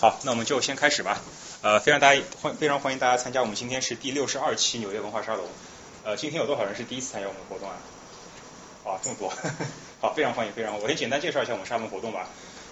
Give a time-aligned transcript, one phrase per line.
[0.00, 1.20] 好，那我们就先开始吧。
[1.60, 5.44] 呃，非常大家欢非常欢迎大家参加我们今天是第六十二期纽约文化沙龙。
[6.04, 7.74] 呃，今天有多少人是第一次参加我们的活动啊？
[8.84, 9.32] 啊，这么多，
[10.00, 10.78] 好，非常欢迎，非常。
[10.78, 12.28] 我先简单介绍一下我们沙龙活动吧。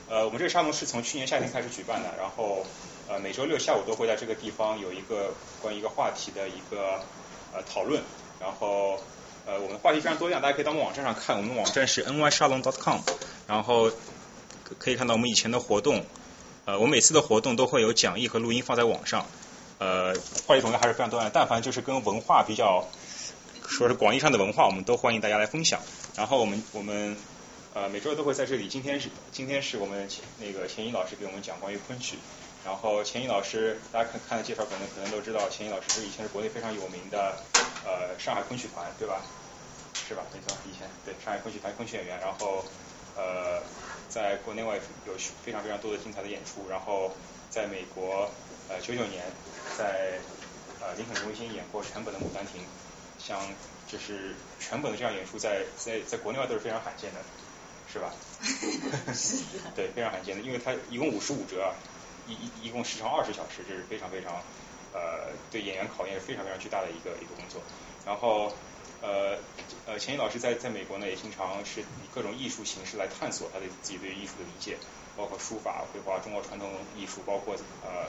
[0.08, 2.64] 呃，我们这个沙龙是从去年夏天开始举办的，然后
[3.08, 7.00] 呃每周六下午都会在这个地方有一个关于一个话题的一个
[7.52, 8.00] 呃讨论，
[8.38, 9.00] 然后
[9.46, 13.00] 呃我们话题非常多样，大家可以到我们网站上看，我们的网站是 nyshalom.com，
[13.48, 13.90] 然后
[14.78, 16.06] 可以看到我们以前的活动。
[16.66, 19.24] 呃，我每次的活动都会有讲义和录音放在网上，
[19.78, 20.12] 呃，
[20.48, 22.84] 话题种类还是非常多样，但凡就是跟文化比较，
[23.68, 25.80] 说是广义上的文化，我们都欢迎大家来分享。
[26.16, 27.16] 然后我们我们
[27.72, 32.18] 呃每周都会在这里，今天是今天是我们钱那个钱一老师给我们讲关于昆曲。
[32.64, 37.36] 然后钱一老师，大家看看了介绍，可能可能都知道，钱一老师是以前是国内非常有名的
[37.84, 39.22] 呃上海昆曲团，对吧？
[40.08, 40.22] 是吧？
[40.34, 42.64] 没错，以前对上海昆曲团昆曲演员，然后
[43.14, 43.62] 呃。
[44.08, 47.10] 在国内外有非常非常多的精彩的演出，然后
[47.50, 48.30] 在美国
[48.68, 49.24] 呃九九年
[49.76, 50.18] 在
[50.80, 52.60] 呃林肯中心演过全本的《牡丹亭》，
[53.18, 53.38] 像
[53.86, 57.20] 就是全本的这样演出，在在在国内外都是非常罕见的，
[57.92, 58.12] 是吧？
[59.74, 61.74] 对，非常罕见的，因为它一共五十五折，
[62.26, 64.34] 一一一共时长二十小时，这是非常非常
[64.92, 67.62] 呃对演员考验是非常非常巨大的一个一个工作，
[68.04, 68.52] 然后。
[69.02, 69.38] 呃
[69.86, 74.76] 呃，钱毅老师在在美国呢，也经常是以各种艺术形式来探索他的自己对艺术的理解，
[75.16, 78.06] 包括书法、绘画、中国传统艺术，包括呃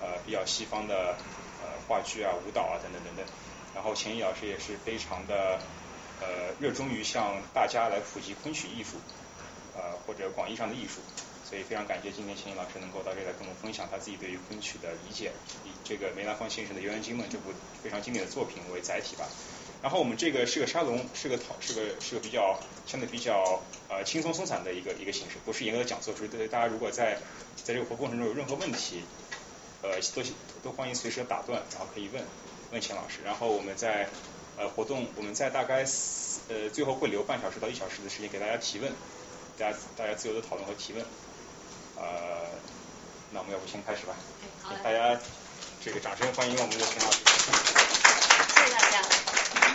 [0.00, 1.16] 呃比较西方的
[1.62, 3.24] 呃话剧啊、舞蹈啊等等等等。
[3.74, 5.58] 然后钱毅老师也是非常的
[6.20, 8.96] 呃热衷于向大家来普及昆曲艺术，
[9.76, 11.00] 呃或者广义上的艺术。
[11.44, 15.30] 所以非常感谢今天钱毅老师能够到这里来跟我们分享他自己对于昆曲的理解，
[15.64, 17.52] 以这个梅兰芳先生的《游园惊梦》这部
[17.82, 19.28] 非常经典的作品为载体吧。
[19.84, 26.16] 然后我们这个是个沙龙，是个讨，是个是个比较相对比较呃轻松松散的一个一个形式，不是严格的讲座。
[26.16, 27.18] 所以对大家如果在
[27.62, 29.04] 在这个活过程中有任何问题，
[29.82, 30.22] 呃都
[30.62, 32.24] 都欢迎随时打断，然后可以问
[32.72, 33.18] 问钱老师。
[33.26, 34.08] 然后我们在
[34.56, 35.84] 呃活动，我们在大概
[36.48, 38.90] 呃最后会留半小时到一小时的时间给大家提问，
[39.58, 41.04] 大家大家自由的讨论和提问。
[41.96, 42.48] 呃，
[43.32, 44.16] 那我们要不先开始吧？
[44.62, 45.20] 好大家
[45.84, 47.83] 这个掌声欢迎我们的钱老师。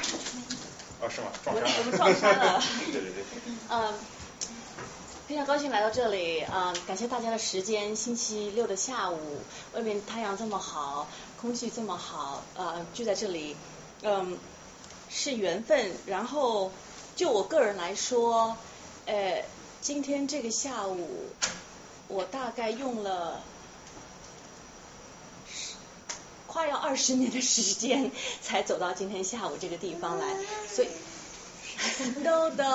[0.09, 0.57] 谢谢大家。
[1.01, 1.27] 哦，是吗？
[1.43, 1.71] 撞衫了。
[1.79, 2.61] 我们撞衫了。
[2.91, 3.23] 对对对。
[3.69, 3.93] 嗯，
[5.27, 7.95] 非常高兴来到这里，嗯，感谢大家的时间。
[7.95, 9.37] 星期六的下午，
[9.73, 11.07] 外面太阳这么好，
[11.39, 13.55] 空气这么好，呃，聚在这里，
[14.01, 14.37] 嗯，
[15.09, 15.91] 是缘分。
[16.05, 16.71] 然后，
[17.15, 18.57] 就我个人来说，
[19.05, 19.45] 呃，
[19.81, 21.29] 今天这个下午，
[22.07, 23.41] 我大概用了。
[26.51, 28.11] 快要二十年的时间
[28.41, 30.25] 才走到今天下午这个地方来，
[30.67, 30.87] 所以
[32.25, 32.65] 豆豆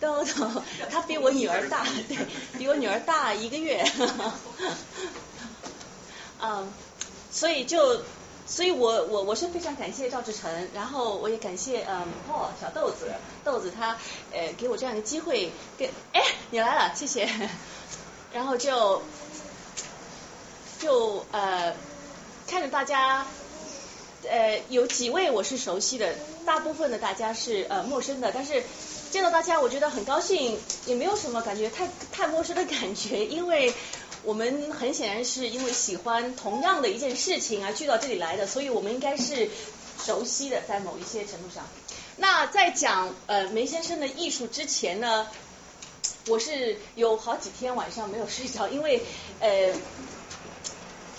[0.00, 2.16] 豆豆，他比我女儿大，对
[2.56, 3.84] 比我女儿大一个月，
[6.40, 6.72] 嗯，
[7.32, 8.02] 所以就，
[8.46, 13.12] 所以我我我是非常感谢赵志成，然后我也感谢嗯 Paul 小豆子
[13.44, 13.98] 豆子他
[14.32, 17.28] 呃给我这样一个机会，跟哎你来了谢谢，
[18.32, 19.02] 然后就
[20.80, 21.74] 就呃。
[22.46, 23.26] 看着大家，
[24.28, 26.14] 呃，有几位我是熟悉的，
[26.44, 28.62] 大部分的大家是呃陌生的，但是
[29.10, 33.72] 见到大家我觉得很高兴，也没有什么感觉太太陌生的感觉，因为
[34.22, 39.48] 我们很显然是因为喜欢同样的一件事情而聚到这里来的，所以我们应该是
[40.04, 41.64] 熟悉的，在某一些程度上。
[42.16, 45.26] 那在讲呃梅先生的艺术之前呢，
[46.28, 49.02] 我是有好几天晚上没有睡着，因为
[49.40, 49.72] 呃。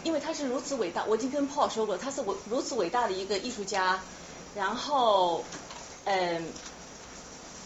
[0.04, 4.02] 因为他是如此伟大，我已经跟 Paul 说过，他是我如此伟大的一个艺术家。
[4.54, 5.44] 然后，
[6.04, 6.46] 嗯，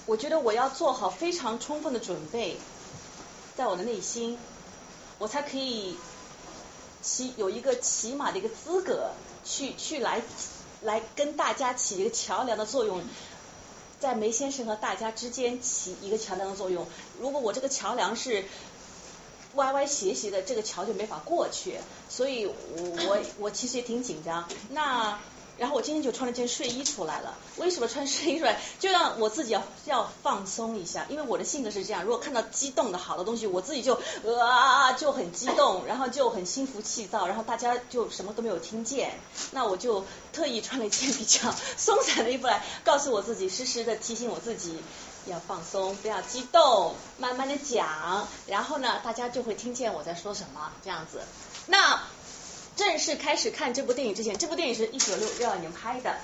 [0.05, 2.57] 我觉得我要做好非常充分的准备，
[3.55, 4.37] 在我的内心，
[5.17, 5.97] 我才可以
[7.01, 9.11] 起有一个起码的一个资格，
[9.43, 10.21] 去去来
[10.81, 13.01] 来跟大家起一个桥梁的作用，
[13.99, 16.87] 在梅先生和大家之间起一个桥梁的作用。
[17.19, 18.45] 如果我这个桥梁是。
[19.57, 21.76] 歪歪斜斜的，这个桥就没法过去，
[22.09, 22.53] 所以我
[23.08, 24.47] 我 我其实也挺紧张。
[24.70, 25.20] 那
[25.58, 27.35] 然后我今天就穿了件睡衣出来了。
[27.58, 28.61] 为什么穿睡衣出来？
[28.79, 33.99] 就让我自己要要放松一下，因为我的性格是这样，如果看到激动的好的东西，我自己就
[34.40, 39.20] 啊就很激动， 然后就很心浮气躁，然后大家就什么都没有听见。
[39.52, 44.78] 那我就特意穿了一件比较松散的衣服来，告诉我自己，时时的提醒我自己。
[45.29, 51.22] 要放松，不要激动，慢慢的讲，然后呢，大家就会听见我在说什么，这样子。
[51.66, 52.02] 那
[52.76, 56.18] 正式开始看这部电影之前，这部电影是一九六六二年拍的。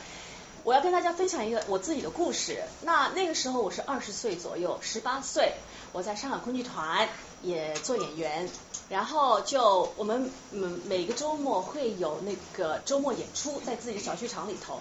[0.63, 2.63] 我要跟大家分享一个我自己的故事。
[2.83, 5.55] 那那个时候我是二十岁左右，十八岁，
[5.91, 7.09] 我在上海昆剧团
[7.41, 8.49] 也做演员。
[8.89, 14.79] 然后就我们嗯每个周末会有那个周末演出在自己的小剧场里头。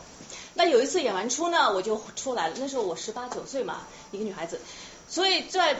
[0.54, 2.54] 那有一次演完出呢，我就出来了。
[2.58, 3.80] 那时候我十八九岁嘛，
[4.10, 4.60] 一个女孩子，
[5.08, 5.76] 所以在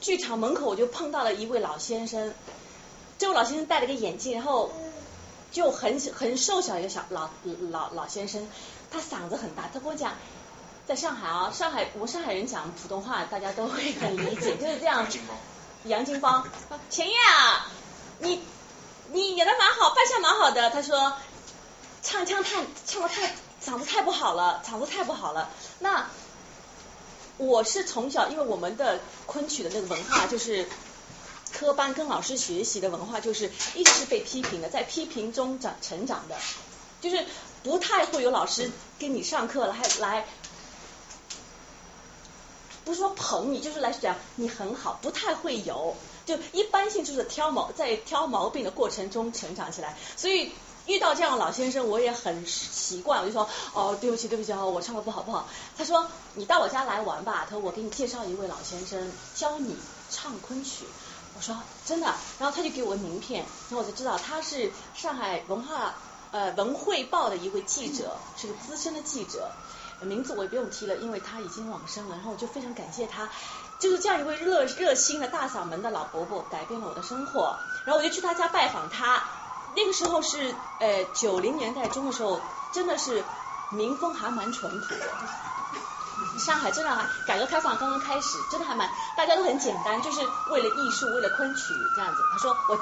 [0.00, 2.34] 剧场门口我就碰到了一位老先生。
[3.18, 4.72] 这位老先生戴了个眼镜，然后
[5.52, 7.30] 就很很瘦小一个小老
[7.70, 8.48] 老老先生，
[8.90, 9.70] 他嗓子很大。
[9.72, 10.14] 他跟我讲，
[10.86, 15.06] 在上海啊，上海我们上海人讲普通话，大家都会很理解，就是这样。
[15.84, 16.48] 杨金芳，
[16.88, 17.70] 钱燕啊，
[18.18, 18.40] 你
[19.12, 20.70] 你演的蛮好，扮相蛮好的。
[20.70, 21.12] 他说
[22.02, 23.34] 唱腔太唱的太
[23.64, 25.50] 嗓子太不好了，嗓子太不好了。
[25.78, 26.08] 那
[27.38, 30.68] 我是从小，因为我们的昆曲的那个文化就是
[31.52, 36.36] 科班跟老师学习的文化，就是一直是被批评的，在批评中长成长的，
[37.00, 37.24] 就是
[37.62, 40.26] 不太会有老师跟你上课了，还来。
[42.84, 45.96] 不是说捧你，就是来讲你很好，不太会有，
[46.26, 50.52] 就一般性就是挑毛，在挑毛病的过程中成长起来，所以
[50.86, 55.48] 遇到这样的老先生，我也很习惯，我就说哦，对不起，对不起，我唱的不好不好。
[55.78, 59.76] 他说你到我家来玩吧，他说我给你介绍一位老先生，教你
[60.10, 60.84] 唱昆曲。
[61.36, 62.06] 我说真的，
[62.38, 65.94] 然后他就给我名片，然后我就知道他是上海文化
[66.30, 69.50] 呃文汇报的一位记者，是个资深的记者。
[70.02, 72.16] 名字我也不用提了，因为他已经往生了。
[72.16, 73.30] 然后我就非常感谢他，
[73.78, 77.56] 就是这样一位热热心的大嗓门的老伯伯，改变了我的生活。
[77.86, 79.24] 然后我就去他家拜访他。
[79.76, 82.40] 那个时候是呃九零年代中的时候，
[82.72, 83.24] 真的是
[83.70, 85.00] 民风还蛮淳朴的。
[86.38, 92.22] 上海真的还改革开放刚刚开始，真的还蛮大家都很简单，就是为了艺术，为了昆曲这样子。
[92.32, 92.76] 他说我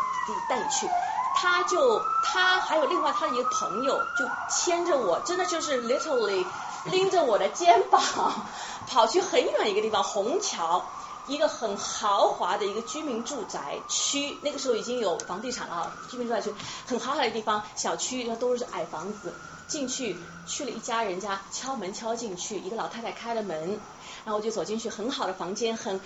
[0.49, 0.87] 带你去，
[1.35, 6.45] 他就他还有另外他的一个朋友就牵着我，真的就是 literally。
[6.87, 8.03] 拎着我的肩膀
[8.91, 10.85] 跑去很远一个地方，虹桥，
[11.29, 16.53] 一个很豪华的一个居民住宅区，那个时候已经有房地产了啊，居民住宅区
[16.87, 19.33] 很豪华的地方，小区那都是矮房子，
[19.69, 20.17] 进去
[20.47, 23.81] 去了一家人家，敲门敲进去，一个老太太开了门，
[24.25, 26.01] 然后我就走进去，很好的房间，很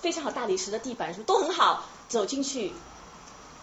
[0.00, 2.72] 非常好大理石的地板，什么都很好，走进去，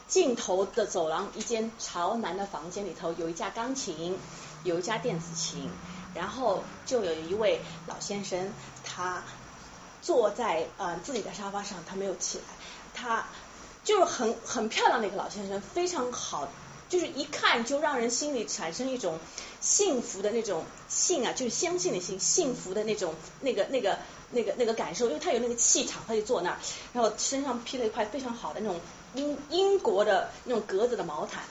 [0.08, 4.18] 尽头的走廊，一间朝南的房间里头有一架钢琴，
[4.64, 5.70] 有一架电子琴。
[6.14, 8.52] 然后就有一位老先生，
[8.84, 9.24] 他
[10.02, 12.44] 坐在呃自己的沙发上，他没有起来，
[12.94, 13.28] 他
[13.84, 16.50] 就是很很漂亮的一个老先生，非常好，
[16.90, 19.20] 就是一看就让人心里产生一种
[19.60, 23.98] 幸福的那种信啊，就是相信的信，幸福的那种那个那个
[24.32, 26.58] 那个那个感受，因为他有那个气场，他就坐那儿，
[26.94, 28.80] 然后身上披了一块非常好的那种
[29.14, 31.44] 英英国的那种格子的毛毯。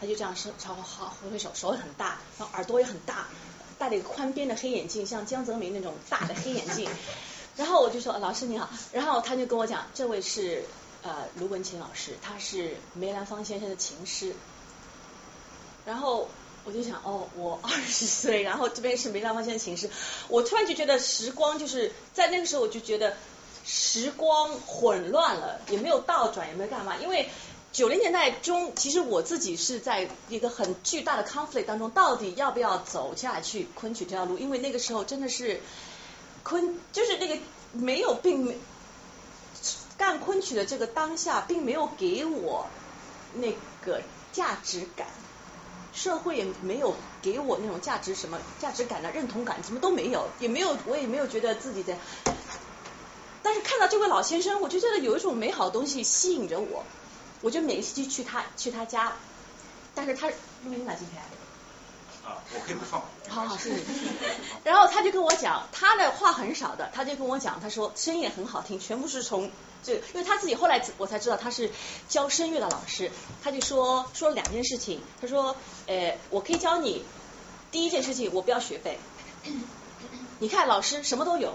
[0.00, 3.26] 他就这样是朝我好挥挥手，手也很大，然后耳朵也很大，
[3.80, 6.88] 戴了一个宽边的黑眼镜，像江泽民那种大的黑眼镜。
[7.56, 10.62] 然后我就说老师你好，然后他就跟我讲，这位是
[11.02, 14.34] 呃卢文琴老师，他是梅兰芳先生的琴师。
[15.86, 16.28] 然后
[16.64, 19.90] 我就想哦，我 二十岁，然后这边是梅兰芳先生琴师，
[20.28, 23.16] 我突然就觉得时光就是在那个时候，我就觉得
[23.64, 27.28] 时光混乱了，也没有倒转，也没有干嘛，因为。
[27.72, 34.38] 九零年代中，其实我自己是在一个很巨大的 conflict 当中，到底要不要走下去昆曲这条路？
[34.38, 35.60] 因为那个时候真的是
[36.42, 37.38] 昆，就是那个
[37.72, 38.56] 没有，并没
[39.96, 42.66] 干昆曲的这个当下，并没有给我
[43.34, 43.54] 那
[43.86, 44.02] 个
[44.32, 45.06] 价值感，
[45.92, 51.96] 社会也没有给我那种价值什么价值感的认同感，什么都没有，也没有，我也没有觉得自己在。
[53.44, 56.84] 但是看到这位老先生，我就觉得有一种美好东西吸引着我。
[57.40, 59.12] 我就每个星期去他去他家，
[59.94, 60.28] 但是他
[60.64, 61.22] 录音了今天。
[62.22, 63.00] 啊，我可以不放。
[63.28, 63.82] 好好，谢谢。
[64.62, 69.50] 然后他就跟我讲，他的话很少的，他就跟我讲，他说声音也很好听，全部是从
[69.82, 71.70] 这，因为他自己后来我才知道他是
[72.08, 73.10] 教声乐的老师，
[73.42, 75.56] 他就说说了两件事情，他说，
[75.86, 77.04] 呃，我可以教你，
[77.72, 78.98] 第一件事情我不要学费，
[80.40, 81.54] 你看老师什么都有。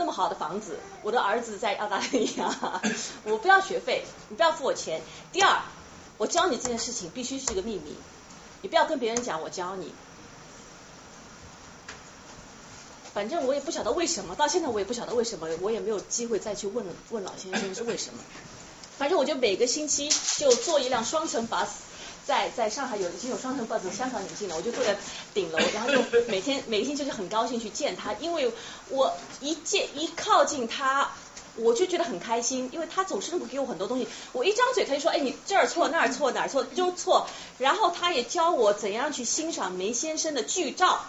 [0.00, 2.80] 那么好的房子，我的儿子在澳大利亚，
[3.24, 5.02] 我不要学费，你不要付我钱。
[5.30, 5.60] 第二，
[6.16, 7.94] 我教你这件事情必须是一个秘密，
[8.62, 9.92] 你不要跟别人讲我教你。
[13.12, 18.20] 反正我也不晓得为什么，到现在我也不晓得为什么，我也没有机会再去问问老先生是为什么。
[18.96, 21.72] 反正我就每个星期就坐一辆双层巴士。
[22.30, 24.96] 在在上海有已经有双层 bus 香港引进了，我就坐在
[25.34, 28.52] 顶楼，然后就每天每天就是很高兴去见他，因为
[28.88, 31.10] 我一见一靠近他，
[31.56, 34.06] 我就觉得很开心，因为他总是能够给我很多东西。
[34.30, 37.26] 我一张嘴他就说，哎，你这儿错那儿错哪儿错都错。
[37.58, 41.04] 然后他也教我怎样去欣赏梅先生的剧照，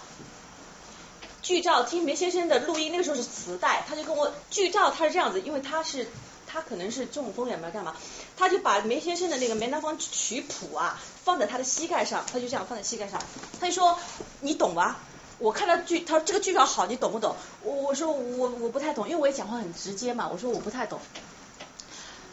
[1.43, 6.07] 剧照听梅先生的录音，那个时候是磁带，他就跟我剧照他是这样子，因为他是。
[6.53, 7.95] 他可能是中风也没干嘛，
[8.35, 13.21] 他就把梅先生的那个梅兰芳曲谱啊放在他的膝盖上，他就这样放在膝盖上，
[13.59, 13.97] 他就说
[14.39, 14.99] 你懂吧？
[15.39, 17.35] 我看到剧，他说这个剧照好，你懂不懂？
[17.63, 20.99] 我我说我我不太懂，因为我也讲话很直接嘛，我说我不太懂。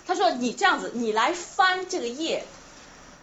[0.07, 2.45] 他说你这样子，你来翻这个页，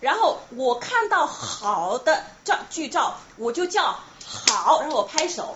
[0.01, 5.55] 然后我看到好的照剧照，我就叫好，然后我拍手。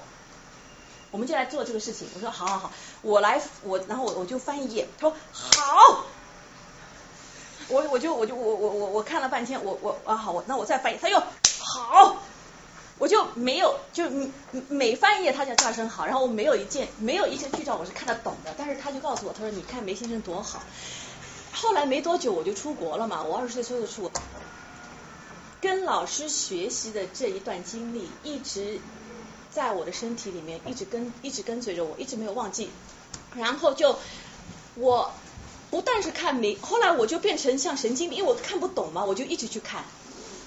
[1.12, 2.08] 我们就来做这个事情。
[2.14, 4.88] 我说好好好，我来我，然后我我就翻一页。
[5.00, 6.04] 他说好，
[7.70, 10.98] 我我就我就我我我我看了半天，我我啊好，我那我再翻译。
[11.02, 11.20] 他又
[11.64, 12.18] 好。
[12.98, 14.04] 我就没有，就
[14.68, 20.62] 每翻一页他就叫声好，然后我没有一件没有一些剧照我是看得懂的，但是他就告诉我，他说你看梅先生多好。
[21.54, 24.12] 后来没多久我就出国了嘛，我二十岁时候就出国，
[25.62, 28.82] 跟老师学习的这一段经历一直
[29.50, 32.70] 在我的身体里面，一直跟一直跟随着我，一直没有忘记。
[33.34, 33.98] 然后就
[34.76, 35.14] 我
[35.70, 39.84] 不但是看明，后来我就变成像神经病，因为我看不懂嘛，我就一直去看。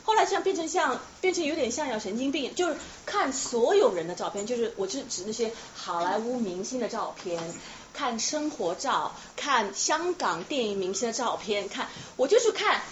[0.05, 2.76] 后来像变成像变成有点像要神经病，就是
[3.07, 7.41] 看所有人的照片，就是我就指那些好莱坞明星的照片，
[7.93, 12.83] 看生活照，看香港电影明星的照片，看我就去看，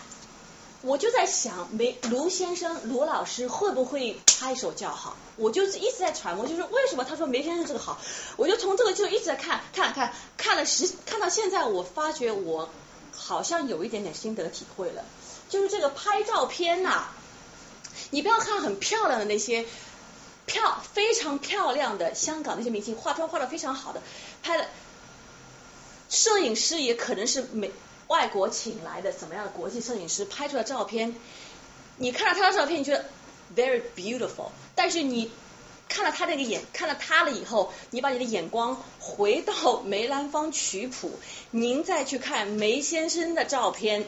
[0.82, 5.16] 我就在想梅卢先生卢老师会不会拍手叫好？
[5.36, 8.00] 我就一直在揣摩，就是为什么他说梅先生这个好？
[8.36, 12.70] 我就从这个就一直在看，看看看了十看到现在，我发觉我
[13.12, 15.04] 好像有一点点心得体会了。
[15.50, 17.08] 就是这个拍照片呐，
[18.10, 19.66] 你不要看很漂亮的那些
[20.46, 24.00] 漂非常漂亮的香港那些明星，化妆化的非常好的，
[24.42, 24.66] 拍的
[26.08, 27.70] 摄影师也可能是美
[28.10, 31.14] 外国请来的怎么样的国际摄影师拍出来照片，
[31.96, 33.04] 你看到他的照片，你觉得
[33.54, 35.30] very beautiful，但是你
[35.88, 41.12] 看了他那个眼，看了他了以后，你把你的眼光回到梅兰芳曲谱，
[41.52, 44.04] 您再去看梅先生的照片。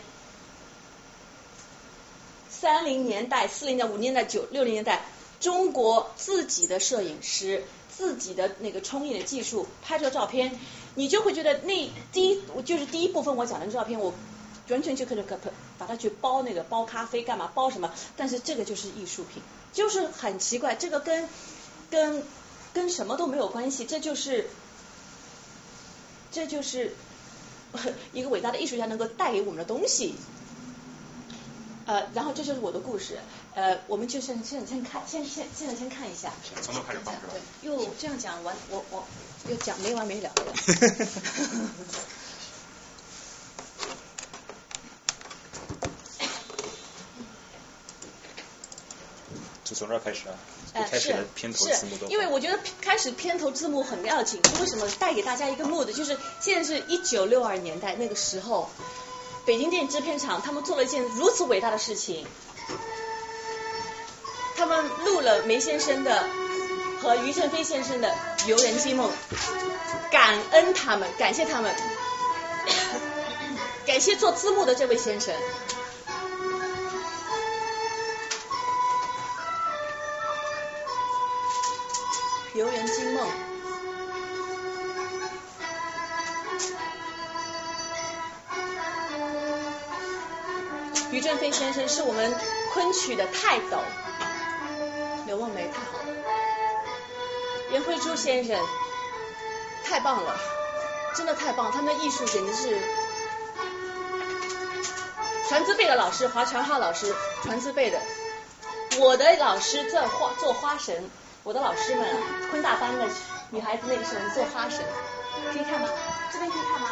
[2.50, 5.04] 三零年代、四零年代、五零年代、九六零年代，
[5.38, 10.58] 中国自己的摄影师、自己的那个冲印的技术拍出照片，
[10.94, 14.12] 你就会觉得那第一就是第一部分我讲的照片，我
[14.68, 15.36] 完全就可以把
[15.78, 21.28] 把它去包那个包咖啡干嘛包什么，但是这个就是艺术品，就是很奇怪，这个跟
[21.90, 22.22] 跟
[22.72, 24.48] 跟什么都没有关系，这就是
[26.30, 26.94] 这就是
[28.12, 30.14] 一个伟大的艺术家能够带给我们的东西。
[31.84, 33.18] 呃，然后这就是我的故事，
[33.54, 36.32] 呃，我们就先先先看，先先现在先看一下。
[36.62, 37.32] 从头开始放是吧？
[37.32, 39.04] 对，又这样讲完，我我
[39.48, 40.42] 又讲没完没了的。
[49.64, 50.34] 就从这儿开始啊？
[50.90, 52.06] 开始片头字幕都。
[52.08, 54.86] 因为我觉得开始片头字幕很要紧，为什么？
[54.98, 58.70] 带给大家一个 mood，就是现在是一九六二年代那个时候。
[59.44, 62.24] 北京电影制片厂，他们做了一件如此伟大的事情，
[64.56, 66.24] 他们录了梅先生的
[67.02, 68.08] 和余振飞先生的
[68.46, 69.10] 《游人惊梦》，
[70.12, 71.74] 感恩他们，感谢他们，
[73.84, 75.34] 感谢做字幕的这位先生，
[82.54, 83.26] 《游人惊梦》。
[91.10, 92.32] 余振飞先生是我们
[92.72, 93.78] 昆曲的泰斗，
[95.26, 96.01] 刘梦梅太好了，
[97.72, 98.54] 严慧珠先生
[99.82, 100.38] 太棒了，
[101.16, 102.78] 真的太棒，他们的艺术简直是
[105.48, 107.98] 传字辈的老师，华传浩老师传字辈的，
[108.98, 111.10] 我的老师在花做花神，
[111.42, 112.06] 我的老师们
[112.50, 113.08] 昆大班的
[113.48, 114.84] 女孩子那个时候做花神，
[115.50, 115.88] 可以看吗？
[116.30, 116.90] 这边可以看吗？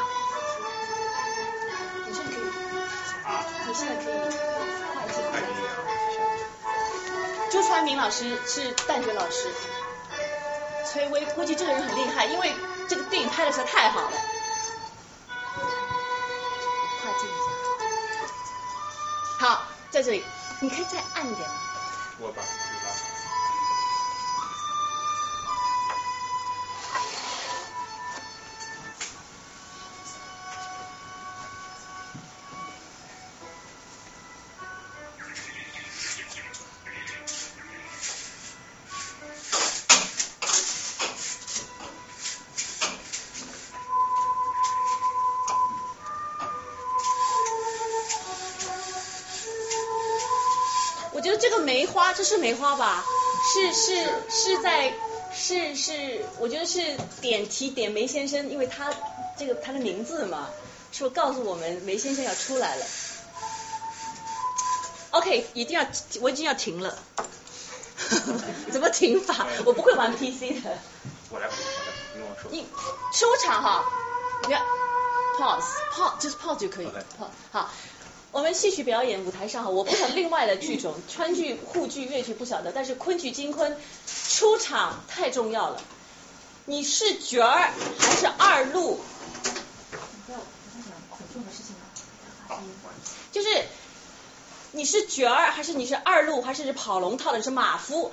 [3.66, 4.14] 你现在可以
[4.94, 5.22] 快进。
[7.50, 9.48] 朱传明老师是旦角老师，
[10.92, 12.52] 崔巍估计这个人很厉害，因为
[12.88, 14.10] 这个电影拍的实在太好了。
[17.00, 19.46] 快进一下。
[19.46, 20.24] 好，在这里，
[20.60, 21.48] 你可以再暗一点。
[22.18, 22.42] 我把。
[52.14, 53.04] 这是梅花吧？
[53.52, 54.92] 是是是在
[55.32, 58.92] 是是，我觉得是点题点梅先生，因为他
[59.38, 60.48] 这个他的名字嘛，
[60.92, 62.84] 说告诉我们梅先生要出来了。
[65.10, 65.86] OK，一定要，
[66.20, 66.98] 我已经要停了。
[68.70, 69.46] 怎么停法？
[69.64, 70.78] 我不会玩 PC 的。
[71.30, 71.52] 我来，我来，
[72.14, 72.50] 你跟我说。
[72.50, 72.66] 你
[73.12, 73.84] 出场哈，
[74.42, 74.62] 你看
[75.38, 76.86] ，pause，pause，就是 pause 就可以。
[76.86, 77.70] pause，好。
[78.32, 85.82] 我们戏曲表演舞台上哈，我不晓得另外的剧种，川剧、沪剧、粤剧不晓得，但是昆剧、京昆出场太重要了。
[86.64, 89.00] 你是角儿还是二路？
[90.26, 91.80] 不要，不要讲恐重的事情了。
[93.32, 93.64] 就是
[94.70, 98.12] 你是角儿还是你是二路，还是跑龙套的是马夫？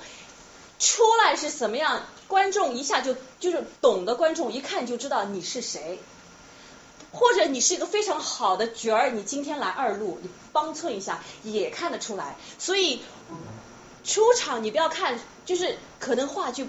[0.80, 2.04] 出来是什么样？
[2.26, 6.00] 观众一下就就是懂的观众一看就知道你是谁。
[7.12, 12.36] 或者你是一个非常好的角儿，你今天来二路，你帮衬一下也看得出来。
[12.58, 13.02] 所以
[14.04, 16.68] 出场你不要看，就是可能话剧，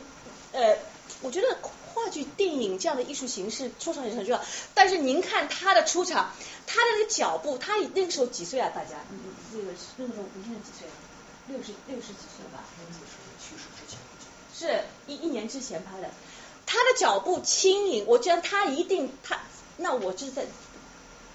[0.53, 0.77] 呃，
[1.21, 1.57] 我觉得
[1.93, 4.41] 话剧、电影这样的艺术形式出场也很重要。
[4.73, 6.31] 但是您看他的出场，
[6.65, 8.71] 他的那个脚步，他那个时候几岁啊？
[8.73, 10.87] 大家，嗯嗯，那个那个时候您现在几岁？
[11.47, 12.63] 六十六十几岁了吧？
[13.41, 13.99] 去世之前，
[14.53, 16.09] 是一一年之前拍的。
[16.65, 19.39] 他的脚步轻盈，我觉得他一定他。
[19.81, 20.45] 那我就在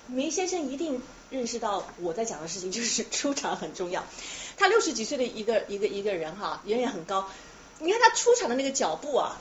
[0.06, 4.04] 梅先生一定认识到我在讲的事情，就是 出场很重要。
[4.56, 7.28] 他六十几岁的一个一个一个人哈，人也很高。
[7.78, 9.38] 你看他出场的那个脚步啊，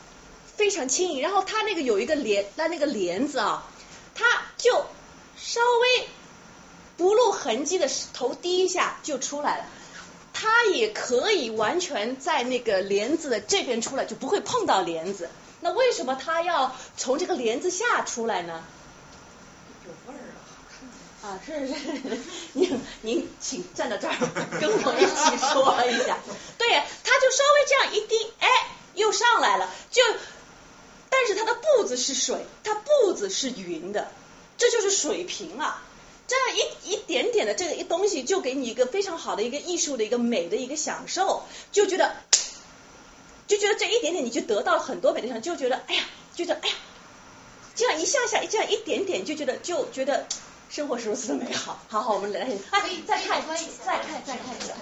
[0.56, 1.22] 非常轻盈。
[1.22, 3.70] 然后他那个有一个帘，那那个帘子啊，
[4.16, 4.26] 他
[4.58, 4.86] 就
[5.38, 6.08] 稍微
[6.96, 9.66] 不露痕迹的头低一下就出来了。
[10.32, 15.30] 他也可以完全在那个帘子的这边出来，就不会碰到帘子。
[15.60, 18.64] 那为什么他要从这个帘子下出来呢？
[21.24, 22.20] 啊，是是是，
[22.52, 24.14] 您您请站到这儿
[24.60, 26.20] 跟我一起说一下。
[26.58, 26.68] 对，
[27.02, 28.50] 他就稍微这样一低，哎，
[28.96, 29.74] 又上来了。
[29.90, 30.04] 就，
[31.10, 34.12] 但是他的步子是水，他步子是匀的，
[34.58, 35.82] 这就是水平啊。
[36.28, 42.18] 这样一一点点的这个一东西，就给你一个非常好的一个艺术的一个美的一个享受，就觉得，
[43.48, 46.04] 就觉得这一点点你就得到了很多美的享受，就觉得哎呀，
[46.36, 46.76] 觉得哎呀，
[47.76, 50.28] 这样一下下这样一点点就觉得就觉得。
[50.74, 52.40] 生活是如此的美好，好好，我们来，
[52.72, 54.74] 哎，再看，再看，再看一下。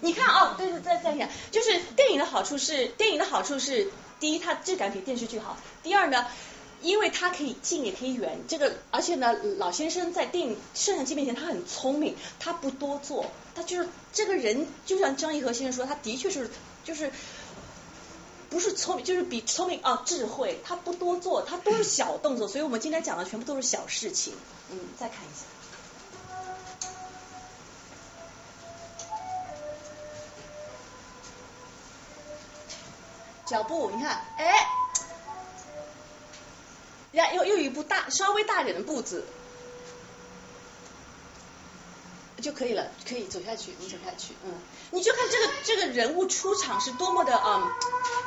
[0.00, 6.26] 你看哦，对对，再再看，就是电影的好处是，电影的好处是，第一，它质感比电视剧好；第二呢，
[6.80, 16.50] 因为它可以近也可以远，这个，而且呢，老先生在电影摄像机面前他很聪明，他不多做，他就是这个人，就像张艺和先生说，他的确是
[16.82, 17.12] 就是。
[18.50, 20.60] 不是聪明，就是比聪明啊，智慧。
[20.64, 24.34] 他不多做，他都是小动作，所以我们今天讲的全部都是小事情。
[24.70, 25.44] 嗯，再看一下，
[33.46, 34.66] 脚步，你看，哎，
[37.12, 39.24] 呀，又又一步大，稍微大点的步子。
[42.40, 44.52] 就可以了，可以走下去，你走下去，嗯，
[44.90, 47.76] 你就看这个这个人物出场是多么的啊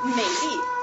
[0.04, 0.83] 美丽。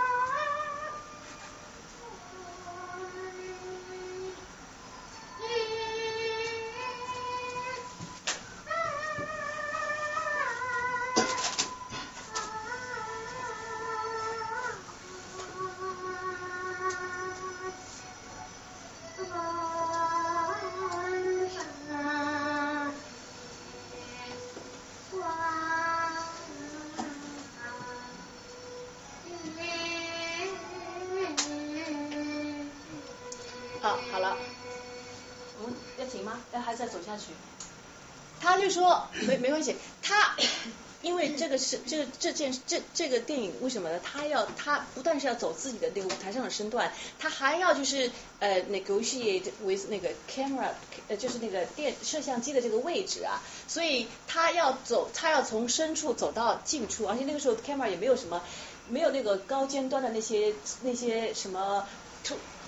[41.86, 44.00] 这个这这件这这个电影为什么呢？
[44.02, 50.70] 他要他不但是要走自己的那个舞台上的身段，他还要就是呃 negotiate with 那个 camera，
[51.08, 58.42] 呃就是那个电摄像机的这个位置啊，所以他要走，他要从深处走到近处，而且那个时候 camera 也没有什么，
[58.88, 61.86] 没有那个高尖端的那些那些什么，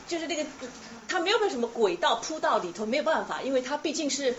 [0.06, 0.46] 就是那个
[1.08, 4.34] 他没有个什么轨道铺到里头，没有办法，因为他毕竟是。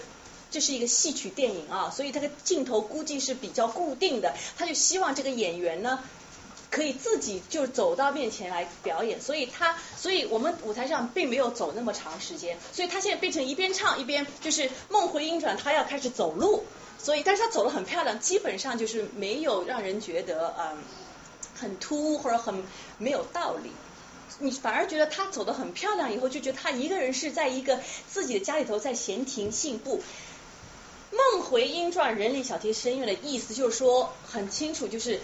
[0.53, 5.99] 这是一个戏曲电影啊，所以他的镜头估计是比较固定的，他就希望这个演员呢
[6.69, 16.63] 可以自己就走到面前来表演，所以他，所以我们舞台上并没有走那么长时间，所以他现在变成一边唱一边就是梦回音转，他要开始走路，
[16.99, 20.77] 所以但是他走得很漂亮，基本上就是没有让人觉得嗯
[21.59, 22.63] 很突兀或者很
[22.99, 23.71] 没有道理，
[24.37, 30.01] 你反而觉得他走得很漂亮，以后就觉得他一个人是在一个自己的家里头在闲庭信步。
[31.13, 35.19] 梦回音转，人里小提声乐的意思就是说很清楚，就是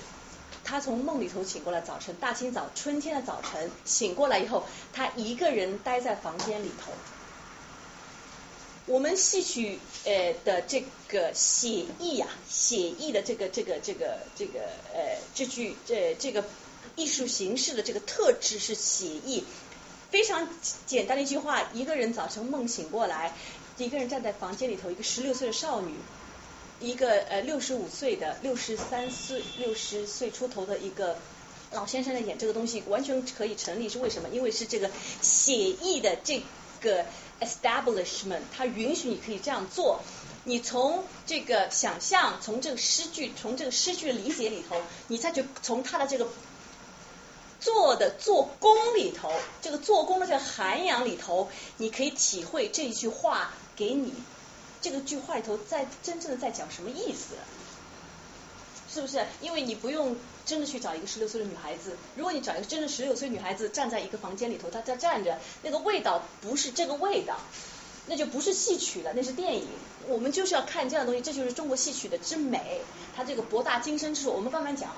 [0.63, 6.91] 他从梦里头醒过来，早晨大清早春天的早晨醒过来以后，他一个人待在房间里头，
[8.86, 14.60] 我们戏曲呃的这个写意啊，写意的这个这个这个这个
[14.93, 16.45] 呃这句这这个
[16.95, 19.43] 艺术形式的这个特质是写意。
[20.12, 20.47] 非常
[20.88, 23.32] 简单的一句话，一个人早晨梦醒过来，
[23.85, 25.93] 一个人站在房间里头，一个十六岁的少女，
[26.79, 31.17] 一个呃六十五岁的、六十三岁、六十岁出头的一个
[31.71, 33.87] 老先生在演这个东西，完全可以成立。
[33.87, 34.29] 是为什么？
[34.29, 34.89] 因为是这个
[35.21, 36.41] 写意的这
[36.81, 37.05] 个
[37.39, 40.01] establishment，它允许你可以这样做。
[40.43, 46.27] 你从这个想象，从这个诗句，从这个诗句的理解里头，你再去从他的这个。
[47.61, 49.29] 做的做工里头，
[49.61, 54.13] 这个做工的这个涵养里头，你可以体会这一句话给你
[54.81, 57.35] 这个句话里头在真正的在讲什么意思，
[58.93, 59.25] 是不是？
[59.39, 67.37] 因为你不用真的去找一个十六岁的女孩子，如果你找一个真的十六岁女孩子站在一个房间里头，她在站着，那个味道不是这个味道，
[68.07, 69.67] 那就不是戏曲了，那是电影。
[70.07, 72.81] 我们就是要看这样的东西，这就是中国戏曲的之美，
[73.15, 74.89] 它这个博大精深之处，我们慢慢讲。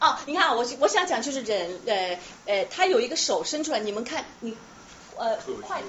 [0.00, 4.56] 哦，你看，我我想讲就是人，呃呃，他有一个手伸出来，你们看，你
[5.16, 5.82] 呃快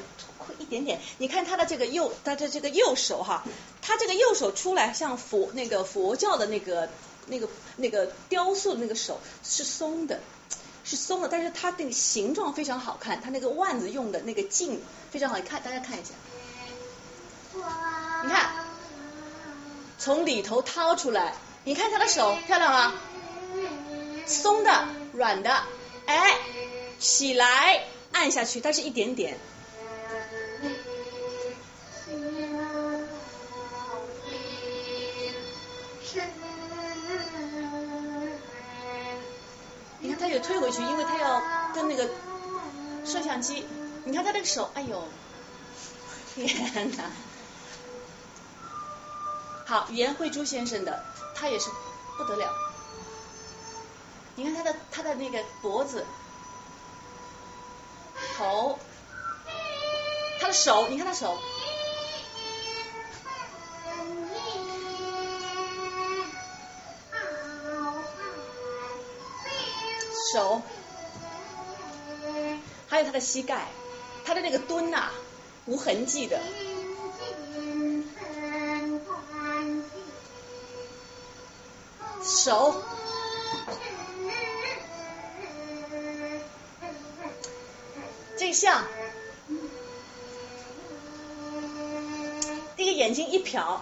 [0.58, 3.44] 一点点，你看他的这个右，他的这个右手哈，
[3.82, 6.90] 他这个右手出来像佛那个佛教的那个
[7.28, 10.20] 那个那个雕塑的那个手是松的，
[10.84, 14.82] 是松的，但是它那个形状非常好看，它那个腕子用的那个劲
[15.12, 16.12] 非常好看，大家看一下，
[18.24, 18.66] 你看
[19.98, 21.36] 从里头掏出来，
[21.66, 22.94] 你看他的手漂亮吗？
[24.26, 25.64] 松的、软的，
[26.06, 26.38] 哎，
[27.00, 29.38] 起来，按下去，它是一点点。
[40.02, 41.42] 你看，他又推回去，因为他要
[41.74, 42.10] 跟那个
[43.06, 43.66] 摄像机。
[44.06, 45.08] 你看他那个手，哎呦，
[46.34, 47.04] 天哪！
[49.66, 51.04] 好，颜慧珠先生的，
[51.36, 51.70] 他也是
[52.18, 52.52] 不得了。
[54.36, 56.08] 你看他的他的那个脖子、
[58.36, 58.80] 头，
[60.40, 61.38] 他的手，你看他手，
[70.34, 70.62] 手，
[72.88, 73.68] 还有他的膝盖，
[74.26, 75.10] 他的那个蹲呐，
[75.66, 76.40] 无痕迹的，
[82.24, 82.84] 手。
[88.38, 88.86] 这像，
[92.78, 93.80] 这个眼睛一瞟，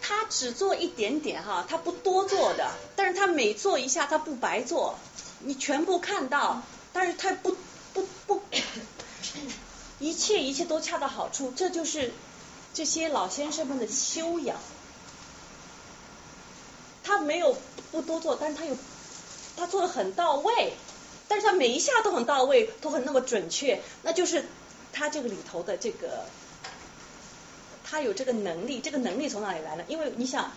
[0.00, 4.96] 他只做一点点哈，他不多做的，但是他每做一下他不白做，
[5.44, 7.56] 你全部看到，但是他不
[7.92, 8.42] 不不，
[10.00, 12.12] 一切一切都恰到好处，这就是
[12.72, 14.56] 这些老先生们的修养，
[17.02, 17.56] 他没有
[17.92, 18.76] 不多做，但是他有
[19.56, 20.74] 他做的很到位。
[21.26, 24.44] 但是他每一下都很到位，都很那么准确，那就是
[24.92, 26.26] 他这个里头的这个，
[27.82, 29.84] 他有这个能力，这个能力从哪里来呢？
[29.88, 30.52] 因为你想，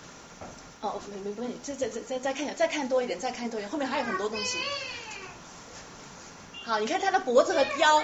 [0.81, 4.59] 哦，没没关系，再再再再再看一下，再看多一点，再看多一点，后面还有很多东西。
[6.63, 8.03] 好，你看他的脖子和腰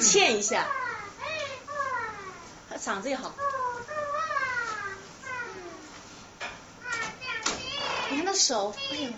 [0.00, 0.66] 欠一下，
[2.70, 3.34] 他嗓子也好。
[8.08, 9.10] 你看他手，哎呦。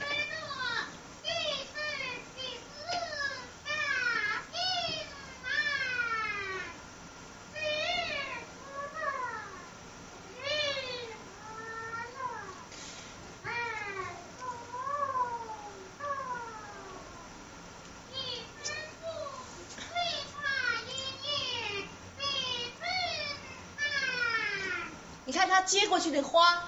[25.67, 26.65] 接过去的花，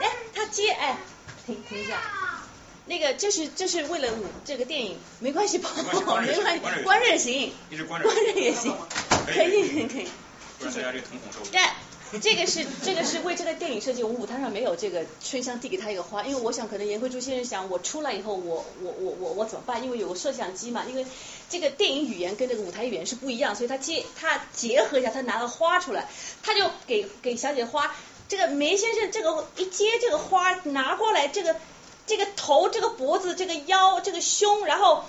[0.00, 0.98] 哎，他接，哎，
[1.46, 1.96] 停停一下，
[2.86, 5.64] 那个这是这是为了舞这个电影，没关系，没
[6.04, 6.40] 关系，
[6.84, 8.74] 关着行，一直关着，也行，
[9.26, 10.08] 可以可以，
[10.58, 11.60] 不然大家这瞳孔受对，
[12.20, 19.82] 这个是 这个是为这个电影设计，我们舞台上没有这个春香递给他一个花，因为我想可能颜慧珠先生想我出来以后我我我我我怎么办？
[19.82, 21.06] 因为有个摄像机嘛，因为
[21.50, 26.08] 这个电影语言跟这个舞台语言是不一样，所以他接他结合一下，他拿个花出来，
[26.42, 27.94] 他就给给小姐花。
[28.28, 31.54] 这个梅先生，这个一接这个花拿过来，这个
[32.06, 35.04] 这个头、这个脖子、这个腰、这个胸，然后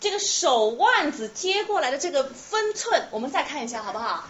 [0.00, 4.24] 这个手腕子接过来的这个分寸，我们再看一下好不好？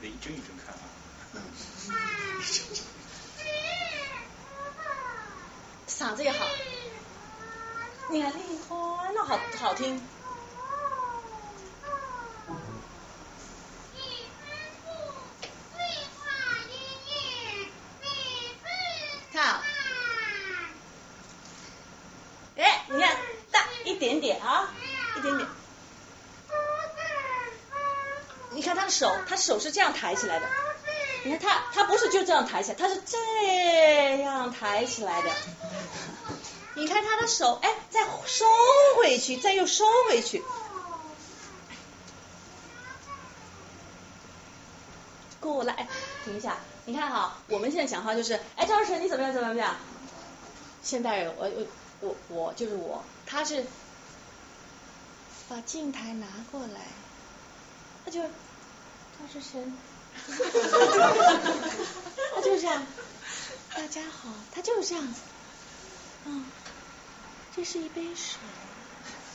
[0.00, 0.80] 得一帧一帧看啊。
[5.88, 6.46] 嗓子也好，
[8.08, 10.00] 你看，你花那好好听。
[22.60, 23.16] 哎，你看
[23.50, 24.72] 大一点点啊，
[25.16, 25.48] 一点点。
[28.52, 30.46] 你看他的手，他手是这样抬起来的。
[31.24, 35.30] 你看他，他不是就这样抬起来，他是这样抬起来的。
[36.74, 38.44] 你看他的手，哎，再收
[38.96, 40.42] 回去，再又收回去。
[45.40, 45.88] 过来，
[46.24, 46.58] 停一下。
[46.84, 49.32] 你看哈，我们现在讲话就是，哎，张老师你怎么样？
[49.32, 49.76] 怎么样？
[50.82, 51.66] 现代人，我我
[52.00, 53.64] 我我就是我，他是
[55.48, 56.88] 把镜台拿过来，
[58.04, 58.28] 他就赵
[59.32, 59.72] 志成，
[62.34, 62.82] 他就是这样，
[63.74, 65.20] 大家好，他就是这样子，
[66.24, 66.46] 嗯，
[67.54, 68.38] 这是一杯水，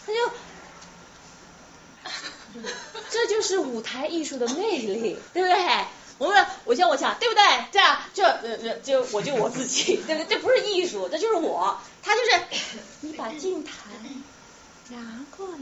[0.06, 0.32] 他就。
[3.10, 5.86] 这就是舞台艺术的魅力，对不对？
[6.17, 7.43] 我们我像我讲，对不对？
[7.71, 10.36] 这样就呃就我就我自己，对不对？
[10.36, 11.78] 这不是艺术，这就是我。
[12.01, 12.63] 他就是
[13.01, 13.71] 你把镜台
[14.89, 15.58] 拿过来，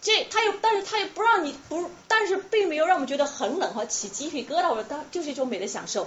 [0.00, 4.68] 这他又但是他又不让你不，但是并没有让我们觉得很冷和起鸡皮疙瘩。
[4.70, 6.06] 我说当就是一种美的享受，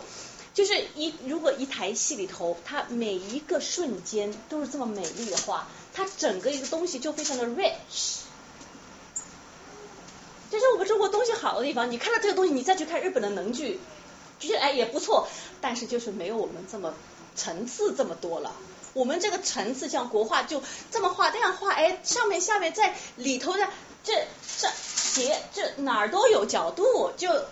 [0.54, 8.21] 就是一如果一台戏里头，它每一个瞬间都是这么美丽的话，它整个一个东西就非常的 rich。
[10.52, 11.90] 这是我们中国东西好的地方。
[11.90, 13.80] 你看到这个东西，你再去看日本的能剧，
[14.38, 15.30] 觉得哎也不错，
[15.62, 16.94] 但是就是没有我们这么
[17.36, 18.54] 层次这么多了。
[18.94, 20.62] 我们这个层次像国画就
[20.92, 23.66] 这么画，这样画，哎，上面下面在里头的
[24.04, 24.14] 这
[24.60, 27.46] 这斜这哪儿都有角度，就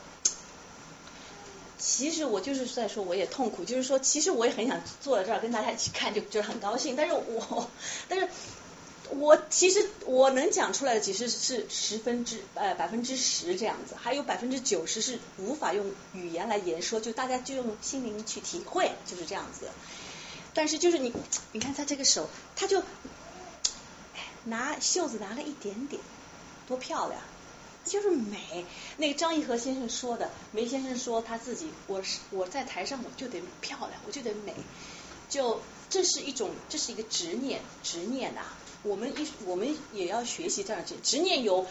[1.78, 7.70] 其实我就是在说我也痛苦，就是说其实我也很想坐在这儿跟大家一起看，就就是很高兴，但是我
[8.10, 8.28] 但是。
[9.10, 19.70] 我其实我能讲出来的其实是十分之呃百分之十这样子，还有百分之九十是无法用语言来言说，就大家就用心灵去体会，就是这样子。
[20.54, 21.14] 但是就是你
[21.52, 22.84] 你看他这个手，他就
[24.46, 26.02] 拿袖子拿了一点点，
[26.68, 27.22] 多漂亮，
[27.86, 28.66] 就是美。
[28.98, 34.54] 那个张义和先生说的，梅先生说他自己，我是我在台上我就得漂亮，我就得美，
[35.30, 38.42] 就这是一种这是一个执念，执念呐。
[38.84, 41.68] 我们一我们也要学习这样子，执念有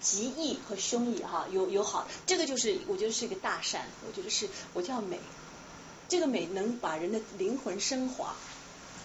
[0.00, 5.18] 吉意和凶意哈，有有好，这个就是我觉得是一个大善，我觉得是我叫美，
[6.08, 8.36] 这个美能把人的灵魂升华，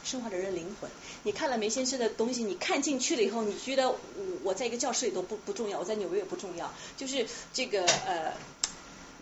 [0.04, 0.90] 升华人灵魂。
[1.24, 3.98] 你看了梅先生的东西，你看进去了以后，你觉得我
[4.44, 8.34] 我在一个教室里都不不重要，我在纽约也不重要，就是这个呃。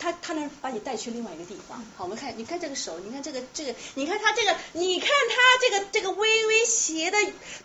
[0.01, 1.77] 他他能把你带去另外一个地方。
[1.95, 7.17] 好，我们看，你看这个手，你看这个这个，你看他这个，你看他这个这个微微斜的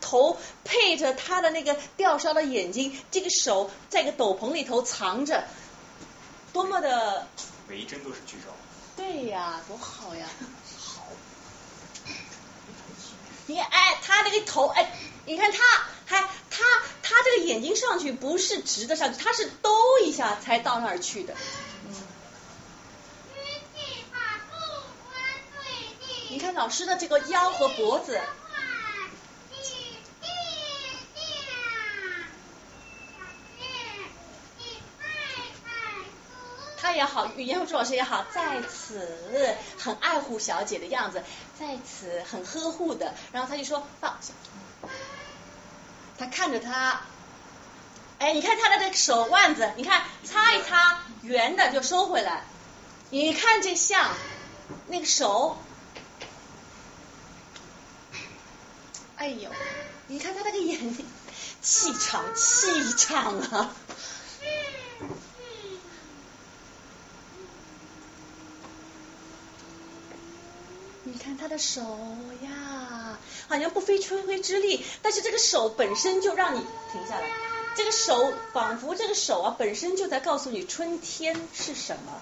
[0.03, 5.44] 头，配着他的那个吊梢的眼睛，这个手在个斗篷里头藏着，
[6.53, 7.27] 多么的
[7.66, 8.53] 每一帧都是剧照。
[8.99, 10.29] 对呀，多好呀。
[10.79, 11.07] 好。
[13.46, 14.92] 你看，哎，他那个头，哎，
[15.25, 15.59] 你看他
[16.05, 16.20] 还
[16.51, 16.64] 他
[17.03, 19.70] 他这个眼睛上去不是直的上去，他是兜
[20.05, 21.35] 一下才到那儿去的。
[26.29, 28.21] 你看老师的这个腰和脖子，
[36.77, 41.23] 他也好，语言辅助老师也好，在此很爱护小姐的样子，
[41.59, 44.33] 在此很呵护的，然后他就说放下，
[46.19, 47.03] 他看着他，
[48.19, 52.45] 哎，你看他的这个手腕子，你看擦一擦，圆的就收回来，
[53.11, 54.11] 你看这像
[54.89, 55.59] 那个手。
[59.17, 59.51] 哎呦，
[60.09, 61.05] 你看他那个眼睛，
[61.63, 63.75] 气场，气场啊！
[71.05, 71.81] 你看他的手
[72.43, 76.59] 呀，好像不费吹灰之力，但是这个手本身就让你
[76.93, 77.27] 停下来。
[77.75, 82.21] 这个手仿佛这个手啊，本身就在告诉你春天是什么。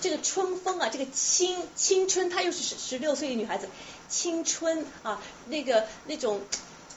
[0.00, 3.68] 这个春风啊，这个青青春，她又是十十六岁的女孩子。
[4.08, 6.40] 青春啊，那个那种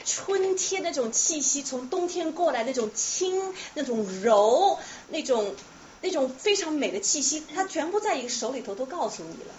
[0.06, 5.56] 春天那种气息，从冬天过来那种轻、那种柔、那种
[6.02, 9.54] 那种非常美的气息，它全部在一个手里头都告诉你了，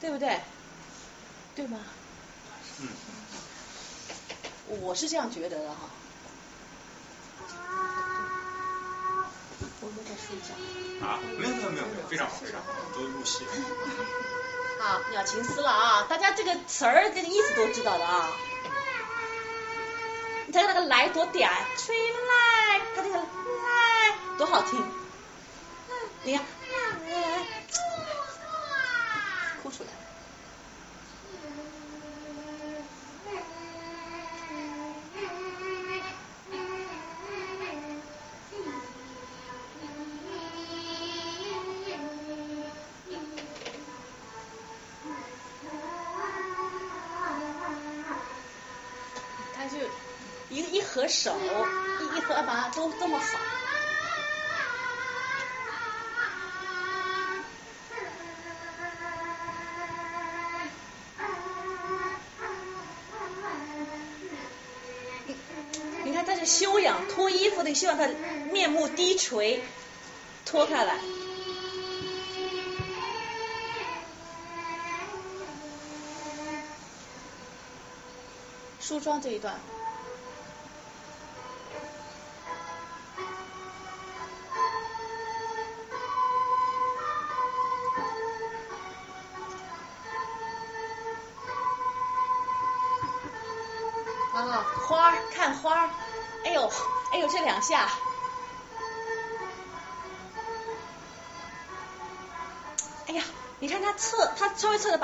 [0.00, 0.40] 对不对？
[1.54, 1.78] 对吗？
[2.80, 2.88] 嗯。
[4.80, 5.90] 我是这样觉得的哈。
[9.80, 11.06] 我们在睡觉。
[11.06, 11.20] 啊？
[11.38, 13.44] 没有没有没有没有，非常好非常好，都入戏。
[14.80, 16.06] 啊，鸟情思了啊！
[16.08, 18.28] 大家这个词儿这个意思都知道的啊。
[20.46, 23.24] 你看那个来多嗲，吹来，它这个来
[24.38, 24.84] 多好听。
[26.22, 26.44] 你看，
[69.36, 69.60] 回，
[70.46, 70.98] 脱开来。
[78.80, 79.60] 梳妆这一段。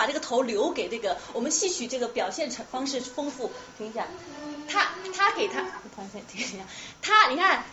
[0.02, 3.52] 把这个头留给这个，我们戏曲这个表现成方式丰富。
[3.78, 4.08] 停一下，
[4.68, 5.64] 他他给他，
[6.28, 6.58] 停一下，
[7.00, 7.64] 他你看，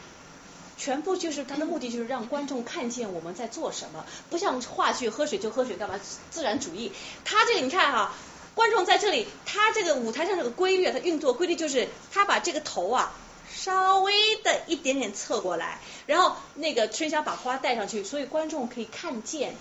[0.78, 6.92] 全部就是他的目的就是让观众看见我们在做什么，不像话剧喝水就喝水干嘛自然主义，
[7.26, 8.14] 他这个你看哈。
[8.56, 13.16] 观众在这里，他这个舞台上这个规律，他运作规律就是他把这个头啊
[13.52, 19.56] 稍微的一点点侧过来，然后那个春香把花带上去，所以观众可以看见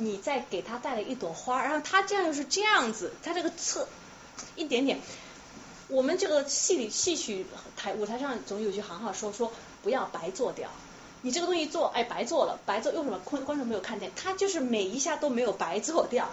[0.00, 3.86] 你再给他带了一朵花，然后他这样又是这样子，他这个侧
[4.56, 4.98] 一点点。
[5.88, 7.44] 我们这个戏里戏曲
[7.76, 10.70] 台舞台上总有句行话说说不要白做掉，
[11.20, 16.30] 你这个东西做哎白做了，白做用什么观观众没有看见，他就是每一下都没有白做掉。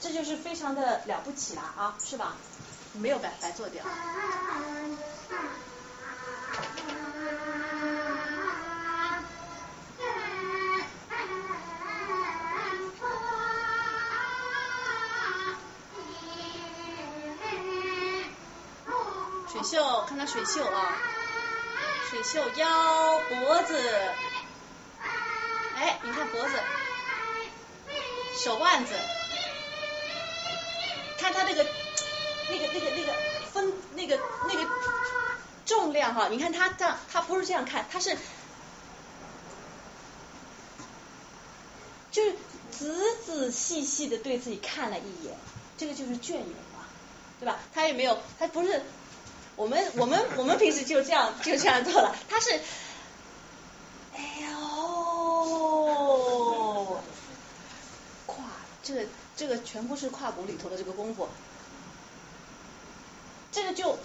[0.00, 2.36] 这就是非常的了不起了啊，是吧？
[2.92, 3.84] 没有白白做掉。
[19.58, 20.96] 水袖，看他水袖啊，
[22.08, 23.76] 水袖腰脖子，
[25.74, 26.50] 哎，你看脖子，
[28.36, 28.94] 手腕子。
[31.18, 31.66] 看他那个
[32.48, 33.12] 那个那个那个
[33.52, 34.70] 分那个那个
[35.66, 38.16] 重量哈，你看他这样，他不是这样看，他是
[42.12, 42.36] 就是
[42.70, 42.94] 仔
[43.26, 45.36] 仔细细的对自己看了一眼，
[45.76, 46.86] 这个就是隽永嘛，
[47.40, 47.56] 对吧？
[47.74, 48.84] 他也没有，他不是
[49.58, 52.58] 我们我们我们平时就这样就这样做了，他是
[54.16, 54.48] 哎呦，
[58.26, 58.36] 胯
[58.82, 59.04] 这个。
[59.38, 61.28] 这个全部是胯骨里头的这个功夫，
[63.52, 63.96] 这个就，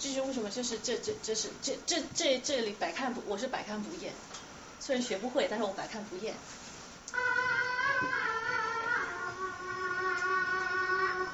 [0.00, 0.50] 这是为什么？
[0.50, 4.12] 这是这这这是这这这这里百看不，我是百看不厌，
[4.80, 6.34] 虽然学不会，但是我百看不厌。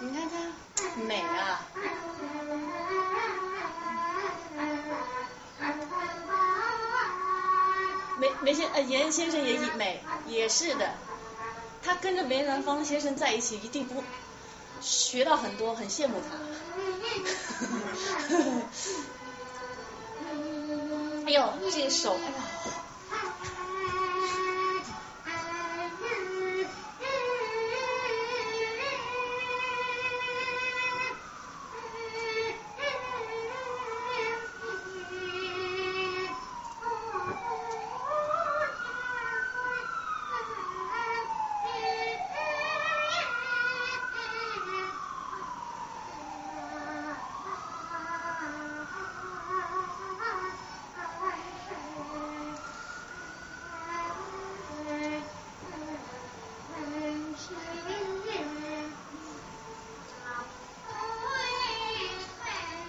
[0.00, 0.52] 你看看，
[0.98, 1.66] 美啊！
[8.18, 10.94] 梅梅先呃严先生也美，也是的。
[11.82, 14.02] 他跟着梅兰芳先生在一起，一定不
[14.80, 16.36] 学到很多，很羡慕他。
[21.26, 22.26] 哎呦，这手，哎呦。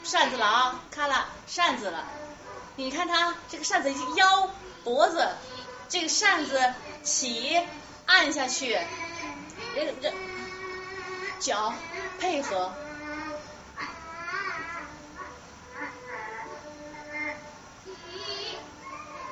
[0.07, 2.05] 扇子了啊，看了扇子了，
[2.77, 4.49] 你看他这个扇子腰
[4.85, 5.27] 脖子，
[5.89, 7.61] 这个扇子起
[8.05, 8.79] 按下去，
[9.75, 10.13] 这这
[11.39, 11.73] 脚
[12.19, 12.71] 配合，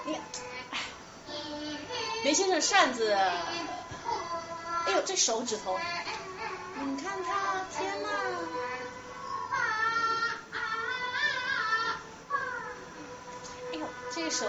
[0.03, 0.19] 你，
[2.25, 5.79] 梅先生扇子，哎呦这手指头，
[14.25, 14.47] 一首。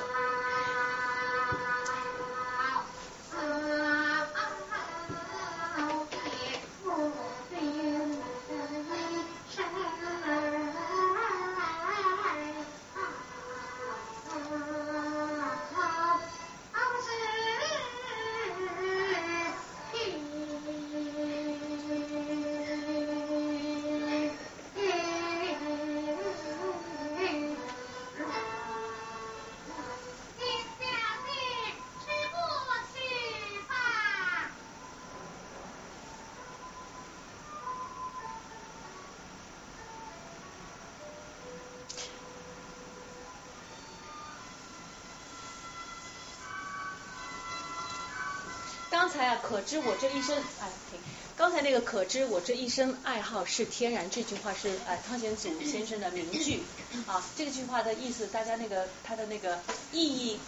[49.49, 50.99] 可知我这一生，哎，停。
[51.37, 56.63] 刚才那个“可知我这一生爱好是天然”这句话是哎汤显祖先生的名句
[57.07, 57.23] 啊。
[57.37, 59.61] 这个句话的意思，大家那个它的那个
[59.93, 60.41] 意义，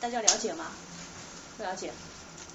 [0.00, 0.72] 大家了解吗？
[1.56, 1.92] 不了解。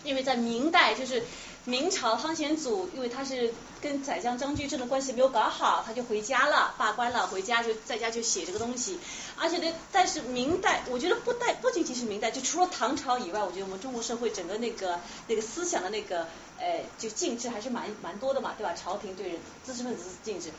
[0.04, 1.24] 因为在明代，就是
[1.66, 9.00] 明朝汤显祖，因为他是跟宰相张居正的关系没有搞好，他就回家了，罢官了，回家就在家就写这个东西。
[9.38, 16.28] 而且呢，但是明代，我觉得不带不仅仅是明代，就除了唐朝以外，我觉得我们中国社会整个那个那个思想的那个。
[16.62, 18.74] 呃，就禁制还是蛮蛮多的嘛，对吧？
[18.74, 20.52] 朝廷对知识分子禁制。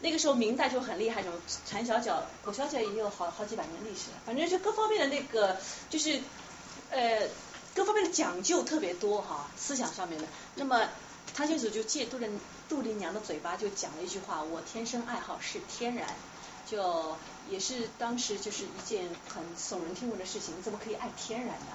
[0.00, 4.16] 那个时候明代就很厉害，什么缠小脚、裹小脚也有好好几百年历史了。
[4.26, 5.56] 反正就各方面的那个，
[5.88, 6.20] 就是
[6.90, 7.20] 呃
[7.78, 10.26] 各方面的讲究特别多哈，思想上面的。
[10.56, 10.88] 那么
[11.32, 12.26] 汤显祖就借杜丽
[12.68, 16.08] 杜丽娘的嘴巴就讲了一句话：我天生爱好是天然，
[16.68, 17.16] 就
[17.48, 20.60] 也是当时就是一件很耸人听闻的事情。
[20.60, 21.66] 怎么可以爱天然呢？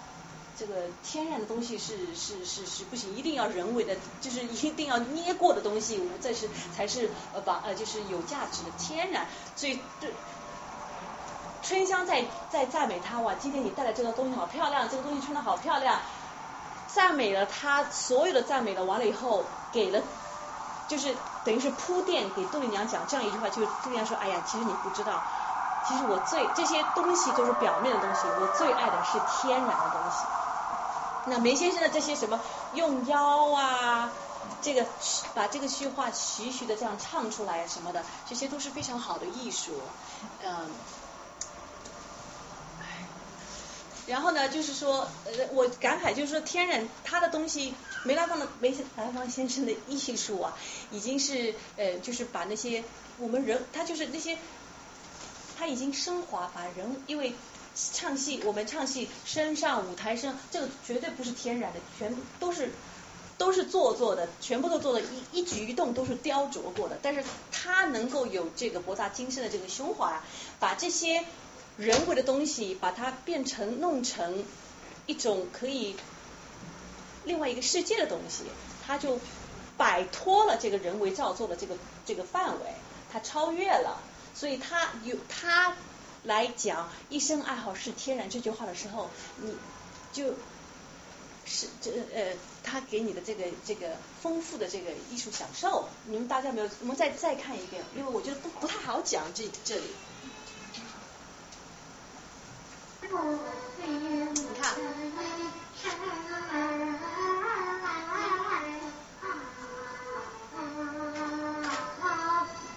[0.59, 9.25] 这个天然的东西是是是是不行，一定要人为的，就是一定要捏过的东西，我们这是才是呃把呃就是有价值的天然。
[9.55, 10.11] 所以对
[11.63, 15.99] 春香在在赞美他哇，今天你带来这个东西好漂亮，这个东西穿的好漂亮，
[16.87, 20.01] 赞美了他所有的赞美了完了以后，给了
[20.89, 25.23] 就是等于是铺垫给杜丽娘讲这样一句话，就是杜丽娘说，哎呀，其实你不知道，
[25.87, 30.25] 其实我最这些东西都是表面的东西，我最爱的是天然的东西。
[31.25, 32.37] 那梅先生的这些什么
[32.73, 34.11] 用腰啊，
[34.61, 34.85] 这个
[35.33, 39.71] 把这个虚话徐徐的这样唱出来什么的，这些都是非常好的艺术，
[40.43, 40.69] 嗯，
[44.07, 47.73] 然后呢，就是说，呃，我感慨就是说，天然他的东西，
[48.03, 50.57] 梅兰芳的梅兰芳先生的艺术啊，
[50.91, 52.83] 已经是呃，就是把那些
[53.17, 54.37] 我们人，他就是那些，
[55.57, 57.33] 他已经升华，把人因为。
[57.91, 62.69] 唱戏，我们唱戏，身上舞台声，这个绝对不是天然的，全都是
[63.39, 66.99] 都是做作的，全部都做的一一举一动都是雕琢过的。
[67.01, 70.21] 但是他能够有这个博大精深的这个胸怀，
[70.59, 71.25] 把这些
[71.77, 74.43] 人为的东西，把它变成弄成
[75.05, 75.95] 一种可以
[77.25, 78.43] 另外一个世界的东西，
[78.85, 79.19] 他就
[79.77, 82.73] 摆脱了这个人为造作的这个这个范围，
[83.11, 84.01] 他超越了，
[84.33, 85.75] 所以他有他。
[86.25, 89.09] 来讲一生爱好是天然这句话的时候，
[89.41, 89.53] 你
[90.13, 90.33] 就
[91.43, 96.69] 是这呃，他给你的这个这个丰富的这个艺术享受，你们大家没有？
[96.79, 99.83] 我们再再看一遍，因为我觉得不不太好讲这这里。
[103.13, 103.19] 你
[104.59, 104.73] 看。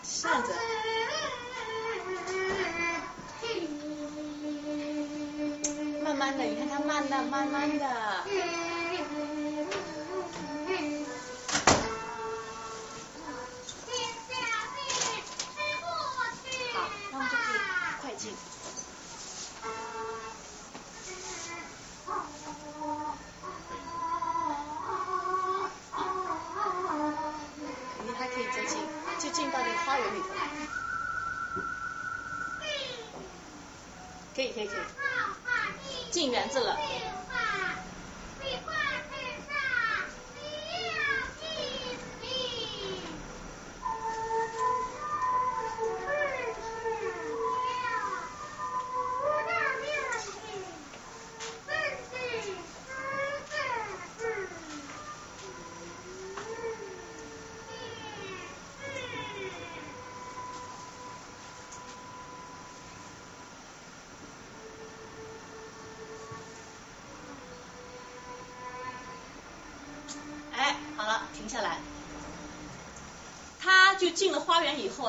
[0.03, 0.53] 扇子。
[6.05, 8.66] 慢慢的，你看它慢的，慢慢的。
[34.35, 34.85] 可以，可以，可以。
[36.11, 37.06] 进园子了。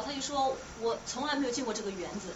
[0.07, 2.29] 他就说：“我从来没有见过这个园子。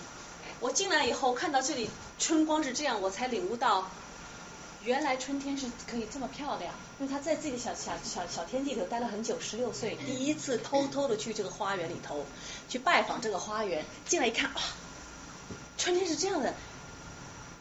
[0.59, 3.89] 我进来以后看到这里春光是这样，我才领悟到，
[4.83, 6.73] 原来春天是可以这么漂亮。
[6.99, 12.25] 因为他在这个小小小小天地里头待了很久，十六岁第一次偷偷的去这个花园里头
[12.67, 13.85] 去拜访这个花园。
[14.05, 14.61] 进来一看，啊，
[15.77, 16.53] 春天是这样的，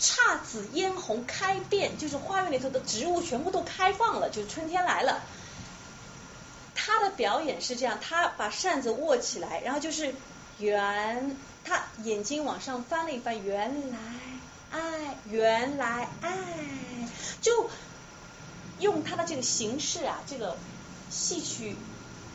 [0.01, 5.23] 姹紫嫣红开遍，就是花园里头的植物全部都开放了，就是春天来了。”
[6.83, 10.15] 他的表演是这样，他把扇子握起来，然后就是
[10.59, 13.99] 原，他眼睛往上翻了一翻，原来
[14.71, 16.33] 爱，原来爱，
[17.43, 17.69] 就
[18.79, 20.57] 用他的这个形式啊，这个
[21.11, 21.77] 戏曲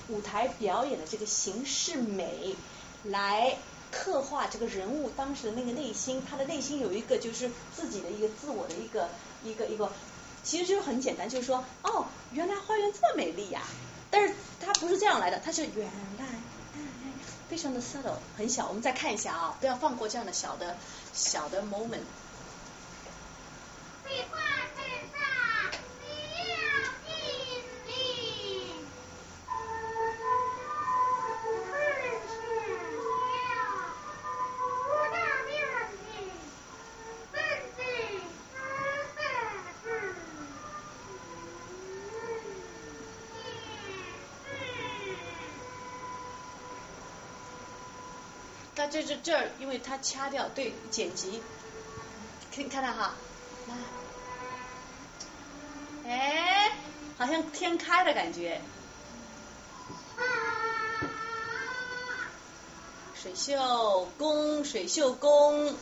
[0.10, 2.56] 舞台表演的这个形式美
[3.04, 3.58] 来
[3.92, 9.10] 刻画这个人物当时的那个内心，他的内心有一个就是自己的一个自我的一个
[9.44, 9.92] 一个一个。
[10.44, 13.64] 其实就是很简单，就是说，哦，原来花园这么美丽呀。
[14.16, 14.34] 但是
[14.66, 15.86] 它不是这样来的，它是原
[16.18, 16.26] 来，
[17.50, 18.66] 非常的 subtle，很小。
[18.70, 20.78] 我们再看一下啊，不要放过这样的小的
[21.12, 22.00] 小的 moment。
[49.06, 51.42] 这这儿，因为它掐掉，对，剪辑，
[52.54, 53.14] 可以看到哈，
[53.68, 53.76] 来，
[56.10, 56.78] 哎，
[57.18, 58.60] 好像天开的感觉，
[63.14, 65.76] 水袖弓，水袖弓，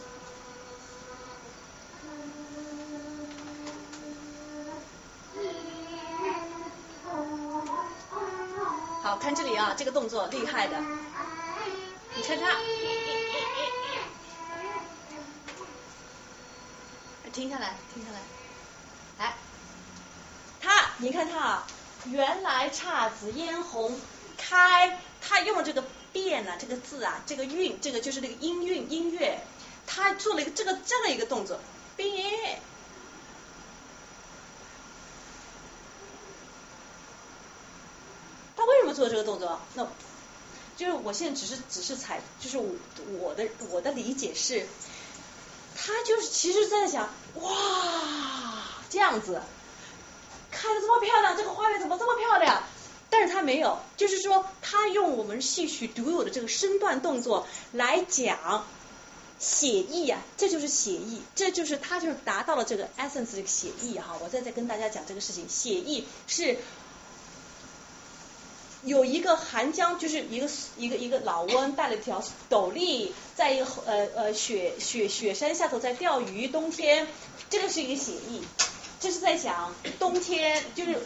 [9.01, 10.77] 好看这里啊，这个动作厉害的。
[12.15, 12.45] 你看他，
[17.33, 18.19] 停下来，停下来，
[19.17, 19.35] 来，
[20.61, 21.67] 他，你看他啊，
[22.05, 23.99] 原来姹紫嫣红
[24.37, 29.41] 开，他用了这个变啊这个字啊，这个韵，这个就是那个音韵音乐，
[29.87, 31.59] 他做了一个这个这样一个动作，
[31.97, 32.61] 变，
[38.55, 39.59] 他为什么做这个动作？
[39.73, 39.87] 那。
[40.75, 42.65] 就是我现在只是只是采，就是我
[43.19, 44.65] 我的我的理解是，
[45.75, 47.51] 他就是其实在想，哇，
[48.89, 49.41] 这样子
[50.51, 52.63] 开的这么漂亮，这个花园怎么这么漂亮？
[53.09, 58.65] 但是他没有，就是说他用我们戏曲独有的这个身段动作来讲
[59.39, 64.17] 写意啊，这就是写意，这就是他就是达到了这个 essence 这个写意哈。
[64.23, 66.57] 我再再跟大家讲这个事情，写意是。
[68.85, 76.49] 有一个寒江，就是一个一个一个老翁带了一条斗笠，在一个呃呃雪雪雪山下头在钓鱼。
[76.49, 77.07] 冬天，
[77.49, 78.41] 这个是一个写意，
[78.99, 80.99] 这是在讲冬天，就是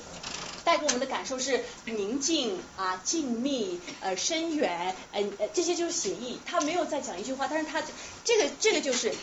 [0.64, 5.24] 带给我们的感受是宁静啊、静谧、呃深远，呃
[5.54, 6.40] 这些就是写意。
[6.48, 7.84] 他没有再讲一句话，但是他
[8.26, 9.14] 这个这个就是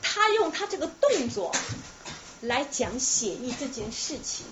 [0.00, 1.52] 他用他这个动作
[2.40, 4.46] 来讲写意这件事情，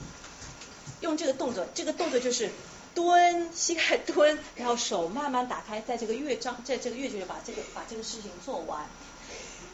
[1.01, 2.51] 用这个动作，这个动作就是。
[2.95, 8.86] 蹲，膝盖蹲，然后手慢慢打开，在这个乐章， 在这个乐句里把这个把这个事情做完。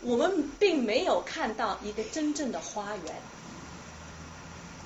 [0.03, 3.15] 我们并没有看到一个真正的花园，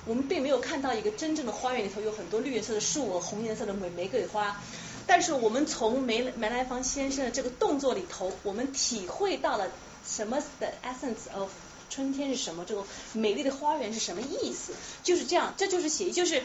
[0.05, 4.59] 我们并没有看到一个真正的花园里头有很多绿颜色的树，红颜色的玫玫瑰花。
[5.05, 9.69] 但是我们从梅梅兰芳先生的这个动作里头，我们体会到了
[10.07, 11.49] 什么的 essence of
[11.89, 14.73] 春天是什么，这个美丽的花园是什么意思？
[15.03, 16.41] 就是这样，这就是写意，就是。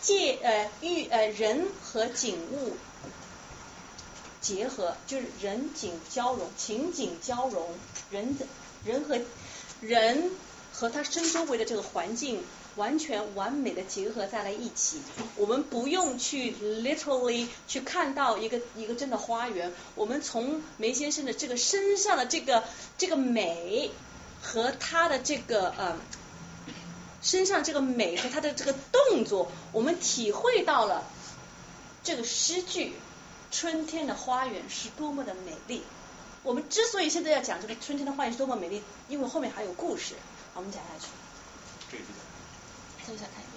[0.00, 2.76] 借呃遇呃人和景物
[4.40, 7.68] 结合，就是人景交融，情景交融，
[8.10, 8.46] 人的
[8.84, 9.18] 人和
[9.80, 10.30] 人
[10.72, 12.44] 和他身周围的这个环境
[12.76, 15.00] 完全完美的结合在了一起。
[15.34, 22.62] 我们不用去 literally 去看到一个一个真的花园，我们从梅先生的这个身上的这个
[22.98, 23.90] 这个美
[24.42, 25.96] 和他的这个呃。
[27.26, 31.02] 身上这个美和他的这个动作，我们体会到了
[32.04, 32.94] 这个诗句
[33.50, 35.82] “春天的花园是多么的美丽”。
[36.44, 40.14] 我们之所以现在要讲这个春天的花园是多么美丽，因为后面还有故事，
[40.54, 41.08] 我们讲下去。
[41.90, 41.96] 这
[43.12, 43.55] 一再看一遍。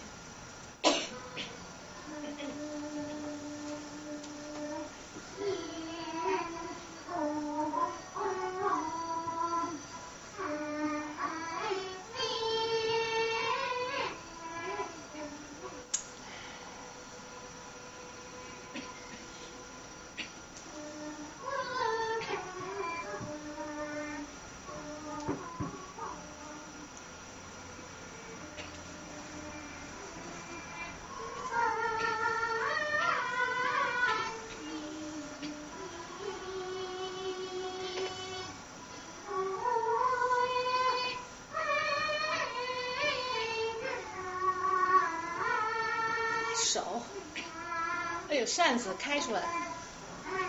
[48.60, 49.42] 扇子开出来，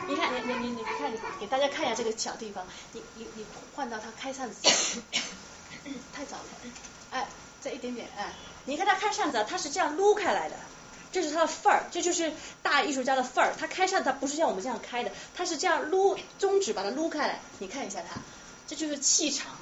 [0.08, 3.46] 你看，你你你你看，给大家看一下这个小地方，你你你
[3.76, 4.56] 换到他开扇子，
[6.12, 6.44] 太早了，
[7.12, 7.28] 哎，
[7.60, 8.32] 再一点点，哎，
[8.64, 10.56] 你看他开扇子，他是这样撸开来的，
[11.12, 12.32] 这是他的份儿，这就是
[12.64, 18.20] 大艺术家的份儿，他开扇子他不是像我们这样开的，他是这样撸，中指把它撸开来，你看一下他，
[18.66, 19.52] 这就是气场。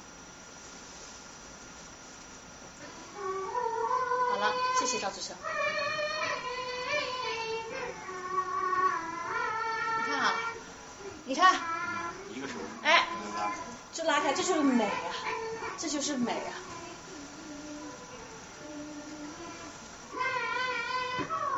[16.09, 16.49] 是美啊。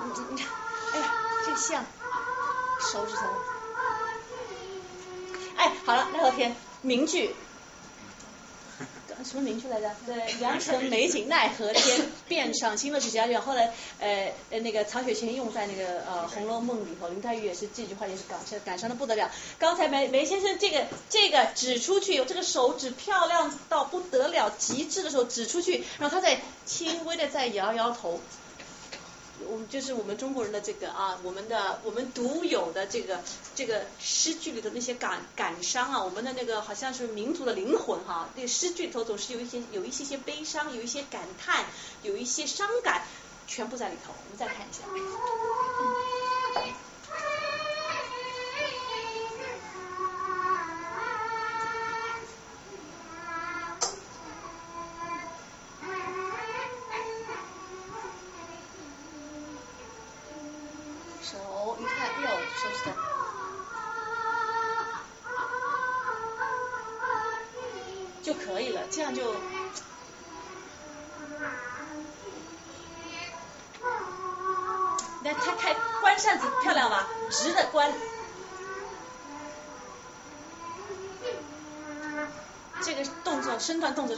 [0.03, 0.49] 你你看，
[0.91, 1.05] 哎呀，
[1.45, 1.85] 这像
[2.91, 3.21] 手指头。
[5.55, 7.33] 哎，好了，那道天，名句
[9.71, 9.89] 来着？
[10.05, 13.41] 对，良辰美景奈何天，便赏心乐事家园。
[13.41, 19.31] 后来呃呃那个曹雪芹用在那个呃《红楼梦》里头，林黛玉也是这句话也是感伤感伤的不得了。
[19.57, 28.19] 刚才梅梅先生这个这个指出去，这个手指漂亮到不得了极致的时候指出去，然后他在轻微的在摇摇头。
[29.49, 33.21] 我们就是我们中国人的这个啊，我们的我们独有的这个
[33.55, 41.65] 这个诗句里的那些感感伤啊，我们的那个好像是民族的灵魂哈、那个诗句里头总是有一些有一些些悲伤，有一些感叹，
[42.03, 43.03] 有一些伤感，
[43.47, 44.13] 全部在里头。
[44.13, 44.83] 我们再看一下。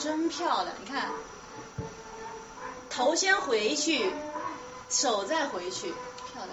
[0.03, 1.09] 真漂亮，你看，
[2.89, 4.11] 头先回去，
[4.89, 5.93] 手再回去，
[6.33, 6.49] 漂亮。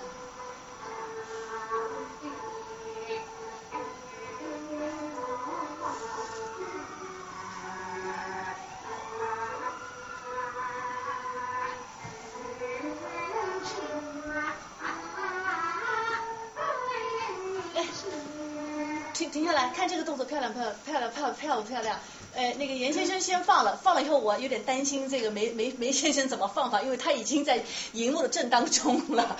[19.12, 21.98] 停停下来，看这个动作漂亮漂亮漂亮漂亮漂不漂亮？
[22.40, 27.62] 哎，那个严先生先放了，放了以后我有点担心这个梅梅梅先生怎么放法，因为他已经在
[27.92, 29.36] 荧幕的正当中了。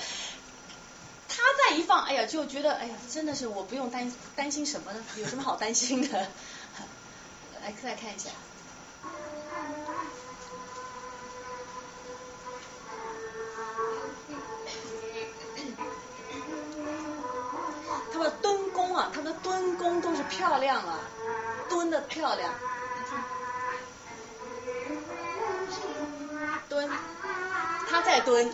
[1.26, 5.02] 他再一放，哎呀，就觉得哎呀，真的是我不用担担心什么呢？
[5.16, 6.28] 有什么好担心的？
[7.64, 8.28] 来，再看一下。
[18.12, 20.98] 他们的蹲功啊，他们的蹲功都是漂亮啊，
[21.70, 22.52] 蹲的漂亮。
[26.70, 26.88] 蹲，
[27.88, 28.48] 他在蹲，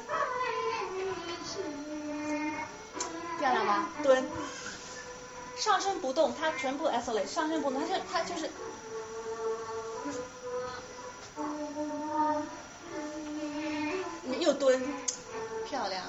[3.38, 3.90] 漂亮吧？
[4.02, 4.26] 蹲，
[5.54, 8.50] 上身不动，他全部 isolate，上身不动，他就他就是。
[14.40, 14.82] 又蹲，
[15.68, 16.02] 漂亮。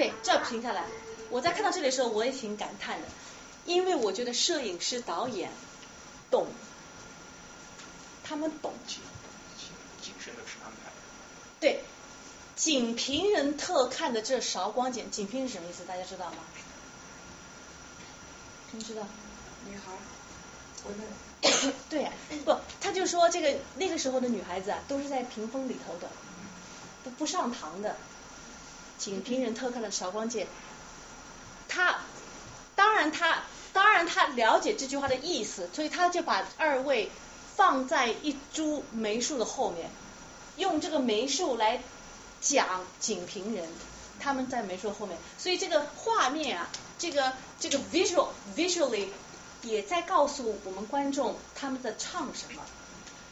[0.00, 0.86] OK，这停下来。
[1.28, 3.06] 我在看到这里的时候，我也挺感叹的，
[3.66, 5.50] 因为我觉得摄影师、导演
[6.30, 6.46] 懂，
[8.24, 8.72] 他们懂。
[8.86, 9.02] 谨
[10.00, 10.90] 谨慎的是安排。
[11.60, 11.84] 对，
[12.56, 15.84] 仅凭人特看的这韶光简，仅凭是什么意思？
[15.84, 16.38] 大家知道吗？
[18.72, 19.02] 谁知道？
[19.68, 19.92] 女孩，
[20.84, 22.10] 我的对呀、
[22.46, 26.08] 不，他就说这个那个时候的女孩子啊，都是在屏风里头的，
[27.04, 27.98] 都不上堂的，
[29.00, 30.46] 仅凭人偷看了韶光剑。
[31.66, 32.00] 他
[32.76, 33.42] 当然他
[33.72, 37.10] 当然他了解这句话的意思，所以他就把二位
[37.56, 39.90] 放在一株梅树的后面，
[40.56, 41.82] 用这个梅树来
[42.40, 43.66] 讲仅凭人。
[44.22, 49.08] 他们在梅树后面，所以这个画面啊，这个这个 visual visually
[49.62, 52.62] 也在告诉我们观众他们在唱什么。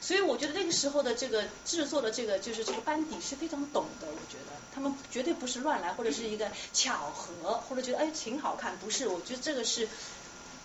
[0.09, 9.87] 所以我觉得那个时候的这个制作的这个就是这个班底是非常懂的，我觉得他们绝对不是乱来或者是一个巧合，或者觉得哎挺好看，不是，我觉得这个是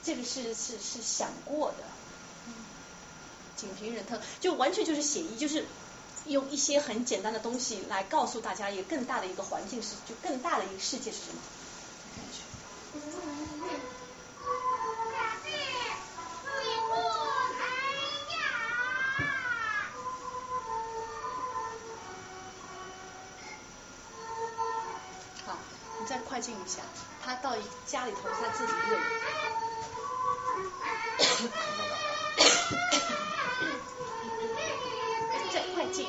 [0.01, 2.53] 这个是是是想过的。
[3.57, 5.65] 仅凭人特就完全就是写意，就是
[6.27, 11.41] 用一些很简单的东西来告诉大家一个更大的一个环境是，就更大的一个世界是什么。
[27.93, 29.05] 家里头他自己一个人。
[35.53, 36.07] 再快进。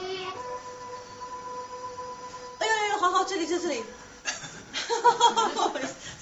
[2.58, 3.84] 哎呦哎呦，好好，这里就这里。
[4.24, 5.72] 哈哈哈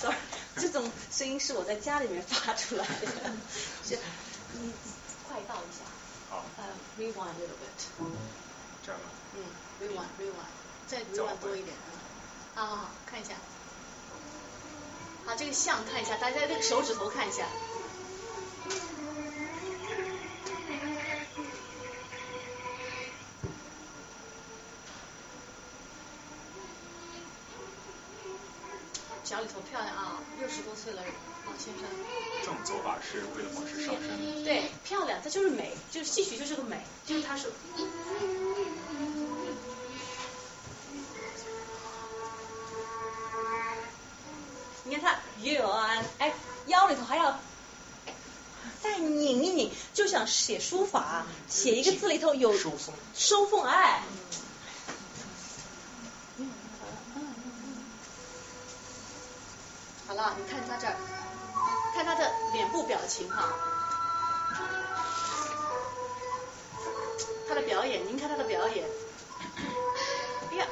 [0.01, 0.17] ，sorry，
[0.57, 3.07] 这种声音是我在家里面发出来的。
[3.87, 3.97] 是，
[4.55, 4.73] 你
[5.29, 5.85] 快到一下。
[6.29, 6.45] 好。
[6.57, 6.65] 呃
[6.99, 7.87] ，rewind a little bit。
[8.85, 9.07] 这样吗？
[9.37, 9.45] 嗯
[9.81, 10.51] ，rewind，rewind，
[10.89, 11.77] 再 rewind 多一点。
[12.57, 13.35] 好好好，看一下。
[15.25, 17.47] 好，这个像看一下，大家这个手指头看一下。
[29.25, 31.03] 脚里头漂亮啊，六十多岁了
[31.47, 31.85] 王先生。
[32.41, 34.45] 这种走法是为了保持上身。
[34.45, 37.51] 对，漂亮，它就是美，就是戏曲就是个美，就是它是。
[45.63, 46.35] 他有啊，哎，
[46.67, 47.39] 腰里头还要
[48.83, 54.03] 再拧一拧，就想写书法，写一个字里头有收缝，收缝哎。
[60.09, 60.97] 好了，你看他这儿，
[61.95, 63.49] 看他的脸部表情哈，
[67.49, 68.85] 他的表演，您看他的表演，
[70.51, 70.67] 哎呀。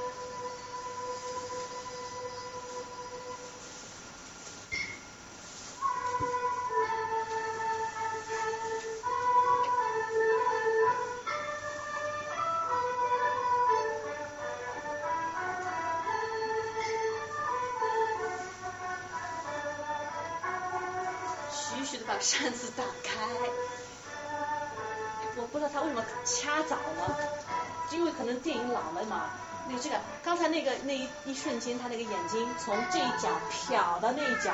[29.79, 33.29] 这个刚才那个那一一瞬间，他那个眼睛从这一角
[33.69, 34.53] 瞟到那一角，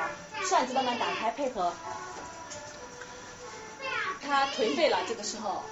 [0.49, 1.73] 扇子慢慢打开，配合
[4.25, 5.63] 他颓废了，这个时候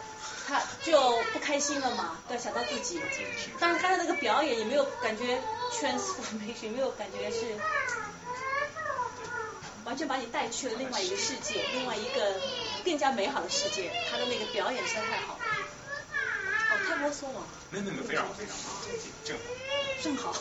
[0.47, 3.01] 他就不开心了嘛，要想到自己。
[3.59, 5.41] 但是刚才那个表演也没有感觉
[5.71, 7.55] transformation， 没有感觉是。
[9.85, 12.41] 完全把你带去了另外一个世界，另外一个
[12.83, 13.91] 更加美好的世界。
[14.09, 15.44] 他的那个表演实在太好了，
[16.75, 17.41] 哦，太啰嗦了。
[17.71, 18.61] 没没没，非常好，非常好，
[19.23, 19.43] 正好。
[20.03, 20.33] 正好。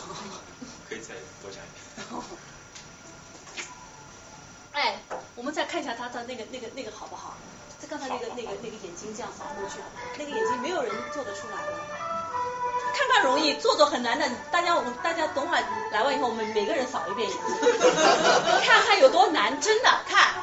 [0.87, 2.21] 可以再多讲一点。
[4.73, 4.99] 哎，
[5.35, 7.35] 我们再看一下他的那个那个那个好不好？
[7.81, 9.79] 这刚才那个那个那个眼睛这样扫过去，
[10.17, 11.73] 那个眼睛没有人做得出来的。
[12.93, 14.29] 看看容易，做做很难的。
[14.51, 15.57] 大家我们大家等会
[15.91, 17.45] 来完以后，我们每个人扫一遍眼睛，
[18.65, 19.59] 看看有多难。
[19.59, 20.35] 真的，看，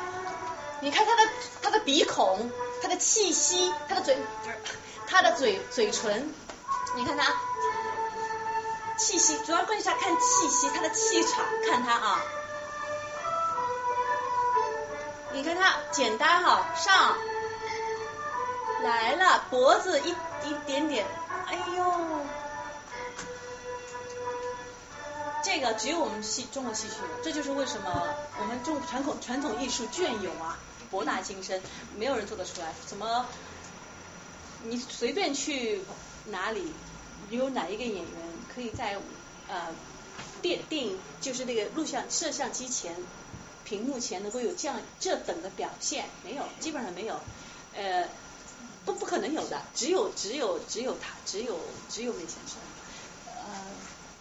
[0.81, 1.23] 你看他的
[1.63, 2.51] 他的鼻孔，
[2.83, 4.17] 他的气息，他的嘴，
[5.13, 6.33] 他的嘴嘴唇，
[6.97, 7.37] 你看他
[8.97, 12.19] 气息，主要关键是看气息，他的气场，看他啊。
[15.33, 17.15] 你看他简单哈，上
[18.83, 20.17] 来了，脖子一
[20.49, 21.07] 一点点，
[21.47, 21.85] 哎呦。
[25.45, 30.57] 这个只有我们戏中国戏曲，这就是为什么我们中传统传统艺术隽永啊，
[30.91, 31.61] 博大精深，
[31.97, 32.73] 没有人做得出来。
[32.87, 33.27] 怎么
[34.65, 35.81] 你随便去
[36.27, 36.73] 哪里，
[37.31, 38.07] 有哪一个演员
[38.55, 38.99] 可以在
[39.49, 39.75] 呃
[40.41, 42.95] 电电影就是那个录像摄像机前
[43.65, 46.07] 屏幕前能够有这样这等的表现？
[46.25, 47.21] 没有，基本上没有，
[47.75, 48.09] 呃，
[48.85, 51.59] 都不可能有的，只有只有只有他，只有
[51.89, 52.57] 只有魏先生，
[53.27, 53.43] 呃。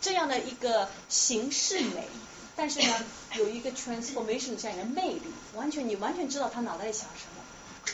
[0.04, 2.08] 这样的一个形式美，
[2.56, 5.22] 但是呢，有一个 transformation 这样一个魅力，
[5.54, 7.94] 完全你完全知道他脑袋里想什么，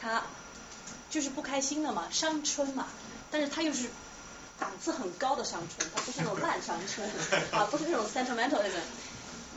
[0.00, 0.22] 他
[1.10, 2.86] 就是不开心的嘛，伤春嘛，
[3.30, 3.90] 但是他又是
[4.58, 7.06] 档次很高的伤春，他不是那种烂伤春
[7.52, 8.80] 啊，不是那种 sentimental 那种，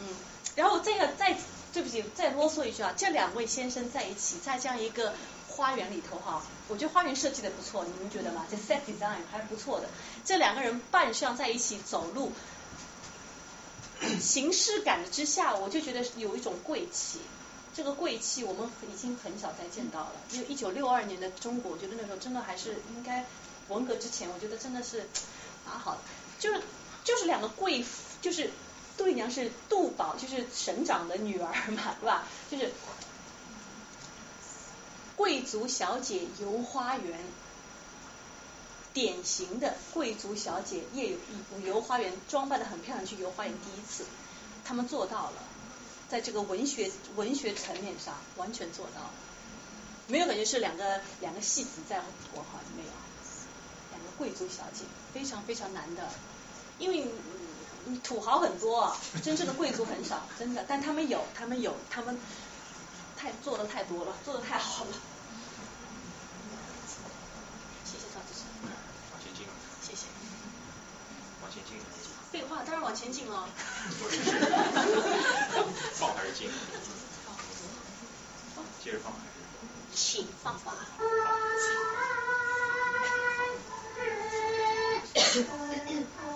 [0.01, 0.07] 嗯，
[0.55, 1.37] 然后这个再
[1.71, 5.13] 对不起，再啰嗦一句啊，这两位先生在一起，在这样一个。
[5.55, 8.43] 花园里头哈，我觉得花园设计的不错，你们觉得吗？
[8.49, 9.87] 这 set design 还不错的。
[10.25, 12.31] 这两个人扮相在一起走路，
[14.19, 17.19] 形式感之下，我就觉得有一种贵气。
[17.73, 20.11] 这个贵气我们已经很少再见到了。
[20.31, 23.25] 因为一九六二年的中国，我觉得那时候真的还是应该
[23.69, 25.07] 文革之前，我觉得真的是
[25.65, 26.01] 蛮好的。
[26.39, 26.61] 就是
[27.03, 27.83] 就是两个贵，
[28.21, 28.51] 就是
[28.97, 32.27] 杜丽娘是杜宝，就是省长的女儿嘛， 对吧？
[32.49, 32.71] 就是。
[35.15, 37.19] 贵族小姐游花园，
[38.93, 41.17] 典型的贵族小姐夜游
[41.63, 43.53] 游花园，装扮的很漂亮去游花园。
[43.53, 44.05] 第一次，
[44.65, 45.33] 他们做到了，
[46.13, 49.09] 在这个文学文学层面上完全做到了，
[50.05, 52.89] 没有感觉是两个两个戏子在活哈，没有，
[53.89, 56.07] 两个贵族小姐非常非常难的，
[56.77, 57.07] 因为
[57.87, 62.19] 嗯土豪很多啊，真正的贵族很少，真的，但他们有，他们有，他们
[63.17, 64.91] 太做的太多了，做的太好了。
[67.83, 68.71] 谢谢赵主持人，
[69.11, 69.47] 往前进，
[69.81, 70.05] 谢谢。
[71.41, 72.02] 往前进。
[72.33, 73.47] 废话，当然往前进了。
[75.93, 76.49] 放还是进？
[78.83, 79.25] 接着放还是？
[79.93, 80.73] 请放吧。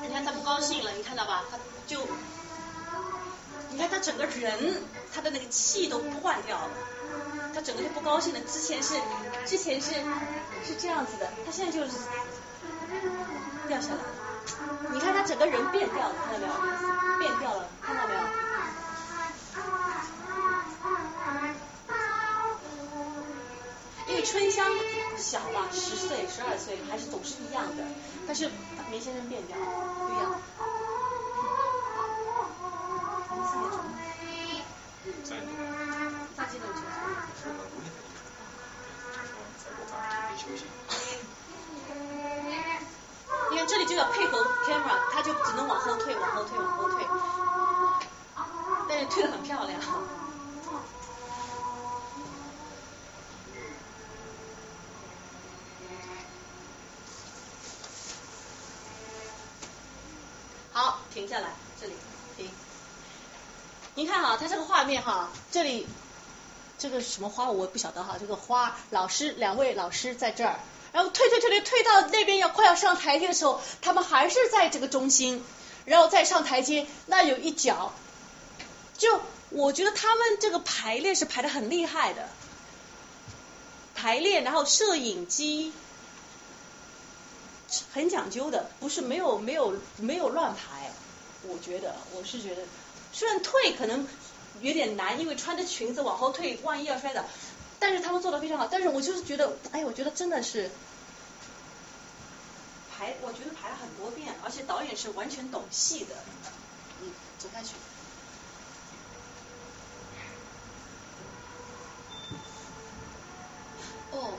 [0.03, 1.43] 你看他不高兴了，你看到吧？
[1.49, 2.07] 他就，
[3.71, 6.69] 你看他整个人，他的那个气都换掉了，
[7.55, 8.39] 他整个就不高兴了。
[8.41, 8.93] 之前是，
[9.47, 9.93] 之前是
[10.63, 11.91] 是这样子的，他现在就是
[13.67, 14.26] 掉下来了。
[14.91, 16.53] 你看他整个人变掉了，看到没有？
[17.19, 18.19] 变掉了，看到没有？
[24.07, 24.65] 因为春香
[25.17, 27.83] 小嘛，十岁、十二岁还是总是一样的，
[28.25, 28.49] 但是
[28.89, 29.65] 梅先生变掉了，
[29.99, 30.39] 不一样。
[33.49, 33.77] 三点钟，
[35.23, 35.49] 三点。
[36.35, 36.81] 大几点钟？
[37.35, 37.91] 是我五点
[39.57, 39.95] 再过半
[40.37, 40.63] 休息。
[43.67, 47.05] 这里就要配合 camera，他就只能往后退，往后退，往后退，
[48.87, 49.79] 但是退的很漂亮。
[60.71, 61.49] 好，停下来，
[61.81, 61.93] 这里
[62.37, 62.49] 停。
[63.95, 65.87] 您看哈，它这个画面哈，这里
[66.77, 70.59] 这个什么花我不晓得哈，这个花老师两位老师在这儿，
[70.93, 75.43] 然后退退退退退到那边要快要上台阶的时候，他们还是在这个中心，
[75.85, 77.93] 然后再上台阶，那有一脚，
[78.97, 82.29] 就我觉得他们这个排练是排的很厉害的，
[83.95, 85.73] 排练然后摄影机
[87.93, 90.91] 很讲究的，不是没有没有没有乱排，
[91.43, 92.63] 我觉得我是觉得。
[93.13, 94.07] 虽然退可能
[94.61, 97.23] 有点难，因为穿着裙子往后退，万一要摔倒。
[97.79, 100.69] 但是他们做的非常好，但是我就是觉得，哎，我觉得真的是
[102.91, 106.15] 排，我觉得排了很多遍，而且导演是完全懂戏的。
[107.01, 107.75] 嗯，走下去。
[114.11, 114.33] 哦，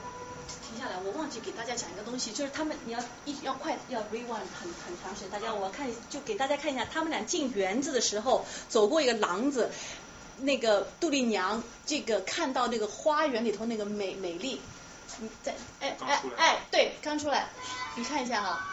[0.67, 9.71] 停下来，我忘记给大家讲一个东西，就是他们你要一要快要 rewind 很很长时间，大家我看就给大家看一下，他们俩进园子的时候走过一个廊子，
[10.41, 14.61] 那个杜丽娘这个看到那个花园里头那个美美丽，
[15.19, 17.49] 你在哎哎哎对刚出来，
[17.97, 18.67] 你看一下哈。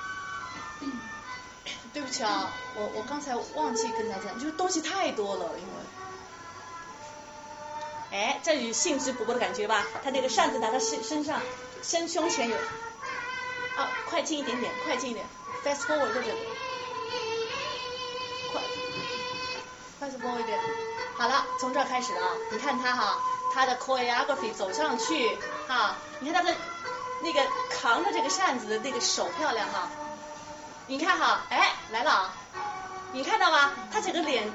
[1.93, 5.71] 对不起啊，我我刚才忘记跟大家讲，就是东西太多了，因为。
[8.11, 9.85] 哎，这有兴致勃勃的感觉吧？
[10.03, 11.41] 他那个扇子拿到身身上，
[11.81, 12.57] 身胸前有，
[13.77, 15.25] 啊，快进一点点，快进一点
[15.63, 16.27] ，fast forward 这里，
[18.51, 18.61] 快
[20.01, 20.59] ，fast forward 一点，
[21.17, 22.27] 好了，从这儿开始啊！
[22.51, 23.17] 你看他哈，
[23.53, 25.37] 他的 choreography 走上去
[25.67, 26.57] 哈，你看他的
[27.21, 29.89] 那个扛着这个扇子的那个手漂亮哈，
[30.87, 32.33] 你看哈，哎，来了啊，
[33.13, 33.71] 你看到吗？
[33.91, 34.51] 他整个脸。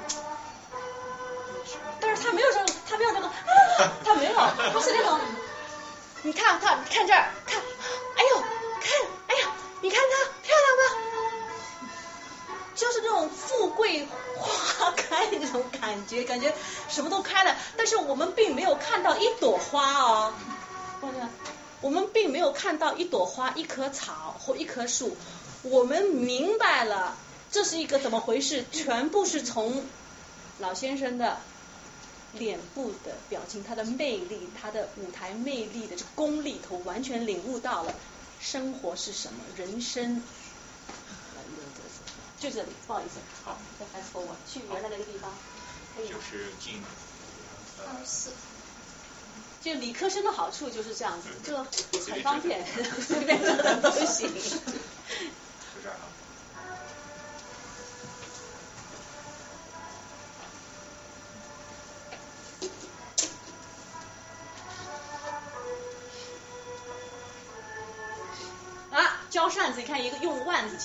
[1.99, 3.29] 但是他没有这种，他没有这个，
[4.03, 4.33] 他没有，
[4.73, 5.19] 不是那种，
[6.23, 7.59] 你看他，看这儿，看，
[8.17, 9.51] 哎呦，看，哎呀，
[9.81, 10.31] 你看她？
[12.81, 16.51] 就是那种富贵花开那种感觉，感觉
[16.89, 20.33] 什么都开了，但是我们并没有看到一朵花哦，
[21.81, 25.15] 我们并没有看到一朵花、一棵草或一棵树，
[25.61, 27.15] 我们明白了
[27.51, 29.85] 这是一个怎么回事，全部是从
[30.57, 31.37] 老先生的。
[32.33, 37.93] 脸部的表情，他的魅力，他的舞台魅力的这功力头，完全领悟到了
[38.39, 40.23] 生活是什么，人生。
[42.41, 43.19] 就这里，不好意思。
[43.45, 43.55] 好。
[43.79, 45.31] 再 fast forward 去原来那个地方。
[45.97, 46.81] 就是进。
[47.87, 48.31] 二十四。
[49.61, 51.55] 就理科生的好处就是这样子，就
[52.11, 52.65] 很方便，
[52.99, 53.39] 随便
[53.81, 54.27] 都行。
[54.33, 54.39] 就
[55.83, 56.09] 这样啊。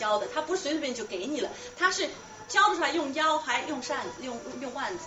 [0.06, 2.08] 教的，他不是随随便便就给你了，他是
[2.46, 5.06] 教的出来用腰，还用扇子，用用腕子。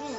[0.00, 0.16] 嗯。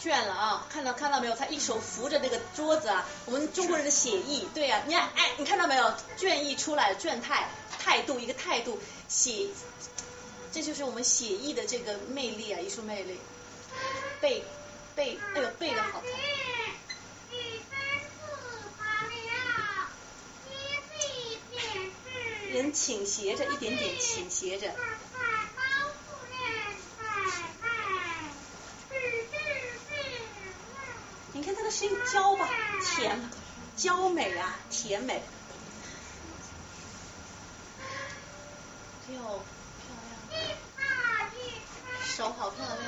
[0.00, 1.34] 倦了啊，看到看到没有？
[1.34, 5.92] 他一手扶着那个桌子啊，我们中国人的写意，对呀，你看，哎，你看到没有？
[6.16, 7.48] 倦意出来，倦态，
[7.80, 9.48] 态度一个态度，写，
[10.52, 13.18] 这就是我们写意的这个魅力啊，艺术魅力，
[14.20, 14.44] 背。
[14.94, 16.27] 背，哎呦，背的好看。
[22.50, 24.74] 人倾斜着，一点点倾斜着。
[31.32, 32.48] 你看他的声音娇吧，
[32.82, 33.30] 甜，
[33.76, 35.22] 娇美啊，甜美。
[39.14, 39.42] 哟，
[39.86, 39.94] 漂
[40.30, 40.48] 亮，
[42.04, 42.87] 手好漂亮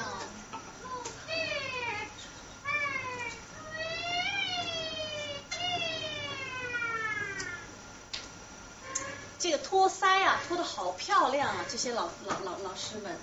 [9.50, 11.64] 这个托腮啊，托的好漂亮啊！
[11.68, 13.18] 这些老老老老师们。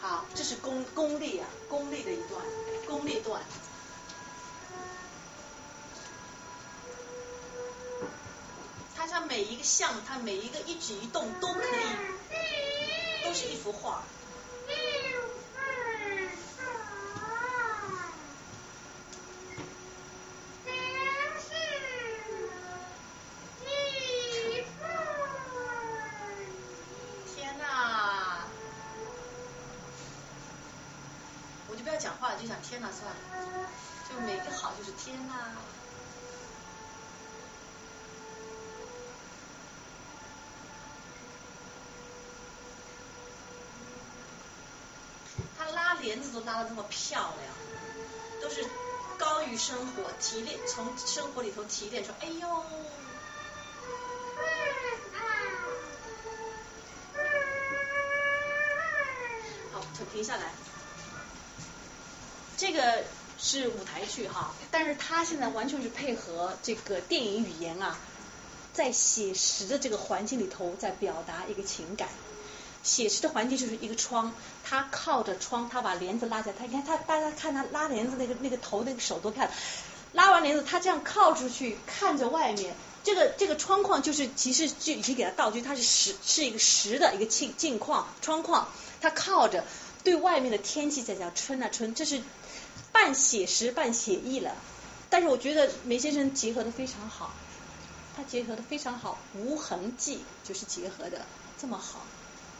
[0.00, 2.40] 好，这是功功力啊，功力的一段，
[2.86, 3.42] 功力段。
[8.94, 14.04] 它像每一个像，它每一个一举一动都可以，都是一幅画。
[46.32, 47.54] 都拉的那么漂亮，
[48.40, 48.64] 都是
[49.18, 52.48] 高于生活提炼，从生活里头提炼出，哎呦。
[59.72, 60.52] 好，停停下来。
[62.56, 63.04] 这个
[63.38, 67.98] 是舞台剧哈，但是他现在完全是配合这个电影语言啊，
[68.72, 72.08] 在写实的这个环境里头，在表达一个情感。
[72.82, 74.34] 写实的环境就是一个窗，
[74.72, 79.54] 他靠着窗，他把帘子拉起来，他你看他大家看他拉帘子那个那个头那个手多漂亮，
[80.12, 88.66] 拉完帘子他这样靠出去看着外面，这个这个窗框就是其实就已经给他道具，它是实是一个实的一个镜镜框窗框，
[89.02, 89.62] 他靠着
[90.02, 92.22] 对外面的天气在讲春啊春，这是
[92.92, 94.56] 半写实半写意了，
[95.10, 97.30] 但是我觉得梅先生结合的非常好，
[98.16, 101.26] 他结合的非常好，无痕迹就是结合的
[101.60, 102.06] 这么好。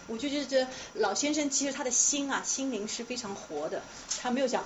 [0.08, 3.82] 我就觉得这老先生其实他的心啊，心灵是非常活的，
[4.20, 4.64] 他没有讲，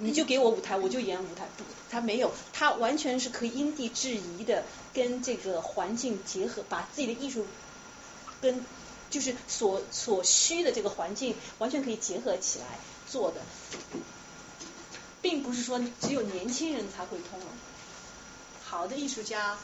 [0.00, 7.46] 你就给我舞台，我就演舞台，不，他没有，他完全是可以因地制宜的跟这个环境结合，把自己的艺术
[8.40, 8.64] 跟
[9.10, 12.66] 就是所所需的这个环境完全可以结合起来
[13.10, 13.40] 做的，
[15.20, 17.48] 并不是说只有年轻人才会通融，
[18.64, 19.58] 好的艺术家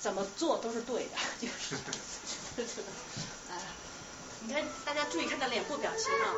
[0.00, 1.10] 怎么做都是对的，
[1.40, 1.76] 就是。
[4.46, 6.34] 你看，大家注意看他脸部表情啊。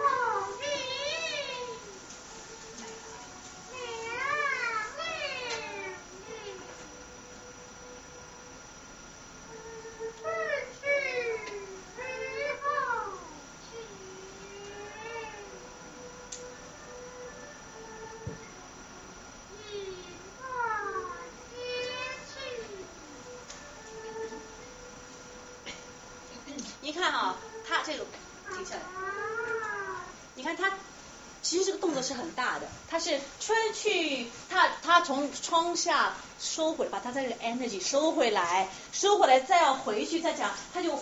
[32.96, 40.98] 他是春去，他他从窗下收回，把他这个 energy 收回来，收回来再要回去再讲，他就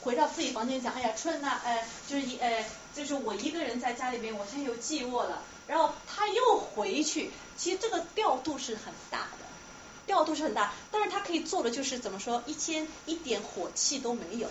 [0.00, 2.64] 回到自己房间讲，哎呀春呐，呃就是一呃
[2.94, 9.44] 就是我一个人在家里面，我现在有寂寞了，然后他又回去，其实这个调度是很大的，
[10.06, 14.48] 调度是很大，但是他可以做的就是怎么说，一天一点火气都没有。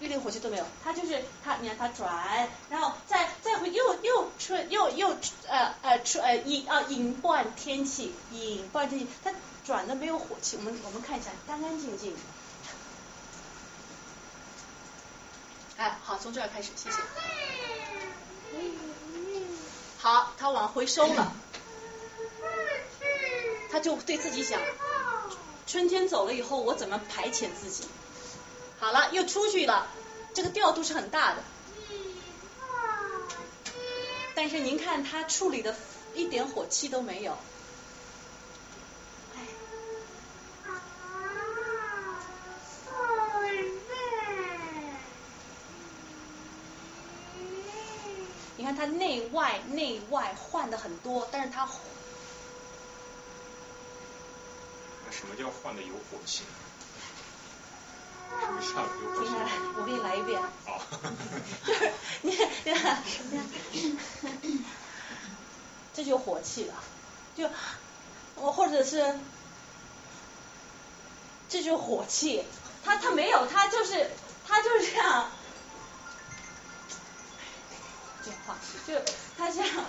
[0.00, 5.14] 一点火气都没有，他就是他，你看他转，然后再再回又又吹又又
[5.46, 9.30] 呃呃吹呃引啊引断天气，引断天气，他
[9.62, 12.16] 转的没有火气，我们我们看一下，干干净净。
[15.76, 16.96] 哎，好，从这儿开始，谢谢。
[19.98, 21.32] 好，他往回收了，
[23.70, 24.58] 他就对自己想，
[25.66, 27.84] 春天走了以后，我怎么排遣自己？
[28.80, 29.86] 好了，又出去了，
[30.32, 31.42] 这个调度是很大的。
[34.34, 35.76] 但是您看他处理的
[36.14, 37.36] 一点火气都没有。
[48.56, 51.68] 你看他内外内外换的很多，但是他
[55.06, 56.44] 那什么叫换的有火气？
[59.16, 60.40] 停下来，我给你来一遍。
[60.64, 60.80] 好。
[61.66, 62.30] 就是你
[62.64, 64.64] 你看你看，
[65.94, 66.74] 这就火气了，
[67.36, 67.48] 就
[68.36, 69.18] 我或者是
[71.48, 72.44] 这就是火气，
[72.84, 74.10] 他他没有，他就是
[74.46, 75.30] 他就是这样，
[78.24, 78.56] 这话
[78.86, 78.94] 就
[79.36, 79.84] 他这样，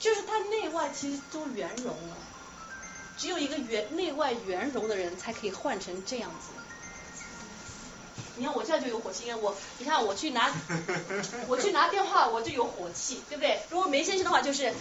[0.00, 2.16] 就是他内外其实都圆融了，
[3.22, 6.48] 只有一个圆内外圆融的人才可以换成这样子。
[8.34, 10.52] 你看我现在就有火气，我你看我去拿
[11.46, 13.60] 我去拿电话我就有火气，对不对？
[13.70, 14.74] 如果梅先生的话就是。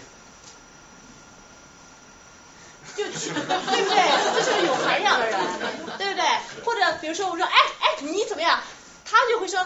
[2.96, 4.34] 就去，对不对？
[4.34, 5.40] 这是个有涵养的人，
[6.00, 6.26] 对不对？
[6.66, 8.60] 或者比如说我说，哎哎，你怎么样？
[9.06, 9.64] 他就会说，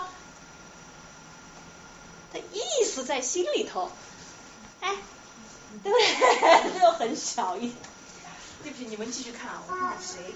[2.34, 3.89] 他意思在心里头，
[4.82, 4.95] 哎，
[5.82, 6.76] 对不对？
[6.82, 7.73] 就很小一。
[8.66, 10.18] 对不起，你们继续看啊，我看看谁。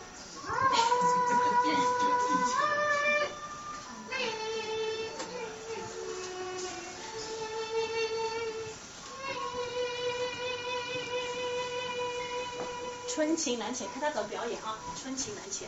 [13.15, 14.77] 春情难遣，看他怎么表演啊！
[15.01, 15.63] 春情难遣。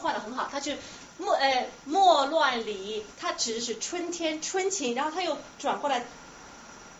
[0.00, 0.76] 画，的很好，他是
[1.18, 6.04] 莫呃莫乱里，他指的是春天春情，然后他又转过来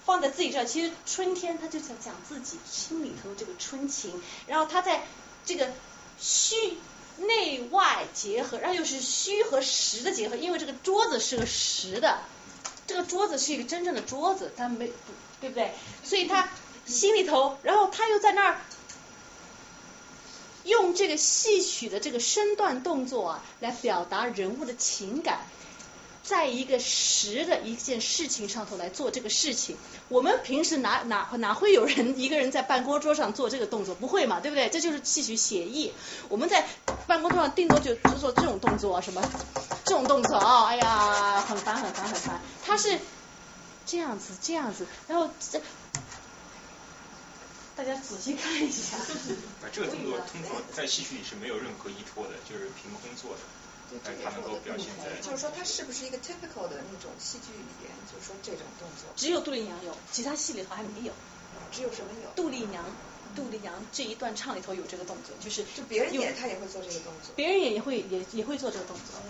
[0.05, 5.03] 放在自己这，其实春天他就在讲自己心里头这个春情，然后他在
[5.45, 5.73] 这个
[6.19, 6.79] 虚
[7.17, 12.21] 内外结合，然后又是虚和实的结合，因为这个桌子是个实的，
[12.87, 14.93] 这个桌子是一个真正的桌子，他没
[15.41, 15.73] 对不对？
[16.05, 16.51] 所以他
[16.87, 18.61] 心里头，然后他又在那儿。
[20.71, 25.41] 用这个戏曲的这个身段动作啊，来表达人物的情感，
[26.23, 29.77] 在一个实的一件事情上头来做这个事情。
[30.09, 33.95] 我们平时哪哪哪会有人一个人在办公桌上做这个动作？
[33.97, 34.69] 不会嘛，对不对？
[34.69, 35.93] 这就是戏曲写意。
[36.29, 36.67] 我们在
[37.07, 39.21] 办公桌上定多就只做这种动作，什么
[39.85, 40.67] 这种动作啊？
[40.67, 42.41] 哎呀，很烦很烦很烦。
[42.65, 42.99] 他是
[43.87, 45.61] 这样子这样子，然后这。
[47.81, 48.99] 大家仔细看一下。
[49.65, 53.41] 啊，这个动作通常在戏曲里是没有任何依托的，就是凭空做的。
[54.05, 55.19] 但它能够表现在。
[55.25, 57.91] 就是说，它是不是一个 typical 的那种戏剧语言？
[58.05, 59.09] 就是说，这种动作。
[59.17, 61.13] 只有杜丽娘有，其他戏里头还没有。
[61.73, 62.29] 只有什么有？
[62.37, 62.85] 杜丽娘，
[63.35, 65.65] 杜丽娘这一段唱里头有这个动作，就是。
[65.75, 67.33] 就别人演，他也会做这个动作。
[67.35, 69.17] 别人演也会也也会做这个动作。
[69.17, 69.23] 整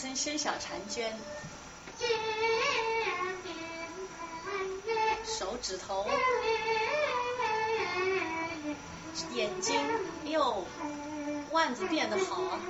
[0.00, 1.12] 生生小婵娟，
[5.24, 6.06] 手指头，
[9.32, 9.76] 眼睛，
[10.24, 10.64] 哎呦，
[11.50, 12.60] 腕子变得好！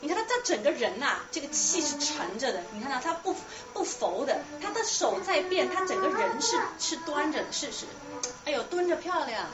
[0.00, 3.36] 你看他这整个人呐，这个气是沉着的，你看到他不
[3.72, 7.86] 不浮的，他的手在变，他整个人是是端着的，是是，
[8.44, 9.46] 哎呦，蹲着漂亮。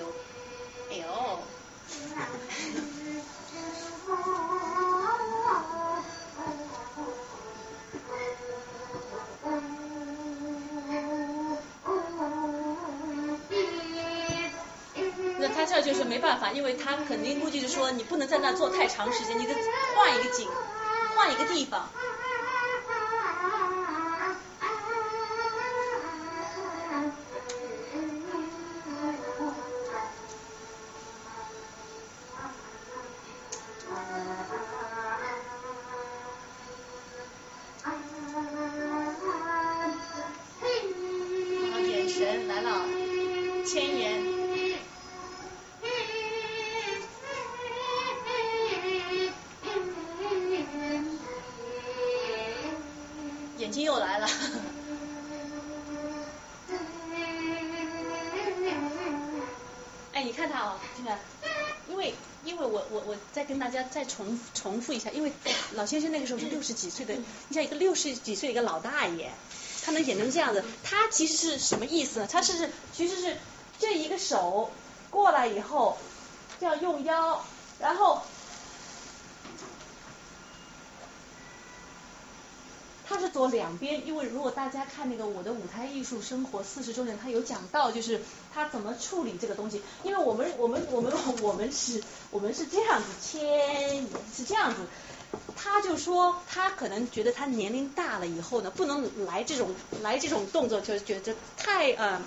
[0.00, 0.12] 的害羞。
[0.90, 1.04] 哎呦。
[15.36, 19.54] 那他这就是没办法，因为他肯定估计是说你不能在那坐太长时间，你得
[19.94, 20.48] 换一个景，
[21.16, 21.90] 换一个地方。
[64.14, 65.32] 重重复一下，因为
[65.72, 69.32] 老先生那个时候是六十几岁的，你像一个六十几岁一个老大爷，
[69.84, 72.28] 他能演成这样子，他其实是什么意思呢？
[72.30, 73.36] 他是是其实是
[73.78, 74.70] 这一个手
[75.10, 75.98] 过来以后，
[76.60, 77.44] 这样用腰，
[77.80, 78.22] 然后
[83.06, 88.20] 它是走两边，因为如果大家看那个我的舞台艺术生活四十周年，他有讲到就是
[88.52, 91.10] 他怎么处理这个东西，因为我们我们我们
[91.40, 94.80] 我们是我们是这样子牵是这样子，
[95.56, 102.20] 他就说他可能觉得他年龄大了以后呢，不能来这种来这种动作，就觉得太呃。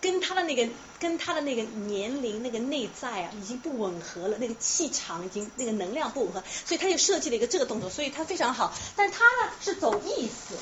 [0.00, 0.68] 跟他的那个
[1.04, 8.72] 跟他的那个年龄那个内在啊，已经不吻合了，那个气场已经那个能量不吻合，所以他就设计了一个这个动作，所以他非常好。
[8.96, 10.56] 但他呢是走意思，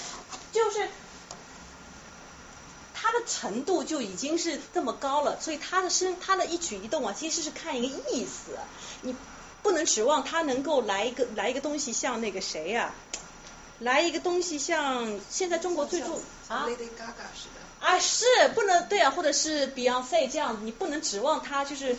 [0.50, 0.88] 就是
[2.92, 8.58] 他的程度就已经是这么高了，所以他的身他的一举一动啊，其实是看一个意思，
[9.02, 9.14] 你
[9.62, 12.92] 不能指望他能够来一个来一个东西像那个谁呀、
[13.78, 16.14] 来一个东西像现在中国最著
[16.48, 17.51] 啊 Lady Gaga 是。
[17.82, 21.96] 啊，是不能对啊，或者是 Beyonce 这样，你不能指望他就是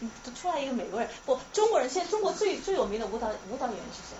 [0.00, 4.16] 嗯出来一个美国人，不，中国人现在中国最最有名的舞蹈舞蹈演员是谁？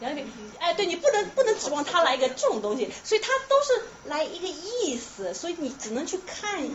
[0.00, 6.68] 杨丽萍，哎，对你不能不能指望他来一个这种东西，所以他都是来一个意思，所以你只能去看，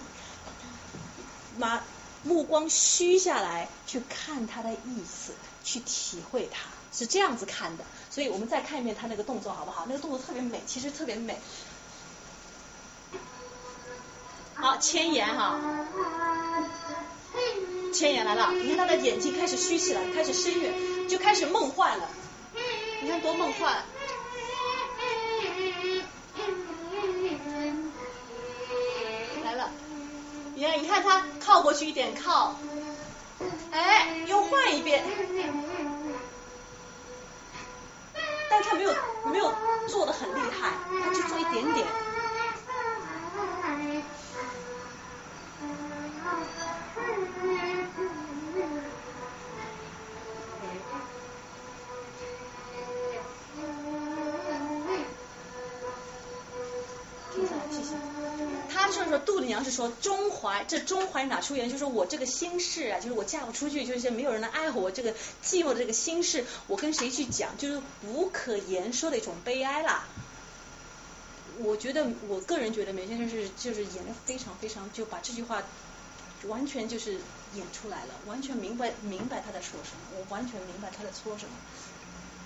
[1.59, 1.84] 把
[2.23, 7.84] 目光虚下来去看他的意思，去体会他，是这样子看的。
[8.09, 9.85] 所以我们再看一遍他那个动作好不好？
[9.88, 11.38] 那个动作特别美，其实特别美。
[14.59, 15.59] 好，千言哈，
[17.93, 22.09] 千言来了，你看他的眼睛开始虚起来，开始深远，就开始梦幻了。
[23.01, 23.84] 你看多梦幻。
[29.43, 29.69] 来了，
[30.55, 32.55] 你看，你看他靠过去一点，靠，
[33.71, 35.05] 哎，又换一遍，
[38.49, 38.95] 但他没有
[39.31, 39.53] 没有
[39.88, 40.73] 做的很厉害，
[41.03, 41.85] 他就做一点点。
[59.19, 61.69] 杜丽娘是说中怀，这中怀哪出言？
[61.69, 65.14] 就是我这个心事啊，就是我嫁不出去，就是没有人来爱护，我这个
[65.44, 67.57] 寂寞的这个心事，我跟谁去讲？
[67.57, 70.06] 就是无可言说的一种悲哀啦。
[71.60, 75.64] 我觉得，我个人觉得，梅先生是就是演的非常非常，就把这句话
[76.44, 77.14] 完全就是
[77.56, 81.52] 演出来了，完全明白明白他在说什么，我完全明白他在说什么。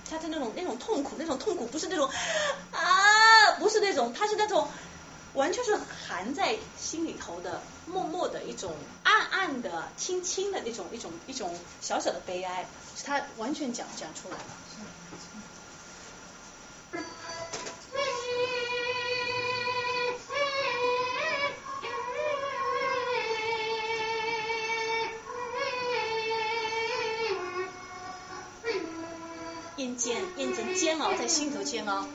[0.09, 2.09] 他的那种那种痛苦，那种痛苦不是那种
[2.71, 4.67] 啊，不是那种，他是那种
[5.33, 12.65] 完全是含在心里头的，默默的一种暗暗的、轻轻的那种一种一种小小的悲哀，
[12.97, 14.43] 是他完全讲讲出来了。
[29.77, 32.05] 厌倦，厌倦，煎熬在心头煎熬。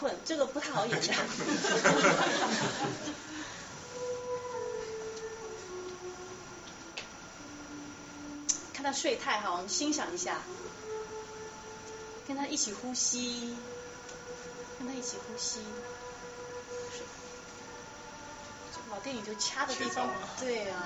[0.00, 1.06] 困，这个不太好演的。
[8.72, 10.38] 看他睡太好，我们欣赏一下，
[12.26, 13.54] 跟他一起呼吸，
[14.78, 15.60] 跟他一起呼吸。
[18.90, 20.08] 老电影就掐的地方，
[20.40, 20.82] 对啊。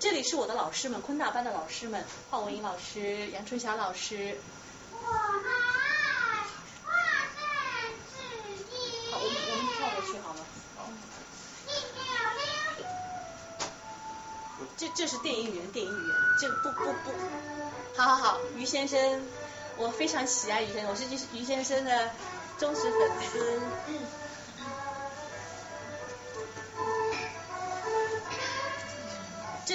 [0.00, 4.38] 这里是我的老师们，昆大班的老师们，华文英老师、杨春霞老师。
[5.02, 5.10] 好，
[9.18, 10.40] 我们我们跳过去好吗？
[10.76, 10.88] 好
[14.76, 17.10] 这这是电影语言，电影语言，这不不不，
[17.96, 19.26] 好好好，于先生，
[19.76, 22.10] 我非常喜爱于先生，我是于于先生的
[22.56, 23.60] 忠实粉丝。
[23.88, 23.98] 嗯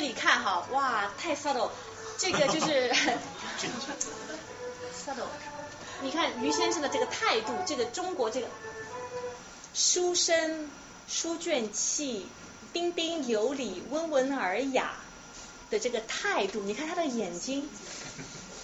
[0.04, 1.70] 里看哈，哇，太 subtle，
[2.18, 2.92] 这个就是
[4.94, 5.26] subtle。
[6.02, 8.48] 你看于先生的这个态度，这个中国这个
[9.74, 10.70] 书生
[11.08, 12.28] 书卷气、
[12.74, 14.94] 彬彬有礼、温文尔雅
[15.72, 17.68] 的这个态度，你看他的眼睛。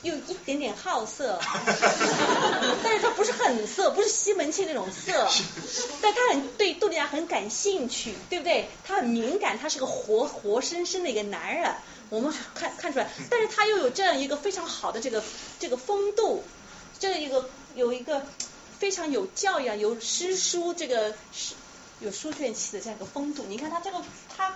[0.01, 1.38] 有一点点好色，
[2.81, 5.27] 但是他不是很色，不是西门庆那种色，
[6.01, 8.69] 但他很对杜丽娘很感兴趣，对不对？
[8.85, 11.76] 他很敏感，他是个活活生生的一个男人，
[12.09, 15.21] 我们看看出来，但是他又有这样一个非常好的这个
[15.59, 16.45] 这个风度，
[16.97, 18.26] 这样一个有一个
[18.80, 21.13] 非常有教养、有诗书这个
[21.99, 23.43] 有书卷气的这样一个风度。
[23.49, 24.01] 你看他这个
[24.38, 24.55] 他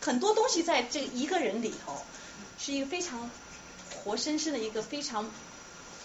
[0.00, 2.02] 很多东西在这一个人里头
[2.58, 3.30] 是一个非常。
[4.06, 5.28] 活生生的一个非常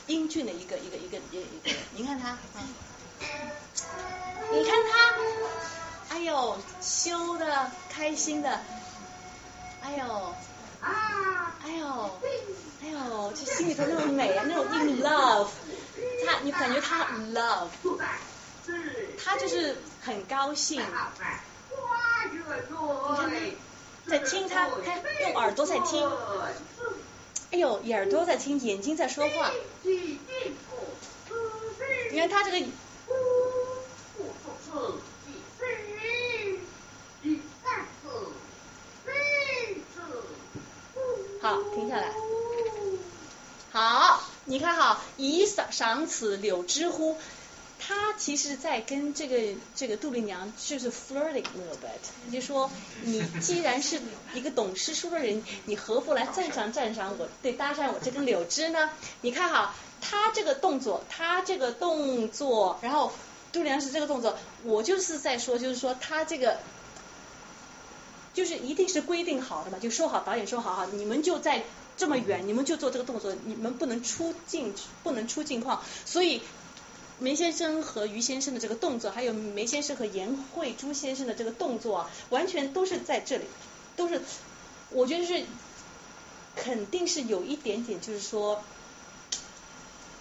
[0.08, 2.36] 英俊的一个一个一个一一个，你看他，
[4.52, 5.14] 你看他，
[6.10, 8.60] 哎呦，羞的，开心的，
[9.84, 10.34] 哎呦，
[10.82, 12.20] 哎呦，
[12.82, 15.50] 哎呦，这心里头那种美啊，那种 in love，
[16.26, 17.06] 他，你感觉他
[17.36, 17.68] love，
[19.24, 21.04] 他就是很高兴，你看，
[24.08, 26.10] 在听他，他用耳朵在听。
[27.52, 29.52] 哎呦，耳朵在听，眼睛在说话。
[32.12, 32.66] 你看他这个。
[41.42, 42.14] 好，停下来。
[43.72, 47.18] 好，你看哈，以赏赏此柳枝乎？
[47.94, 52.72] 他其实，在跟这个这个杜丽娘就是 flirting a little bit，就说
[53.04, 54.00] 你既然是
[54.34, 58.92] 一个懂诗书的人，你何不来赞赏赞赏我，对搭讪我这根柳枝呢？
[59.20, 63.12] 你看哈，他这个动作，他这个动作，然后
[63.52, 66.60] 杜丽娘是这个动作，我就是在说，就是说他这个
[68.34, 71.64] 就是一定是规定好的嘛，就说好导演说好哈，你们就在
[71.98, 74.74] 这么远，你们就做这个动作，你们不能出镜，
[75.04, 76.42] 不能出镜框，所以。
[77.22, 83.46] 梅先生和于先生的这个动作，还有梅先生和颜慧珠先生的这个动作，完全都是在这里，
[83.96, 84.20] 都是，
[84.90, 85.46] 我觉得是
[86.56, 88.64] 肯定是有一点点，就是说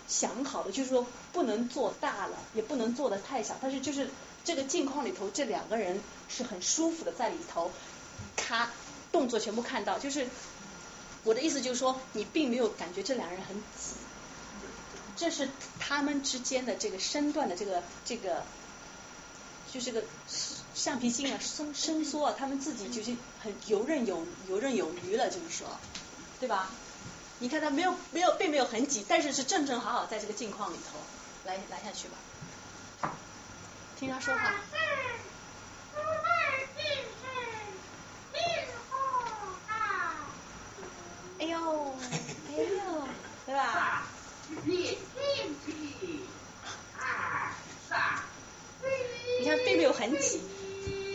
[0.06, 4.10] 想好的，就是说不能做大了，也不能做的太小，但是就是
[4.44, 7.70] 这个镜框里头，这两个人是很舒服的在里头，
[8.36, 8.70] 咔，
[9.10, 10.28] 动作全部看到，就是
[11.24, 13.94] 我的意思就是说，你并没有感觉这两个人很挤。
[15.20, 18.42] 这是他们之间的这个身段的这个这个，
[19.70, 20.02] 就这个
[20.74, 25.68] 橡皮筋啊 伸伸缩啊，他们自己就是很游刃有游刃有余了，就是说，
[26.40, 26.70] 对吧？
[27.40, 30.98] 你看他没有没有并没有很挤，但是是正正好好在这个镜框里头，
[31.44, 33.12] 来来下去吧，
[33.98, 34.54] 听他说话。
[41.40, 41.94] 哎呦，
[42.48, 43.08] 哎呦，
[43.44, 44.06] 对吧？
[49.38, 50.40] 你看，并没有很挤，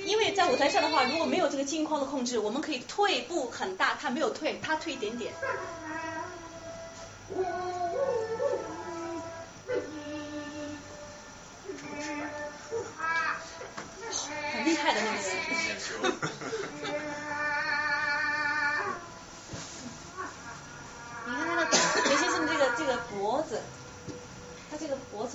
[0.06, 5.34] 因为在舞台上的话，如果没有这个镜框的控制，我们可以退步很大，他没有退，他退一点点。
[14.54, 15.18] 很厉害的那个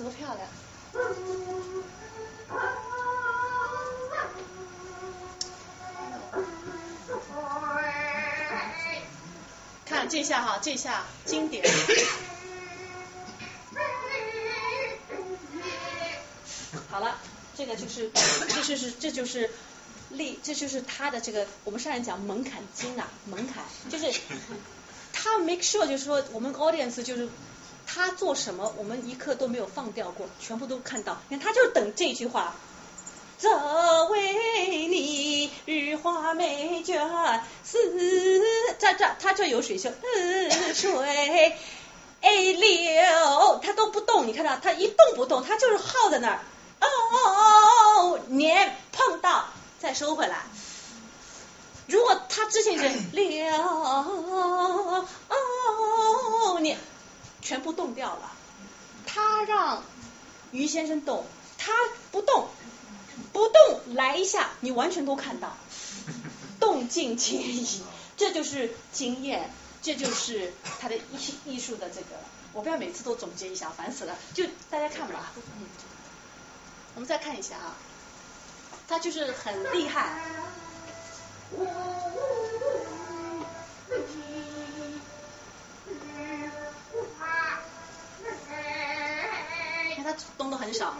[0.01, 0.47] 多漂亮！
[9.85, 11.63] 看这下哈，这下经典。
[16.89, 17.17] 好了，
[17.55, 18.09] 这个就是，
[18.49, 19.49] 这就是这就是
[20.09, 24.11] 立，这就是他的这个我们上来讲门槛经啊，门槛就是
[25.13, 27.29] 他 make sure 就是说我们 audience 就是
[27.93, 31.17] 他做什么，我们一刻都没有放掉过，全部都看到。
[31.27, 32.55] 你看他就等这句话。
[33.37, 33.49] 这
[34.05, 38.39] 为你日花美眷似，
[38.77, 39.89] 这这他这有水秀，
[40.51, 41.57] 似水
[42.21, 46.39] 流，他都不动，你看到他一动不动，他就是耗在那儿。
[46.81, 49.45] 哦，年碰到
[49.79, 50.43] 再收回来。
[51.87, 55.07] 如果他之前是流，哦，
[56.61, 56.77] 你
[57.41, 58.31] 全部动掉了。
[59.05, 59.83] 他让
[60.51, 61.25] 于先生动，
[61.57, 61.73] 他
[62.11, 62.47] 不动。
[63.33, 65.55] 不动来一下，你完全都看到，
[66.59, 67.81] 动静皆宜，
[68.17, 69.51] 这就是经验，
[69.81, 72.07] 这就是他的艺艺术的这个。
[72.51, 74.17] 我不要每次都总结一下，烦死了。
[74.33, 75.67] 就大家看吧，嗯，
[76.95, 77.75] 我们再看一下啊，
[78.87, 80.19] 他就是很厉害。
[90.13, 90.95] 他动的很少。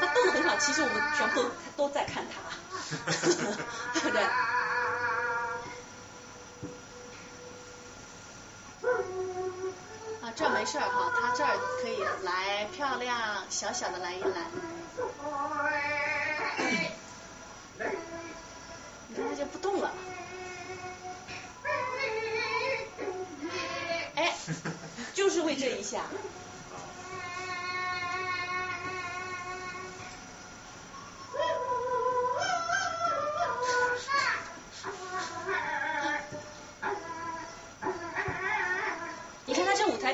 [0.00, 2.34] 他动的很少，其实我们全部都都在看他，
[3.92, 4.22] 对不对？
[10.22, 14.46] 啊，这没事哈，他这儿可以来漂亮小小的来一来。
[19.08, 19.92] 你看他就不动了。
[24.16, 24.34] 哎，
[25.12, 26.04] 就是为这一下。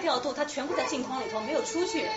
[0.01, 2.09] 调度，他全部在镜框里头，没有出去。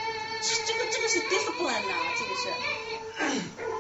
[0.65, 3.72] 这个这个是 discipline 啊，这个是。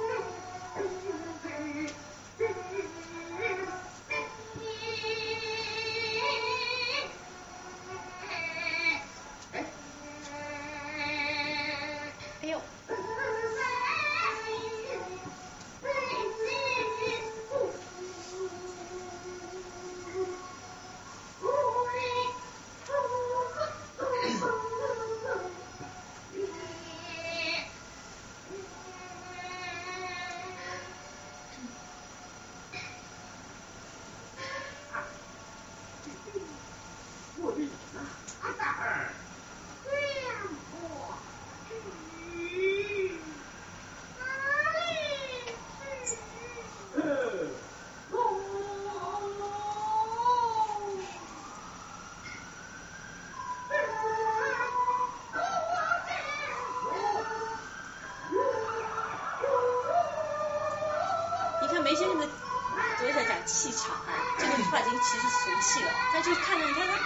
[66.23, 66.99] 就看着你看看。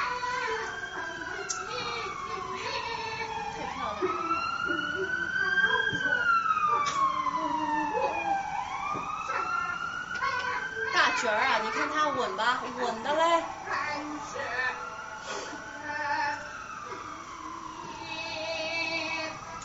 [11.19, 13.43] 卷儿啊，你看它稳吧，稳的嘞。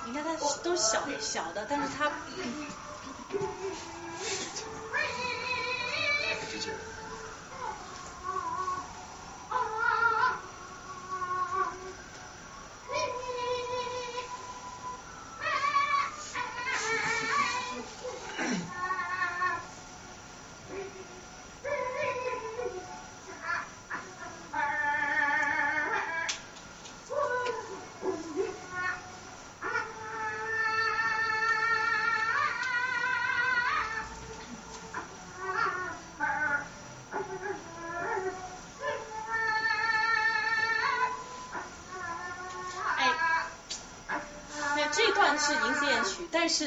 [0.07, 0.35] 你看它
[0.65, 1.89] 都小小的但是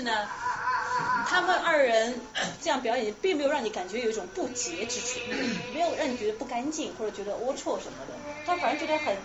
[0.01, 0.27] 呢，
[1.27, 2.13] 他们二人
[2.61, 5.19] 这样表演，并没有让你感觉有一种不洁之处，
[5.73, 8.13] 没有让你觉得不干净或者觉得龌龊什么的，
[8.45, 9.15] 他反而觉得很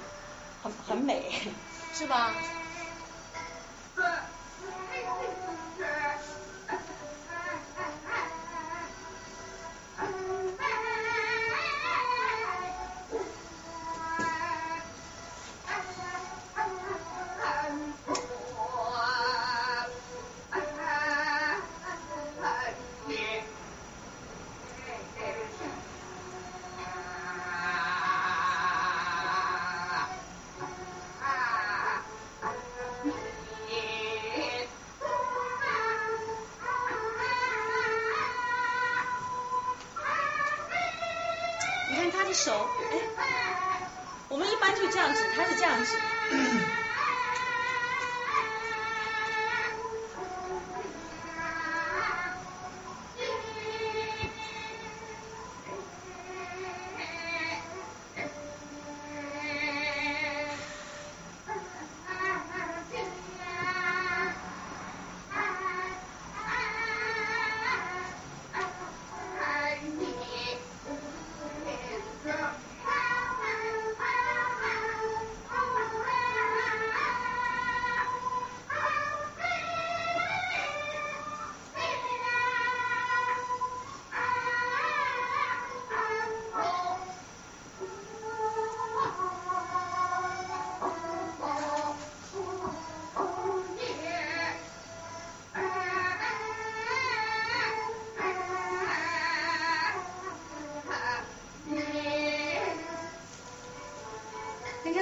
[0.62, 1.22] 很很美，
[1.94, 2.34] 是吧？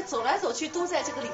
[0.09, 1.29] 走来走去都在这个里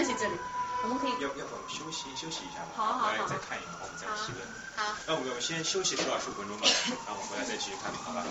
[0.00, 0.32] 关系，这里
[0.82, 2.72] 我们可以要要不我们休息休息一下吧？
[2.74, 4.40] 好好好回来再看一眼，我们再提问。
[4.76, 4.96] 好。
[5.06, 6.64] 那我们先休息十到十五分钟吧，
[7.04, 8.24] 然后我们回来再继续看，好吧？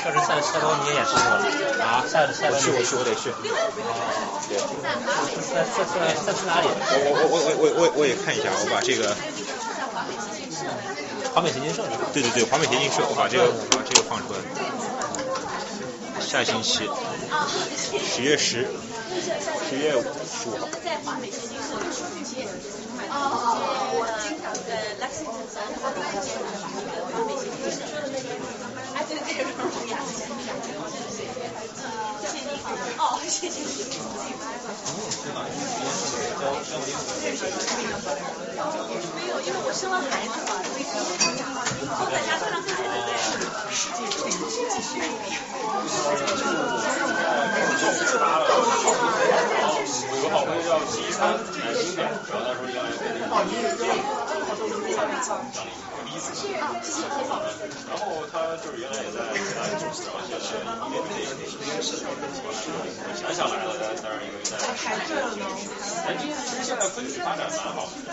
[0.00, 1.44] 确实下下周你也演出过了
[1.84, 2.00] 啊？
[2.08, 3.28] 下下周我去，我去，我得去。
[4.48, 4.56] 对。
[5.52, 6.66] 再再再再去哪里？
[7.04, 9.14] 我我我我我我我也看一下，我把这个。
[11.40, 12.04] 华美协进社是吧？
[12.12, 14.40] 对对对，华美协进社，我把这个把这个放出来。
[16.20, 16.84] 下星期
[17.98, 18.68] 十月十，
[19.64, 19.90] 十月
[20.28, 20.68] 十五号。
[20.84, 22.44] 在华美协进社的书街，
[23.08, 23.56] 哦哦，
[23.96, 27.88] 我经常在 Lexington 三华美协进社，华美协进社。
[28.92, 29.48] 哎，对对对，
[31.08, 31.69] 谢谢你，
[32.98, 33.66] 哦，谢谢你。
[39.16, 43.10] 没有，因为我生了孩子嘛，所以都在家非常非常对。
[43.72, 44.00] 世界
[50.30, 51.18] 好朋友叫西餐。
[53.30, 55.12] 南京的，然后他说要给那个
[56.10, 61.78] 第一次去，然后他就是原来也在在公司，然后现在因为这个
[63.14, 63.70] 想想来了，
[64.02, 64.58] 当然一个在
[66.04, 68.10] 南京其实现在分区发展蛮好的，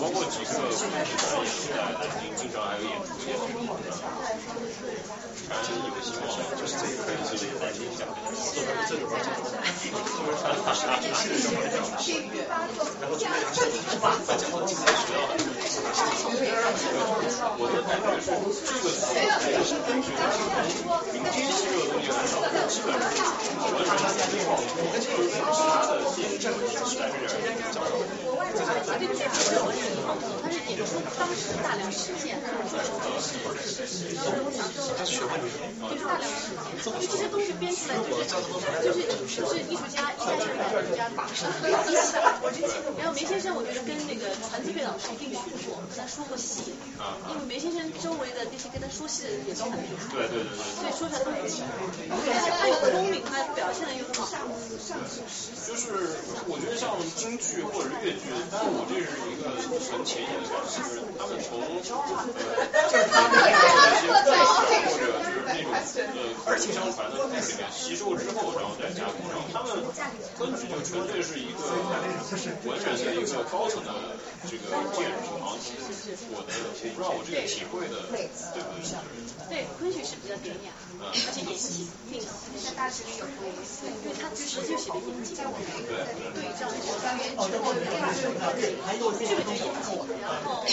[0.00, 3.88] 包括几个分区反正也是在南京经常还有演出也挺好的，
[5.48, 6.28] 反正有希望，
[6.60, 8.20] 就是这个可以是南京讲的。
[8.88, 11.88] 这个玩笑，就是他他他是这种这种，
[13.00, 14.04] 然后这个是大
[14.42, 15.38] 家都经常学到的。
[17.58, 18.66] 我的感觉，这
[19.40, 20.10] 个也是根据
[21.12, 27.86] 民间吸收的东西很少，基本上完全是那种，就是他的一些政治时代这点较少。
[28.42, 32.36] 他是很好懂，他是演出当时大量事件，
[34.98, 35.46] 他学问就
[35.98, 38.26] 是大量事件，因为这些东西编出来就是
[38.82, 38.98] 就是
[39.36, 42.76] 就是艺术家，艺术家艺术家打上一起。
[42.98, 46.72] 然后梅先生，我觉得跟那个传基贝老师一定学过，跟他说过戏，
[47.28, 50.56] 因为梅先生周围的那些跟他说戏的人也都很厉害，对对对对。
[50.56, 51.72] 所以说出来都很清楚。
[52.58, 54.28] 他又聪明，他表现的又好。
[55.62, 55.86] 就是
[56.46, 65.86] 我觉得像京剧或者是越剧，但是我这是一个很浅显的感觉，就是他们从就是他们一些故事或者就是那种呃
[66.44, 69.80] 口口相传的故事里面吸收之后，然后再加工，然后他们
[70.38, 71.62] 根据就纯粹是一个
[72.66, 73.90] 完全是一个高层的
[74.48, 75.72] 这个建筑行体，
[76.34, 78.68] 我的我不知道我这个体会的对不
[79.48, 79.48] 对？
[79.48, 82.20] 对，昆曲是比较典雅，而且严谨，并
[82.58, 85.36] 像大学里有因为他直接写的严谨。
[85.36, 86.02] 对。
[89.12, 90.64] 这个就严谨，然后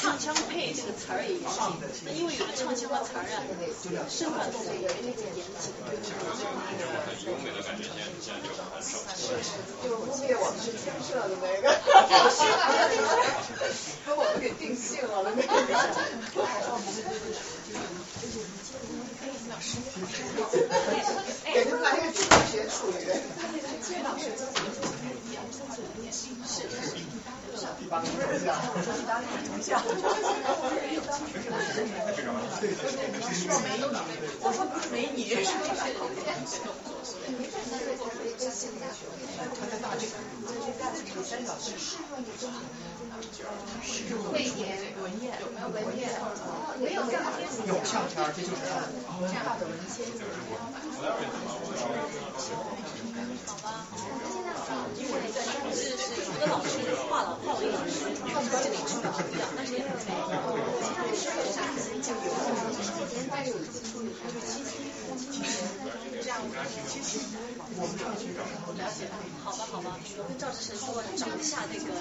[0.00, 1.56] 唱腔配这个词儿也严谨，
[2.04, 5.72] 那因为有的唱腔和词儿啊，声管部分也那个严谨。
[9.82, 9.88] 就。
[9.92, 11.64] 污蔑我们是天设的那个，
[14.06, 15.48] 把我们给定性了那个。
[21.52, 22.92] 给他们来一个经济学术语。
[34.40, 35.22] 我说不是美女。
[44.32, 44.58] 魏延
[45.02, 46.00] 文彦有没有文彦？
[46.80, 47.38] 没有上天。
[47.66, 48.52] 有相片，这就是。
[49.28, 49.94] 这样的文献。
[53.46, 53.66] 好吧。
[55.12, 56.78] 因为是是一个老师
[57.08, 60.12] 画了画了一个老师，画出这里知道不一样，但是因为这
[66.28, 66.38] 样
[69.42, 71.92] 好吧好吧，我跟赵志成说找一下那个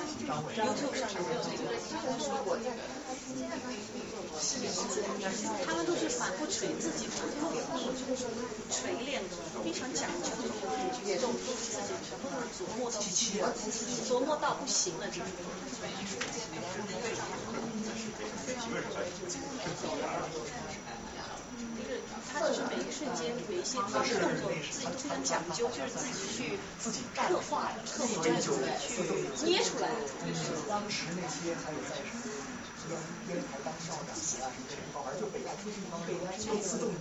[0.56, 1.74] YouTube 上有没有那个，
[5.76, 7.52] 们都是反复锤自己反复
[8.72, 10.30] 锤炼的，非常讲究
[11.06, 13.00] 这种都是自己全部琢磨到
[14.08, 15.28] 琢磨到不行了这种。
[21.62, 22.02] 就是
[22.32, 23.92] 他就是每一瞬间有一些动
[24.40, 26.58] 作，自己都非常讲究，就是自己去
[27.16, 28.48] 刻画、刻画、去
[29.46, 29.90] 捏出来。
[30.70, 32.20] 当时那些还有在什么
[32.92, 33.00] 烟
[33.32, 37.00] 烟台当校长啊什么情况，反正就北大出去方面就自动没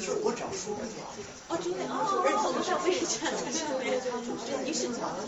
[0.00, 1.12] 事，我只要说就好。
[1.48, 5.20] 哦，真的哦，我们上卫生对对对，你是讲的。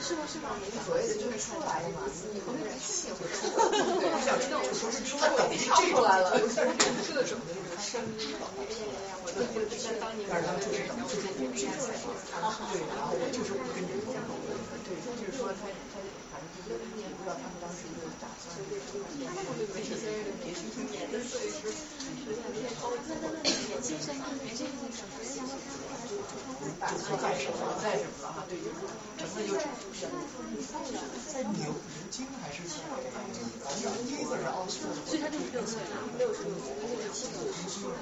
[0.00, 0.24] 是吗？
[0.24, 0.48] 是吗？
[0.86, 3.68] 所谓的就是出来嘛，你后面气会出来。
[3.68, 6.32] 我想知道我说是出来了，跳出来了。
[6.32, 10.24] 各种的这个声音，我都觉得相当于。
[10.30, 11.66] 但是他就是怎么就是我是
[12.72, 14.37] 对，然后我就是不跟你们。
[14.88, 16.00] 对，就是说他他
[16.32, 18.56] 反正就是也不知道他们当时有打算。
[18.56, 19.28] 没有
[19.76, 21.68] 一些人别去听年的岁数？
[21.68, 21.76] 年
[23.84, 24.96] 轻声音，年轻声音。
[26.80, 27.76] 打算再什么？
[27.82, 28.16] 再什么？
[28.24, 28.48] 了哈？
[28.48, 28.80] 对，就是
[29.20, 29.52] 整个就。
[31.28, 31.76] 在牛牛
[32.10, 32.80] 津还是在
[33.84, 35.04] 牛津还是奥斯汀？
[35.04, 37.28] 所以他六十六岁了，六十六岁，六十七
[37.68, 37.92] 岁。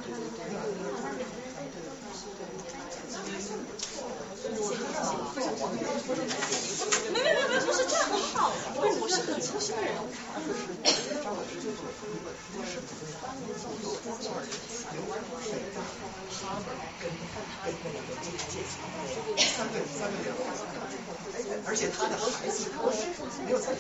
[7.13, 9.93] 没没没没，不是这样很好，不是我是很粗心的人。
[19.39, 20.29] 三个三个两
[21.67, 22.71] 而且他的孩子
[23.45, 23.75] 没有在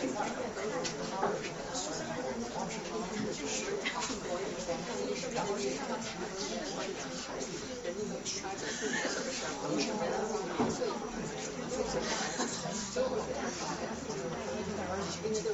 [15.36, 15.52] 这块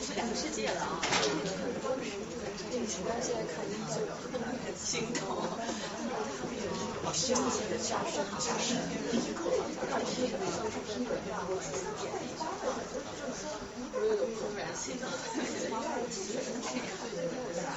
[0.00, 1.00] 是两个世界了啊！
[3.20, 3.54] 现在看
[4.64, 5.46] 很心痛。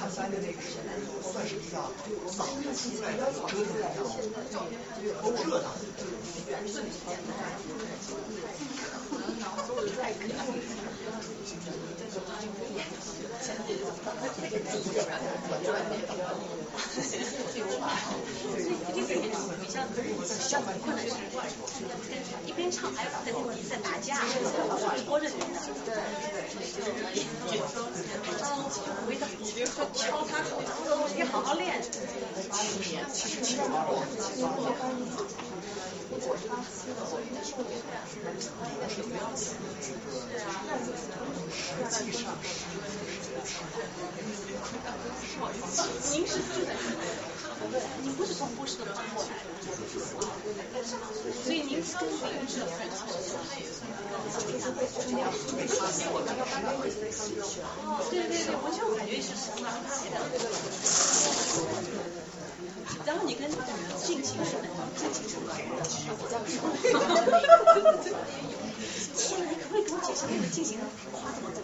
[0.08, 0.58] 三个那个
[1.32, 1.90] 算是比较
[2.36, 3.56] 早期的折腾
[4.32, 4.44] 的
[5.22, 5.74] 都热闹。
[22.46, 24.16] 一边唱还有在底下打架，
[25.04, 25.44] 拖着你的。
[29.06, 30.42] 回头你就说敲他，
[31.14, 31.82] 你好好练。
[46.12, 46.72] 您是四的。
[48.02, 49.34] 你不是从波士顿搬过来的，
[51.44, 52.60] 所以您跟别人是
[58.10, 59.64] 对对对，我就感觉是什么
[63.06, 64.64] 然后你跟性情是很
[64.96, 65.42] 性情是比
[66.30, 66.38] 较
[69.16, 70.78] 天哪，你可不可以给我解释那个进行
[71.12, 71.60] 花怎么走？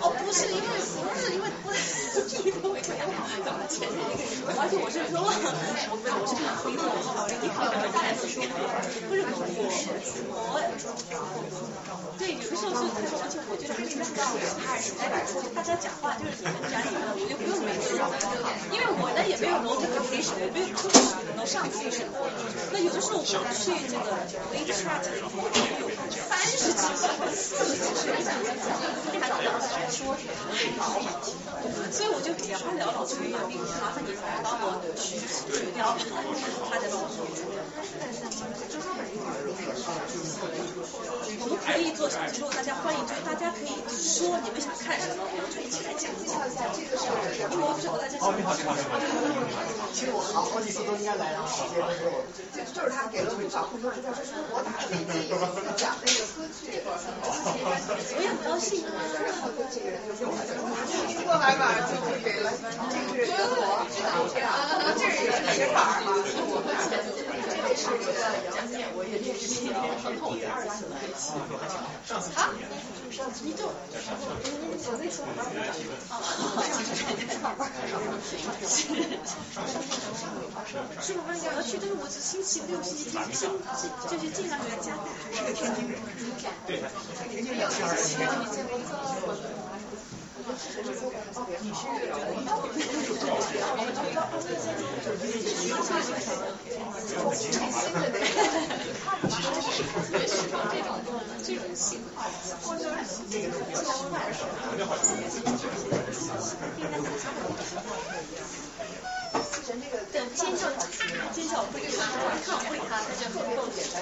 [0.00, 1.82] 哦，不是因为不是因为不是
[2.44, 2.62] 因为
[4.58, 6.80] 而且我是说，我我是看推特，
[7.42, 8.46] 你看我在不是我
[10.38, 10.62] 我
[12.18, 12.80] 对，有的时候是，
[13.22, 14.22] 而且我觉得很重要，
[15.54, 17.94] 大家讲话就是你们讲你们，我就不用每次，
[18.72, 22.08] 因为我呢也没有 notification，我没有 push notification，
[22.72, 23.32] 那有的时候我去
[23.88, 24.06] 这个
[24.52, 25.24] WeChat 有
[26.28, 26.80] 三十几
[27.18, 28.16] 个、四十几个，
[29.20, 30.22] 还老在说什
[30.76, 30.80] 么，
[31.90, 34.06] 所以我就聊聊老去麻烦你
[34.42, 34.64] 帮我
[34.96, 35.06] 去
[35.74, 35.96] 掉
[36.70, 36.84] 他的。
[40.70, 40.87] 我
[41.48, 42.28] 们可以做什么？
[42.30, 46.08] 之后大家欢迎，就是大家可以说你们想看什么，我们就一起来讲。
[46.18, 47.08] 一下这个是，
[47.50, 48.28] 因为我不是和大家讲。
[49.92, 52.22] 其实我好好几次都应该来，然后时间都给我。
[52.52, 55.28] 就是他给了不少空间，就是我打飞机
[55.76, 56.92] 讲那个歌曲，我
[58.20, 58.92] 也很高兴啊。
[61.08, 62.52] 一过来吧，就给了，
[62.92, 63.82] 这个是我，
[64.96, 66.12] 这是一个铁板嘛，
[66.52, 68.12] 我们这里是一个
[68.52, 70.96] 杨建，我也是第二次来。
[71.38, 72.50] 好？
[73.42, 73.72] 你就，我
[74.98, 75.26] 那时候
[81.00, 81.18] 是我
[81.54, 83.50] 要去，但是我是星期六、星期天尽，
[84.08, 85.02] 就是尽量给他加带。
[85.34, 85.98] 是个天津人。
[86.66, 86.70] 对，
[87.30, 87.60] 天津人。
[101.44, 102.16] 这种情况，
[102.62, 102.84] 或者
[103.84, 104.40] 交换什
[110.12, 110.62] 等尖叫，
[111.34, 112.00] 尖叫不理他，
[112.44, 113.94] 看不理他，他就更简单。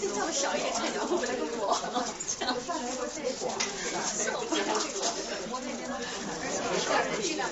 [0.00, 1.76] 尖叫小一点，看你会不会跟我
[2.38, 2.54] 这样。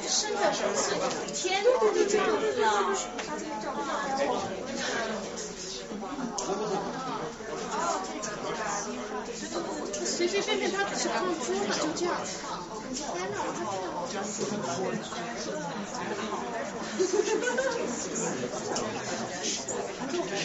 [0.09, 0.83] 生的时候是
[1.35, 2.69] 天都是这样子啊。
[10.05, 12.15] 随随便便他只是放桌嘛，就这样。
[12.95, 13.53] 天哪，我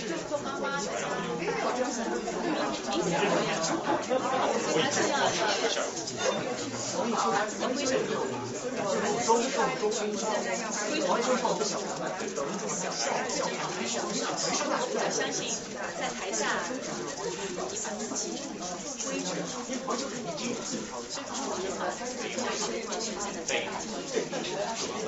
[0.07, 0.86] 就做妈妈，的。
[1.75, 1.79] 我
[15.09, 15.49] 相信
[15.97, 16.45] 在台下
[17.57, 17.65] 把
[18.05, 18.37] 自己
[19.03, 19.27] 规矩，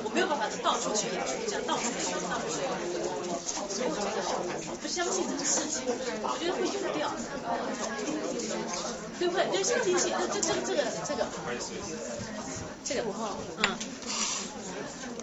[0.02, 1.06] 我没有办法到处去
[1.46, 2.58] 讲，到处去到处去，
[3.58, 4.20] 我觉得
[4.82, 5.82] 不相信这个事情，
[6.22, 7.10] 我觉得会用掉，
[9.18, 9.46] 对不对？
[9.56, 11.26] 就相信这这这个这个这个
[12.84, 13.02] 这个
[13.58, 13.76] 嗯。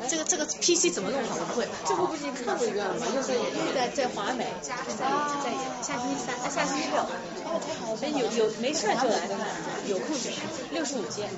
[0.10, 1.38] 这个这个 PC 怎么用好？
[1.40, 1.66] 我不会。
[1.88, 3.08] 这不不是看过一遍了吗？
[3.14, 3.40] 就是
[3.74, 5.48] 在在华美，在在
[5.82, 7.00] 下星期三，下星期六。
[7.48, 7.56] 哦，
[8.12, 9.08] 有有没事就来看，
[9.88, 10.44] 有空就看。
[10.72, 11.30] 六十五间，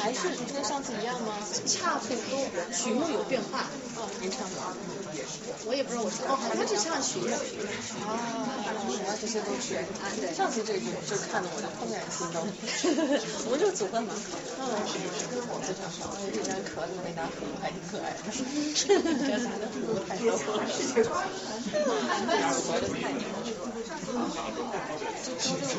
[0.00, 1.36] 还是跟上次一样吗？
[1.66, 3.68] 差不多，曲目有变化。
[3.96, 4.72] 哦，您唱吗？
[5.66, 6.22] 我也不知道我是。
[6.24, 7.28] 哦，好像是唱曲目。
[8.06, 8.14] 啊，
[8.66, 9.76] 然后这些都是。
[9.76, 9.84] 啊，
[10.16, 10.32] 对。
[10.34, 12.42] 上次这个就看的我就怦然心动。
[13.46, 14.22] 我们这个组合蛮好。
[14.58, 14.64] 嗯。
[15.64, 18.12] 非常少，这张壳子没拿很还挺可爱。
[18.12, 18.20] 的。
[18.28, 20.64] 这啥的服务太多了。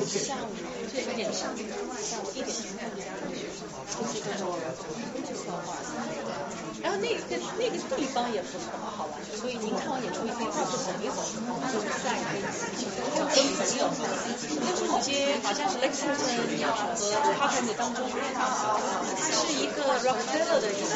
[0.05, 0.49] 下午
[0.93, 1.57] 一点上午，
[2.01, 2.49] 下午一点
[4.37, 4.41] 钟。
[6.85, 7.17] 然后那个
[7.57, 9.17] 那个地方也不错，好玩。
[9.33, 11.17] 所以您看完演出，你可以到处走一走，
[11.73, 12.45] 就是在可以
[13.33, 13.89] 跟朋友。
[14.61, 16.93] 六十五街好像是 Lexington 和
[17.41, 18.45] Harvard 当中，它
[19.17, 20.93] 是一个 Rockefeller 的一个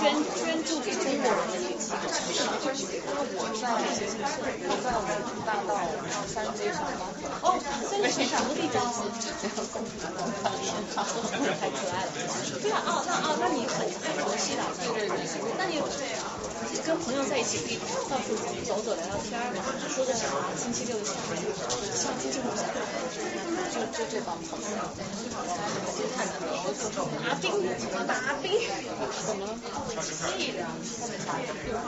[0.00, 3.04] 捐捐助给中国人的一个城市。
[3.36, 3.68] 我在
[4.64, 5.12] 我在我们
[5.44, 5.76] 大道
[6.26, 6.88] 三街上。
[7.42, 8.80] 哦，三街什么地方？
[11.60, 12.08] 太可爱了。
[12.62, 13.76] 对啊，哦，那哦，那你很
[14.38, 14.62] 很熟悉了，
[14.94, 15.18] 对对对，
[15.58, 16.38] 那你对啊。
[16.86, 17.18] 跟朋友。
[17.28, 17.76] 在一起可以
[18.08, 18.34] 到处
[18.64, 19.60] 走走聊聊天嘛，
[19.94, 20.24] 说个啥
[20.56, 21.36] 星期六的下午，
[21.92, 22.80] 星期五下午，
[23.68, 24.64] 就就这帮朋友。
[27.20, 27.52] 拿冰，
[28.06, 28.48] 拿冰，
[29.26, 29.52] 怎么了？
[30.00, 30.64] 气的？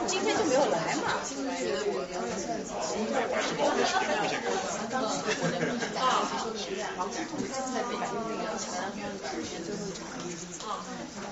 [0.05, 1.17] 今天就没有来嘛？
[1.25, 2.05] 觉得我
[5.97, 6.29] 啊，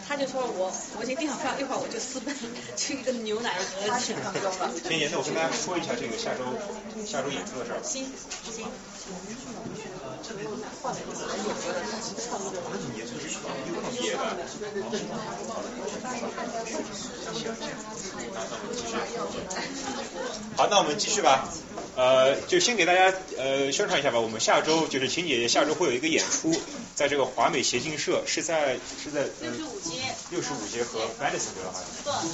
[0.08, 2.36] 他就说我我已经订好票，一会儿我就私奔
[2.76, 4.34] 去一个牛奶盒去了。
[4.34, 6.44] 那我跟大家说一下这个下周
[7.06, 7.84] 下周演出的事儿吧。
[7.84, 8.06] 行
[8.50, 8.66] 行。
[20.56, 21.48] 好，那我们继续吧。
[21.96, 24.20] 呃，就先给大家呃宣传一下吧。
[24.20, 26.54] 我们下周就是秦姐姐下周会有一个演出，
[26.96, 29.98] 在这个华美协进社，是在是在六十五街。
[30.32, 31.74] 六十五街和 Madison 对吧？
[31.74, 32.04] 好像。
[32.04, 32.26] 不，呃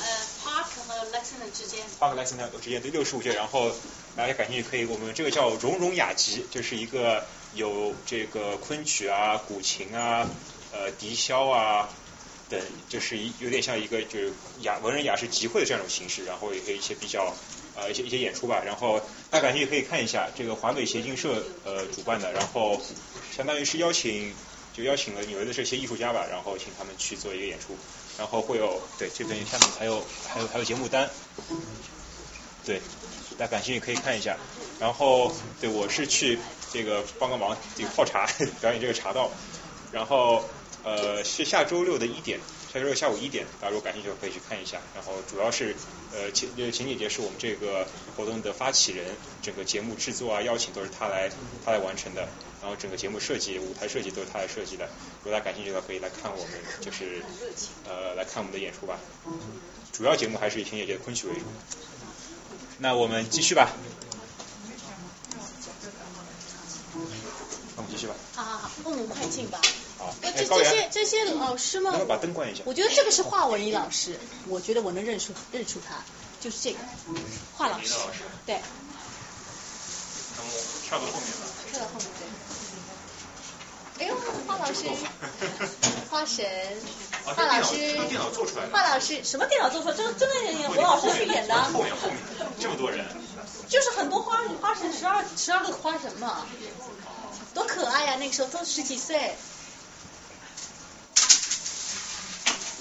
[0.44, 1.84] ，Park 和 Lexington 之间。
[2.00, 3.72] Park Lexington 之间对六十五街，然后
[4.16, 7.26] 大家感兴趣可以，我们这个叫融融雅集，就是一个
[7.56, 10.30] 有这个昆曲啊、古琴啊、
[10.72, 11.90] 呃笛箫啊
[12.50, 17.34] 等，就是一有点像一个就是雅文人雅士集会的这样一种形式，然后也可以一些比较。
[17.78, 22.80] 呃，一些一些演出吧，然后大家感兴趣可以看一下这个华美协进社呃主办的，然后
[23.36, 24.34] 相当于是邀请
[24.74, 27.76] 就邀请了纽约的这些艺术家吧，然后请他们去做一个演出，
[28.18, 31.10] 然后会有对这边下面还有还有还有节目单，
[32.66, 32.80] 对，
[33.38, 34.38] 大家感兴趣可以看一下，
[34.80, 36.40] 然后对我是去
[36.72, 38.26] 这个帮个忙这个泡茶
[38.62, 39.30] 表演这个茶道，
[39.92, 40.44] 然后
[40.84, 42.40] 呃是下周六的一点。
[42.76, 44.82] 下周六下午一点，大家如果感兴趣可以去看一下。
[44.94, 45.74] 然后主要是
[46.14, 47.88] 呃秦秦姐姐是我们这个
[48.18, 51.32] 活动的发起人，整个节目制作啊邀请都是她来
[51.64, 52.28] 她来完成的。
[52.62, 54.90] 然后整个节目设计、舞台设计都是她来设计的。
[55.24, 57.24] 如果大家感兴趣的话，可以来看我们就是
[57.88, 59.00] 呃来看我们的演出吧。
[59.94, 61.46] 主要节目还是以秦姐姐的昆曲为主。
[62.80, 63.72] 那我们继续吧。
[67.78, 68.16] 那我们继续吧。
[68.36, 69.62] 好好好，我们快进吧。
[69.98, 71.92] 好，这这些这些老师吗？
[71.92, 72.64] 能不能把灯关一下？
[72.66, 75.96] 我觉得这个是华文一老师，我觉得我能认出认出他，
[76.42, 76.80] 就是这个
[77.56, 77.94] 华老师。
[78.46, 78.60] 对。
[80.88, 81.48] 跳到后面吧。
[81.72, 82.28] 跳到后面对。
[83.98, 84.16] 哎呦，
[84.46, 84.84] 华老师，
[86.12, 86.46] 花神，
[87.24, 87.78] 华老师，
[88.10, 88.72] 电脑做出来的。
[88.74, 89.96] 华老师，什么电脑做出来？
[89.96, 91.56] 这个真的演胡老师去演的。
[91.56, 92.18] 后面后面
[92.60, 93.06] 这么多人。
[93.70, 96.46] 就是很多花花神，十二十二个花神嘛，
[97.54, 98.18] 多可爱呀！
[98.20, 99.34] 那个时候都十几岁。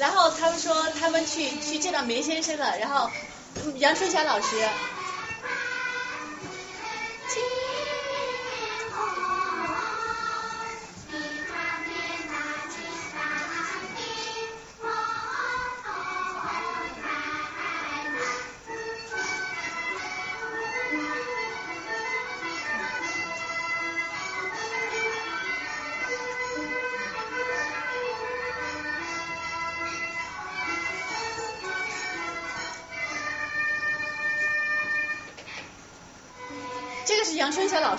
[0.05, 3.10] 然后他们说他们去去见到梅先生了，然后
[3.76, 4.48] 杨春霞老师。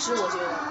[0.06, 0.65] 师，我觉得。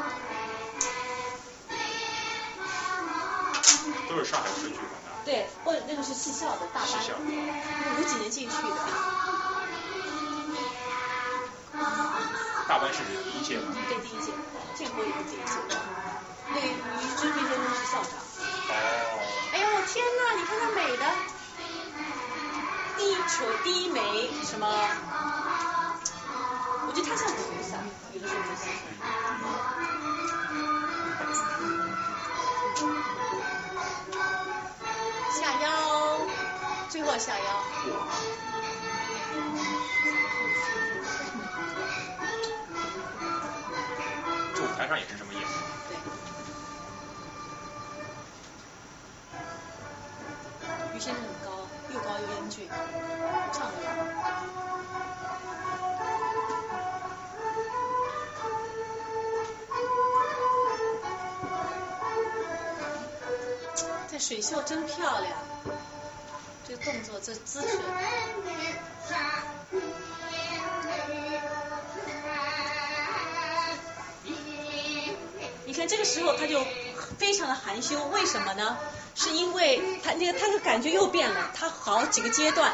[82.15, 82.73] 几个阶段。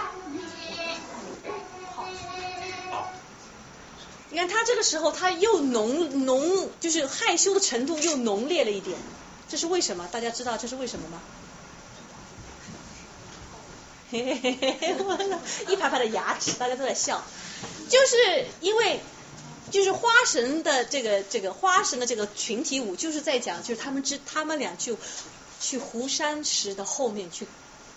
[4.28, 8.98] 你看他这个时候他又浓浓，就是害羞的程度又浓烈了一点。
[9.48, 10.06] 这是为什么？
[10.12, 11.22] 大家知道这是为什么吗？
[14.10, 14.96] 嘿嘿嘿嘿，
[15.72, 17.24] 一排排的牙齿，大家都在笑，
[17.88, 19.00] 就是因为
[19.70, 24.98] 就是花神的这个这个花神的这个群体舞，就是在讲就是他们之他们俩就
[25.60, 27.46] 去湖山石的后面去。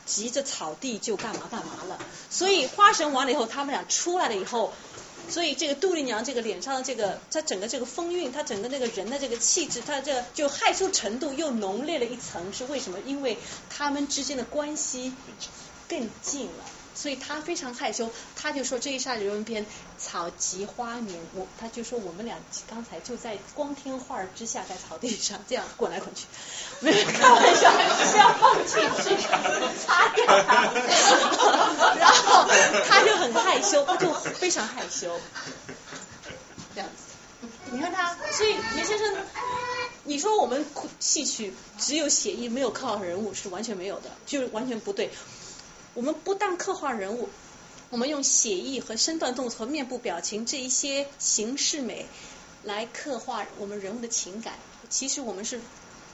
[0.05, 1.99] 急着草地就干嘛干嘛了，
[2.29, 4.73] 所以花神完了以后，他们俩出来了以后，
[5.29, 12.99] 所以这个杜丽娘这个脸上的这个，她整个这个风韵，她整个那个人的这个气质，她这就害羞程度又浓烈了一层，是为什么？
[13.05, 13.37] 因为
[13.69, 15.13] 他们之间的关系
[15.87, 16.65] 更近了。
[16.95, 19.65] 所以他非常害羞，他就说这一刹流云边
[19.97, 22.37] 草急花眠，我他就说我们俩
[22.69, 26.25] 刚才就在光天化日之下在草地上这样滚来滚去，
[26.79, 27.71] 没有开玩笑，
[28.11, 29.15] 是要放进去
[29.85, 30.25] 擦掉，
[31.97, 32.47] 然后
[32.87, 35.19] 他就很害羞，他就非常害羞，
[36.75, 39.15] 这样子，你看他，所以梅先生，
[40.03, 40.65] 你说我们
[40.99, 45.11] 戏曲只有写意没有刻画人物是完全没有的，就是完全不对。
[45.95, 47.29] 我们不但刻画人物，
[47.91, 52.07] 我们用写意和身段动作和面部表情这一些形式美
[52.63, 54.55] 来刻画我们人物的情感。
[54.89, 55.61] 其实我们是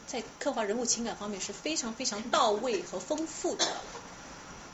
[0.05, 3.65] 在刻画人物情感方面是非常非常到位和丰富的。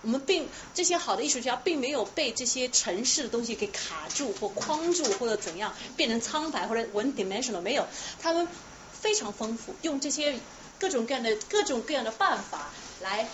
[0.02, 7.86] 我们并这些好的艺术家并没有被这些城市的东西给卡住或框住或者怎样变成苍白或者 one dimensional 没有，
[8.20, 8.48] 他们
[8.92, 10.40] 非常丰富，用这些
[10.80, 12.72] 各种各样的各种各样的办法
[13.02, 13.30] 来。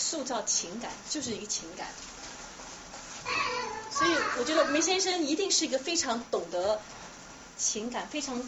[0.00, 1.86] 塑造情感就是一个情感，
[3.92, 6.80] 所以我觉得梅先生一定是一个非常懂得
[7.58, 8.42] 情感，非常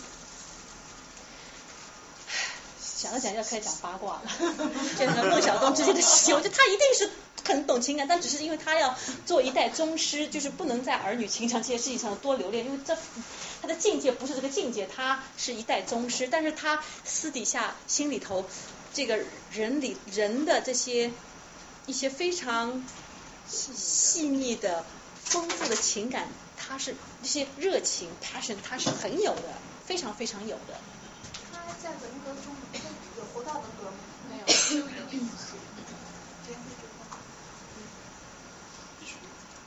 [2.97, 4.23] 讲着讲着要开始讲八卦了，
[4.99, 7.11] 就和孟小冬之间的事情，我觉得他一定是
[7.45, 8.97] 很懂情感，但只是因为他要
[9.27, 12.97] 做一代宗师，就是不能在儿女情长这些事情上多留恋，因为这
[13.61, 18.49] 他的境界不是这个境界，他是一代宗师，但是他私底下心里头
[18.95, 19.19] 这个
[19.53, 21.13] 人里人的这些。
[21.87, 22.85] 一些非常
[23.49, 24.85] 细腻的、
[25.25, 29.55] 丰富的情感，他是这些热情 passion，他是很有的，
[29.85, 30.81] 非常非常有的。
[31.53, 32.55] 他在文革中
[33.19, 33.97] 有活到文革吗？
[34.31, 34.45] 没有。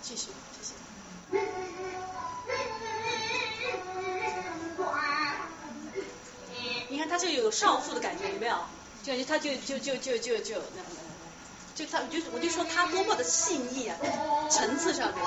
[0.02, 0.28] 继续，
[0.58, 0.74] 继续。
[6.90, 8.56] 你看他就有少妇的感觉，有没有？
[9.04, 11.05] 就感觉他就就就就就就那那。
[11.76, 13.98] 就他，就我就说他多么的细腻啊，
[14.50, 15.24] 层次上面。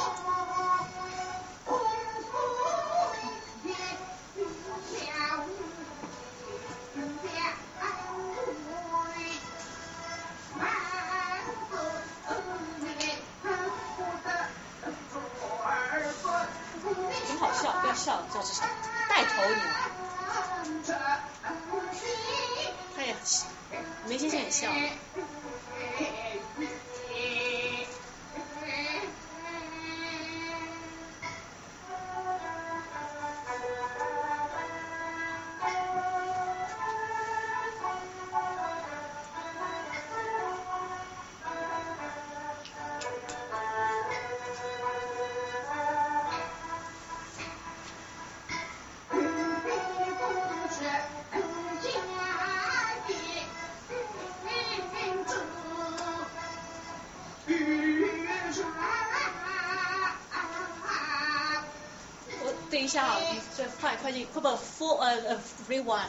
[65.89, 66.05] 哇。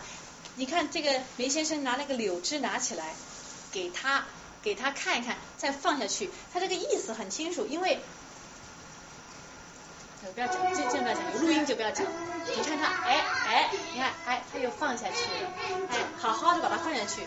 [0.56, 3.14] 你看这个梅先生拿那个柳枝拿起来，
[3.72, 4.26] 给他
[4.62, 8.02] 给他看一看，再放下去，他这个意思很清楚，因为
[10.36, 12.06] 不要讲，这这不要讲，有录音就不要讲。
[12.58, 15.50] 你看他，哎哎，你看哎，他又放下去了，
[15.92, 17.22] 哎，好好的把它放下去。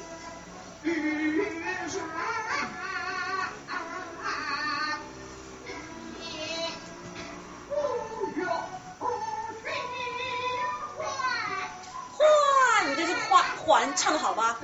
[13.97, 14.59] 唱的好吧？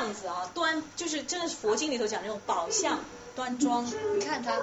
[0.00, 2.98] 样子啊，端就是真的是佛经里头讲那种宝相
[3.36, 3.84] 端庄，
[4.16, 4.20] 你。
[4.20, 4.58] 看他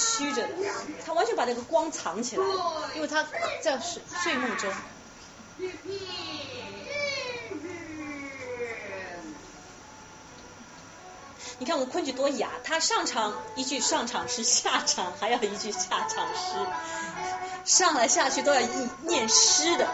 [0.00, 0.54] 虚着的，
[1.04, 3.26] 他完全把那个光藏起来了，因为他
[3.62, 4.72] 在睡睡梦中。
[11.58, 16.66] 你看我们昆曲多雅，他上场一句上场诗，下场还要一句下场诗，
[17.66, 18.60] 上来下去都要
[19.02, 19.86] 念诗的。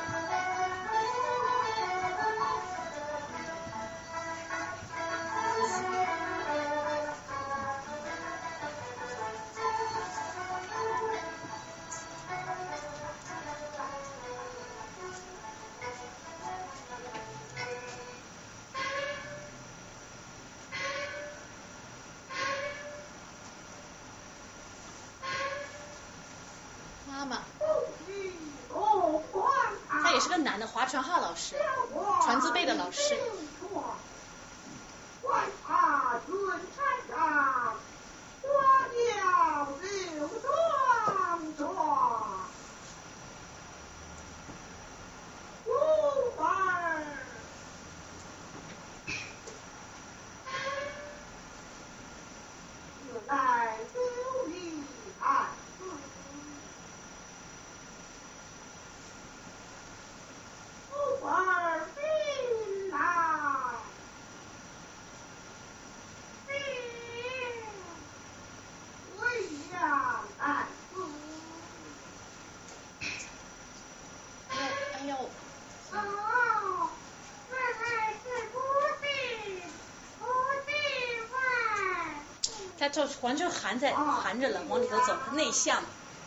[82.87, 85.83] 他这完全含在含着了，往里头走，内向。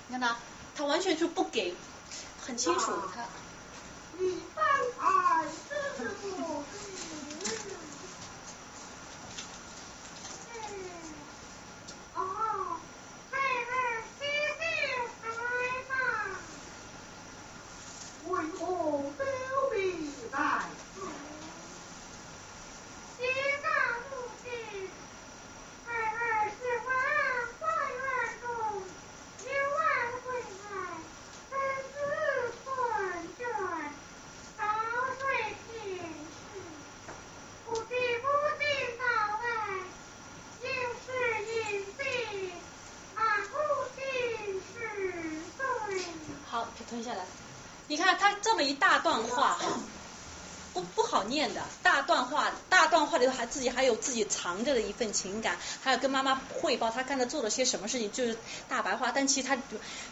[0.08, 0.36] 你看他，
[0.76, 1.74] 他完全就不给，
[2.46, 3.24] 很清楚他。
[4.18, 4.66] 你方
[5.00, 6.76] 才知不知？
[12.16, 12.20] 哦，
[13.32, 14.22] 孩儿细
[14.60, 14.62] 心
[15.22, 15.26] 孩
[15.88, 15.96] 嘛，
[18.28, 18.30] 为
[18.60, 18.62] 何
[19.18, 19.24] 丢
[19.72, 19.78] 离
[20.30, 20.36] 在
[20.94, 21.00] 此？
[23.18, 23.24] 结
[23.64, 23.66] 账
[24.10, 24.12] 不
[24.44, 24.50] 定，
[25.86, 26.18] 孩儿
[26.50, 26.90] 是往
[27.60, 27.62] 花
[27.92, 28.00] 园
[28.42, 28.44] 中
[29.46, 29.80] 游玩
[30.26, 30.28] 回
[30.60, 30.72] 来，
[31.50, 31.52] 身
[31.94, 31.96] 子
[32.66, 32.68] 困
[33.38, 33.42] 倦。
[34.58, 34.60] 早
[35.20, 35.22] 睡
[35.68, 35.74] 天
[36.30, 36.40] 时，
[37.66, 37.82] 不知
[38.20, 38.26] 不
[38.58, 38.62] 觉
[38.98, 39.02] 到
[39.44, 39.48] 来，
[40.62, 40.66] 应
[41.06, 41.08] 是
[41.46, 41.50] 因
[41.98, 42.04] 病，
[43.16, 43.54] 俺不
[43.96, 44.02] 定
[44.74, 44.76] 是
[45.58, 45.60] 岁。
[46.50, 46.54] 好，
[46.90, 47.24] 吞下来。
[47.88, 49.58] 你看他这么一大段话，
[50.74, 58.38] 不不好念的，大段话，大段话里头还自己还有自己藏着的一份情感，还有跟妈妈汇报他刚才做了些什么事情，就是
[58.68, 59.12] 大白话。
[59.12, 59.58] 但其实他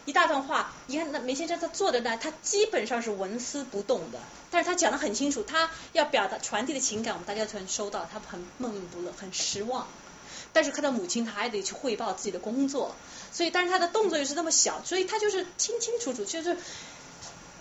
[0.05, 9.87] 一大段话，你看那梅先生他做的呢，他基本上是纹丝不动的，但是他讲的很清楚，他要表达传递的情感，我们大家全收到，他很闷闷不乐，很失望。
[10.57, 12.95] 但是看到母亲，他还得去汇报自己的工作，
[13.31, 16.57] 所以但是他的动作又是那么小，所以他就是清清楚楚，就是。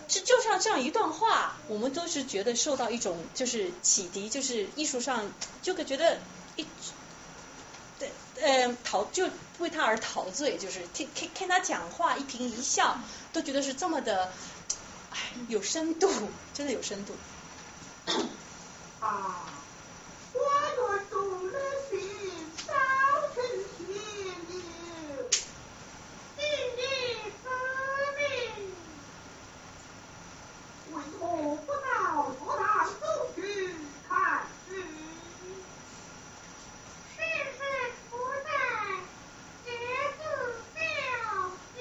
[0.09, 5.33] 就就像这样一段话，我们都是觉得受到一种就是启迪，就是艺术上
[5.63, 6.21] 就个觉得
[6.55, 6.65] 一，
[7.99, 9.29] 对呃陶就
[9.59, 13.01] 为他而陶醉，就是听听听他讲话一颦一笑，
[13.33, 14.31] 都觉得是这么的，
[15.11, 15.19] 哎
[15.49, 16.09] 有深度，
[16.55, 17.13] 真的有深度。
[19.01, 19.43] 啊，
[20.33, 21.59] 花园中的
[21.91, 21.99] 心
[22.65, 22.73] 早
[23.35, 23.37] 晨
[23.79, 23.87] 天
[24.49, 24.63] 明，
[26.37, 26.41] 今
[26.77, 26.81] 日
[27.43, 27.45] 思
[28.19, 28.21] 命，
[30.93, 31.21] 为何
[31.67, 31.85] 不到
[32.33, 33.03] 学堂中
[33.35, 33.39] 去
[34.09, 34.11] 看
[34.69, 34.71] 书？
[37.15, 37.19] 世
[37.57, 37.61] 事
[38.11, 38.13] 不
[38.45, 38.49] 在，
[39.65, 39.69] 节
[40.17, 40.21] 自
[40.75, 40.81] 孝
[41.75, 41.77] 敬。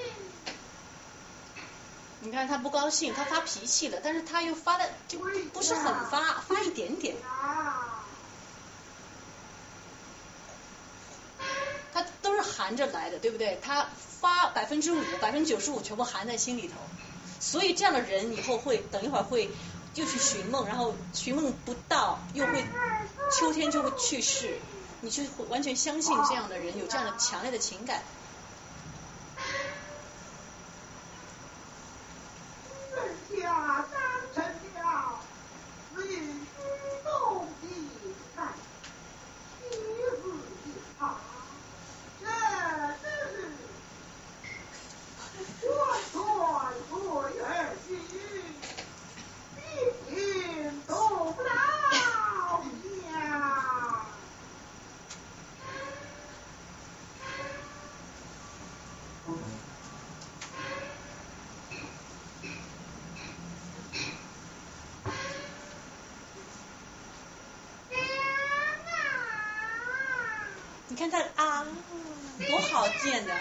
[2.46, 7.16] 他不高兴，他发脾气了，但是他又发的就不是很发，发一点点。
[11.92, 13.58] 他都是含着来的，对不对？
[13.62, 13.88] 他
[14.20, 16.74] 发百分之五、百分之九十五全部含在心里头，
[17.40, 19.50] 所以这样的人以后会等一会儿会
[19.94, 22.64] 又去寻梦，然后寻梦不到，又会
[23.32, 24.58] 秋天就会去世。
[25.02, 28.02] 你就会完全相信这样的人有这样的强烈的情感。
[32.88, 33.94] 人家当
[34.34, 34.42] 成
[34.74, 35.20] 了，
[35.94, 36.16] 只有虚
[37.04, 37.64] 动的
[38.34, 38.54] 看，
[39.60, 40.24] 一字
[40.64, 40.66] 一
[40.98, 41.00] 行，
[42.20, 42.24] 这
[43.02, 43.34] 真是
[45.62, 45.70] 我
[46.10, 46.14] 传
[46.88, 46.94] 对
[47.42, 47.44] 而
[47.86, 47.88] 行，
[49.58, 50.16] 一点
[50.86, 50.90] 都
[51.32, 51.96] 不老呀。
[72.38, 73.34] 多好见的。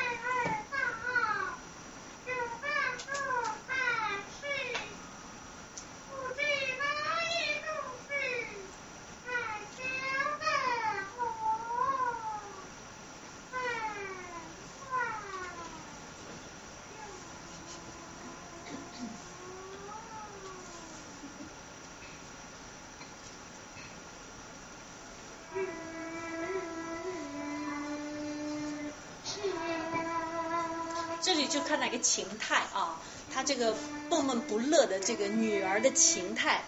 [31.22, 33.00] 这里就看到一个情态啊，
[33.34, 33.76] 他这个
[34.10, 36.64] 闷闷不乐的这个女儿的情态。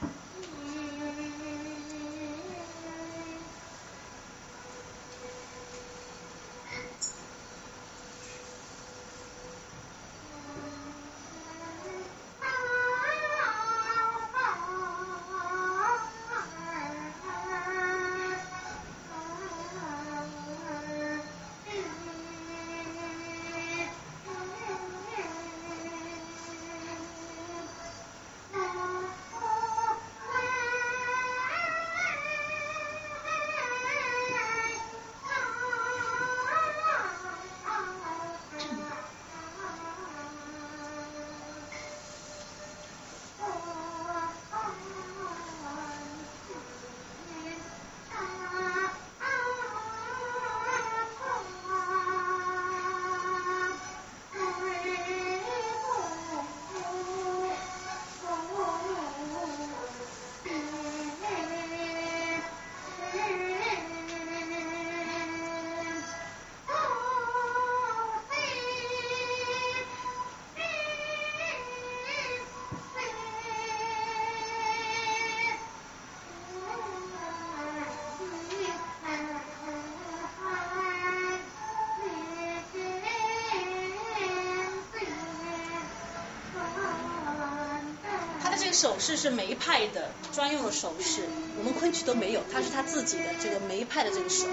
[88.78, 91.24] 首饰是梅派的专用的首饰，
[91.58, 94.46] 我们昆曲都没有，他是他自己的这个梅派的这个手。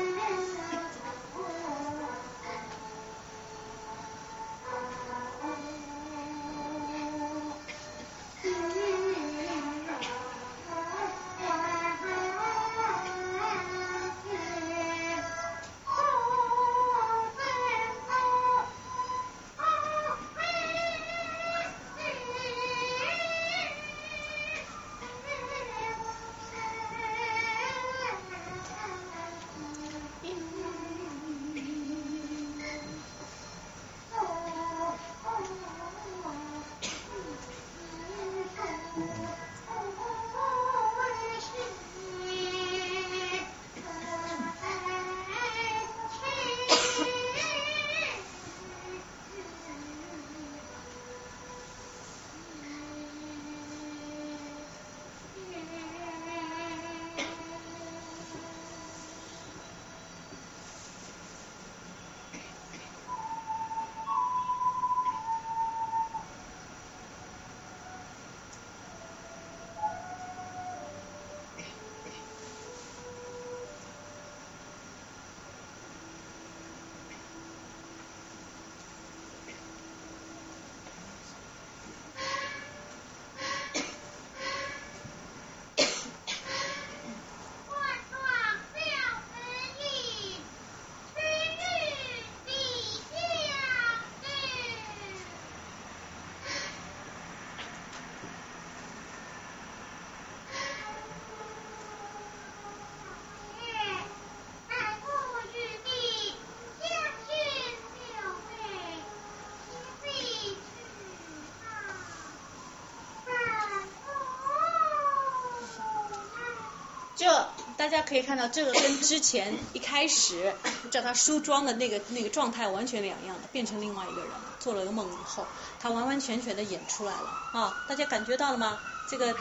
[117.84, 120.54] 大家可以看到，这个跟之前一开始
[120.90, 124.36] 叫他梳妆的那个那个状态完全两样的，变成另外一个人了。
[124.58, 125.46] 做了个梦以后，
[125.78, 127.84] 他完完全全的演出来了啊！
[127.86, 128.78] 大家感觉到了吗？
[129.10, 129.36] 这个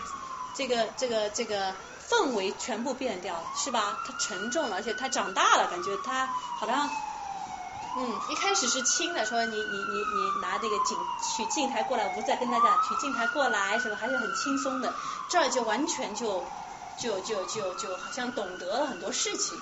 [0.58, 1.74] 这个这个这个
[2.10, 4.00] 氛围全部变掉了，是吧？
[4.06, 6.28] 他沉重了，而且他长大了，感觉他
[6.60, 6.90] 好像
[7.96, 10.98] 嗯，一开始是轻的，说你你你你拿这个镜
[11.38, 14.94] 取镜台过来，我不再跟大家取镜台过来，什么还是很轻松的，
[15.30, 16.44] 这儿就完全就。
[16.98, 19.60] 就就就就好像懂得了很多事情。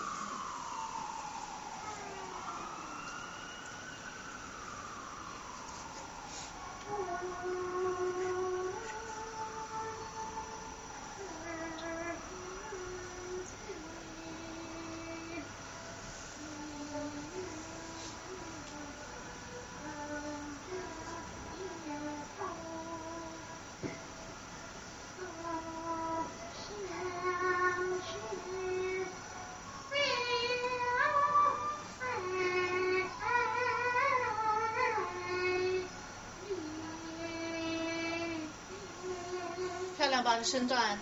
[40.51, 40.99] 身段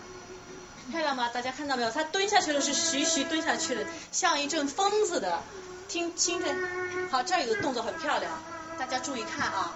[0.91, 1.29] 漂亮吗？
[1.33, 1.89] 大家看到没有？
[1.89, 5.41] 他蹲下去了，是徐徐蹲下去的，像一阵风似的。
[5.87, 6.53] 听听着，
[7.09, 8.31] 好，这儿有个动作很漂亮，
[8.77, 9.73] 大家注意看啊。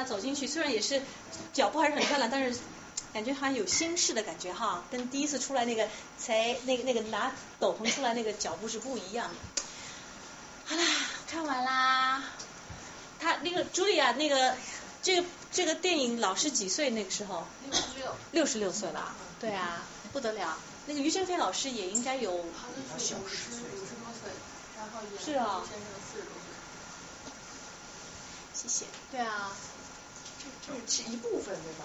[0.00, 1.02] 他走进去，虽然也是
[1.52, 2.58] 脚步还是很漂亮，但是
[3.12, 9.62] 感觉好像有心事的感觉哈，跟第一次出来那个才那个那个拿斗篷出来那个脚步是不一样的。
[10.64, 10.84] 好啦，
[11.28, 12.22] 看完啦。
[13.18, 14.56] 他那个朱莉亚那个
[15.02, 17.46] 这个这个电影老师几岁那个时候？
[17.68, 18.16] 六十六。
[18.32, 19.82] 六十六岁了，对啊，
[20.12, 20.56] 不得了。
[20.86, 22.32] 那个于珍飞老师也应该有。
[22.32, 22.44] 五
[22.98, 23.60] 十五十多
[24.16, 24.32] 岁，
[24.78, 26.46] 然后演是啊先生四十多岁。
[28.54, 28.86] 谢谢。
[29.10, 29.52] 对啊，
[30.66, 31.84] 这这是一部分对吧？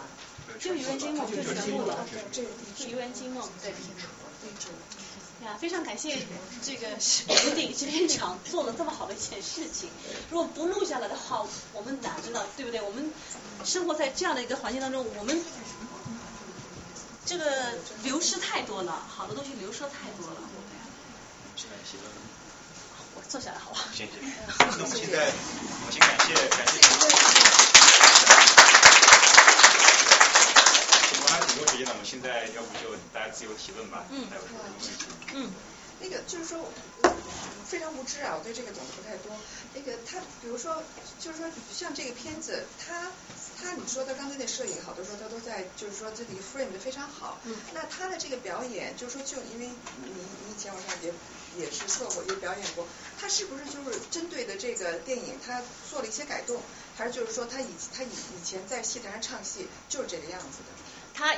[0.60, 1.98] 就《愚人惊梦》就全部的，
[2.32, 2.48] 这就
[2.90, 3.44] 《愚人惊梦》。
[3.62, 3.74] 对，
[5.60, 6.18] 非常感谢
[6.64, 7.24] 这个石
[7.56, 9.90] 鼎制片厂做了这么好的一件事情。
[10.32, 12.82] 如果不录下来的话，我们哪知道对不对？
[12.82, 13.12] 我们
[13.64, 15.42] 生活在这样的一个环境当中，我们
[17.26, 17.74] 这个
[18.04, 20.38] 流失太多了，好的东西流失太多了。
[23.16, 23.86] 我坐下来好不好？
[23.94, 24.12] 谢谢。
[24.60, 27.55] 那我们现在，我们先感谢感谢。
[31.58, 34.04] 我们还有挺多时间了，我们现在要不就大家自由提问吧。
[34.12, 34.90] 嗯还有什么问题？
[35.34, 35.50] 嗯。
[36.02, 36.60] 那个就是说，
[37.66, 39.32] 非常无知啊，我对这个懂得不太多。
[39.74, 40.84] 那个他，比如说，
[41.22, 43.08] 就是说，像这个片子，他
[43.58, 47.40] 他你说他刚才那摄影，好多时候他都在，就是说这里 frame 的非常好。
[47.46, 47.56] 嗯。
[47.74, 49.68] 那他的这个表演，就是说，就因为
[50.04, 51.14] 你你以前我看也
[51.58, 52.86] 也是做过，也表演过，
[53.18, 56.62] 他是不是就是针对的这个电影，他做了一些改动，
[56.98, 60.76] 还是就是说他以他以以前在戏台上唱戏就是这个样子的？
[61.16, 61.34] 他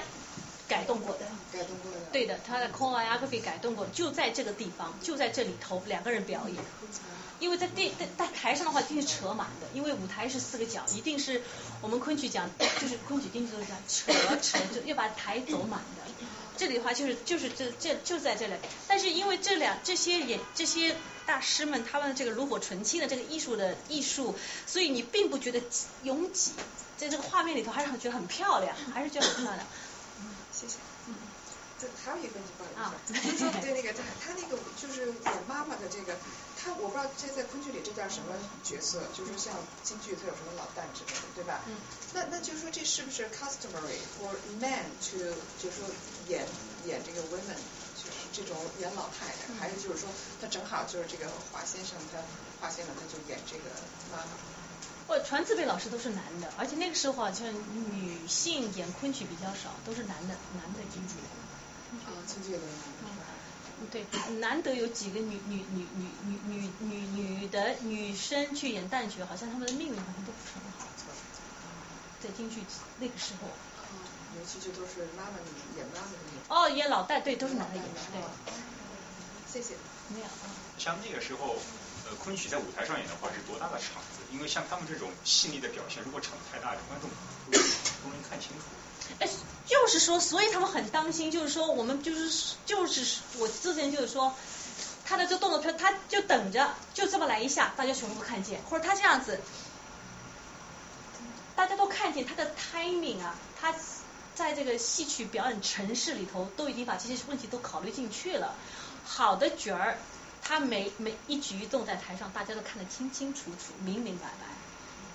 [0.67, 1.25] 改动过的。
[1.53, 1.97] 改动过的。
[2.11, 6.57] 对的，他的 choreography 改动过，就在这个地方，就在这里头两个人表演。
[7.39, 11.43] 因为在电在在台上的话，一定是扯满的，因为舞台是四个角，一定是
[11.81, 12.49] 我们昆曲讲，
[12.81, 16.25] 就是昆曲定制都是这样，扯扯就要把台走满的。
[16.57, 18.53] 这里的话就是就是这这就在这里，
[18.87, 24.35] 但是因为这两这些演这些大师们他们这个炉火纯青的这个艺术的艺术，
[24.65, 25.61] 所以你并不觉得
[26.03, 26.51] 拥挤，
[26.97, 29.65] 在这个画面里头还是觉得很漂亮，还是觉得很漂亮。
[30.19, 30.75] 嗯谢谢。
[31.07, 31.15] 嗯。
[31.79, 36.17] 这还有一个问题，不好意思，就是说对那个他他那个就是演妈妈的这个，
[36.57, 39.53] 他我不知道这在昆剧里这叫什么角色，就是像
[39.83, 41.61] 京剧它有什么老旦之类的，对吧？
[41.67, 41.77] 嗯。
[42.15, 45.85] 那那就是说这是不是 customary for men to 就是说
[46.29, 46.45] 演
[46.85, 47.57] 演这个 women
[47.95, 50.09] 就是这种演老太太，还是就是说
[50.41, 52.19] 他正好就是这个华先生他
[52.59, 53.63] 华先生他就演这个
[54.11, 54.31] 妈妈。
[55.07, 61.13] 我传字辈老师都是男的，而且那个时候好像女性演昆曲比较少，都是男的，男的京剧。
[62.05, 62.59] 啊，京剧的。
[63.79, 64.05] 嗯，对，
[64.39, 70.87] 难得有几个女女女女女女女女的女生去演旦角，好像她们的命运好像都不是很好。
[72.21, 72.61] 在京剧
[72.99, 73.47] 那个时候。
[74.37, 75.39] 尤其这都是妈妈
[75.75, 76.55] 演妈妈。
[76.55, 78.21] 哦，演老旦，对，都是男的演的，对。
[79.51, 79.75] 谢谢。
[80.09, 80.45] 没有啊。
[80.77, 81.55] 像那个时候，
[82.05, 84.21] 呃，昆曲在舞台上演的话是多大的场子？
[84.31, 87.09] 因为像他们这种细腻的表现，如果场子太大，观众
[87.49, 88.65] 不容易看清楚。
[89.19, 89.27] 哎，
[89.65, 94.35] 就是说，所以他们很当心，就是说，我们就是就是我之前就是说，
[95.05, 99.39] 他的这动作片，他就等着就这么来一下，大家全部看见，或者他这样子，
[101.55, 103.73] 大家都看见他的 timing 啊，他
[104.37, 108.53] 在这个戏曲表演程式里头都已经把这些问题都考虑进去了。
[109.03, 109.97] 好的角儿，
[110.43, 114.45] 他每每一举一动在台上，大家都看得清清楚楚、明明白白，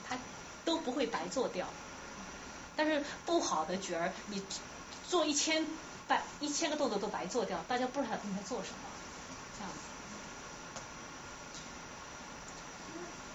[0.09, 0.19] 他
[0.65, 1.69] 都不会白做掉。
[2.75, 4.43] 但是不好的角儿，你
[5.09, 5.65] 做一千
[6.09, 8.91] 百一千个动作都白做掉，大家不知道你在做什么，
[9.57, 9.79] 这样子。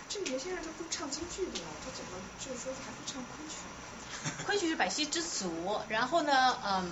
[0.10, 2.12] 这个原先人他不是唱京剧的呀，他怎么
[2.44, 3.56] 就是说还会唱昆曲？
[4.46, 6.92] 昆曲是百戏之祖，然后呢，嗯，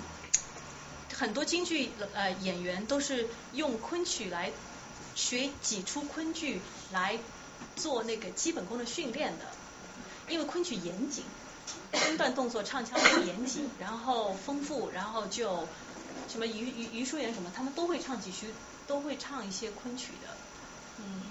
[1.14, 4.52] 很多京剧呃演员都是用昆曲来
[5.14, 6.60] 学几出昆剧
[6.92, 7.18] 来
[7.76, 9.44] 做那个基本功的训练的，
[10.28, 11.24] 因为昆曲严谨，
[11.94, 15.68] 身段动作唱腔都严谨，然后丰富，然后就
[16.28, 18.54] 什么余余余淑妍什么，他们都会唱几曲，
[18.86, 20.28] 都会唱一些昆曲的，
[20.98, 21.22] 嗯，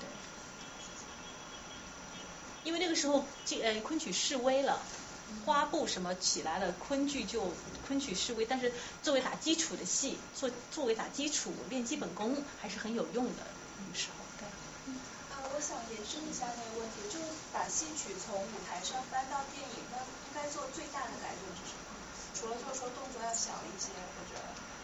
[0.00, 0.08] 对，
[2.64, 4.80] 因为那个时候这呃昆曲式微了。
[5.44, 7.52] 花布什么起来了，昆剧就
[7.86, 8.72] 昆曲示威，但是
[9.02, 13.42] 作为打基础的戏，作作为打基础练基本功还是很有用的。
[13.78, 14.46] 那个时候，对。
[15.30, 21.86] 啊，我想延伸一下那个问题，就是把戏曲从舞台上搬到电影，那应该做最大的改动是什么？
[22.34, 24.34] 除了就是说动作要小一些，或者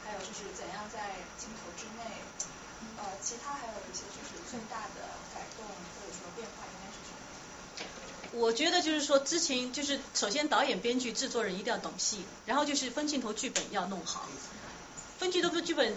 [0.06, 2.23] 还有就是怎样在镜头之内，
[2.97, 5.05] 呃，其他还有一些就是最大的
[5.35, 6.64] 改动或者说变化？
[8.34, 14.26] 我觉得就是说，之前就是首先导演、编剧、制作人一定要懂戏，然后就是分镜头、剧本要弄好，
[15.18, 15.94] 分镜头、剧本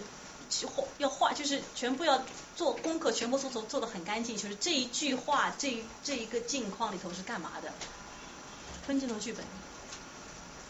[0.66, 2.22] 画要画，就是全部要
[2.54, 4.36] 做功课，全部做做做的很干净。
[4.36, 7.72] 就是这一句话，这这一个镜框里头是干嘛的？
[8.86, 9.44] 分镜头、剧本，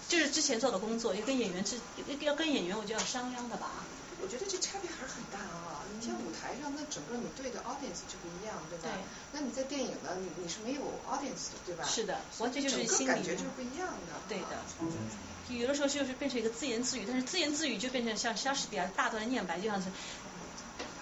[0.08, 1.76] 就是之前做的工作，要跟演员是
[2.20, 3.84] 要跟演员，我就要商量的吧。
[4.20, 5.84] 我觉得这差别还是很大啊！
[5.92, 8.88] 你像舞台上，那整个你对的 audience 就不一样，对吧？
[8.88, 8.92] 对。
[9.32, 11.84] 那你在电影呢，你你是没有 audience 的，对吧？
[11.84, 14.12] 是的，完全就是心理感觉就是不一样的。
[14.28, 14.64] 对的。
[15.48, 19.88] 有的时候就是变成一个自言自语，但是自言自语就变成像莎士比亚大段的念白，就像是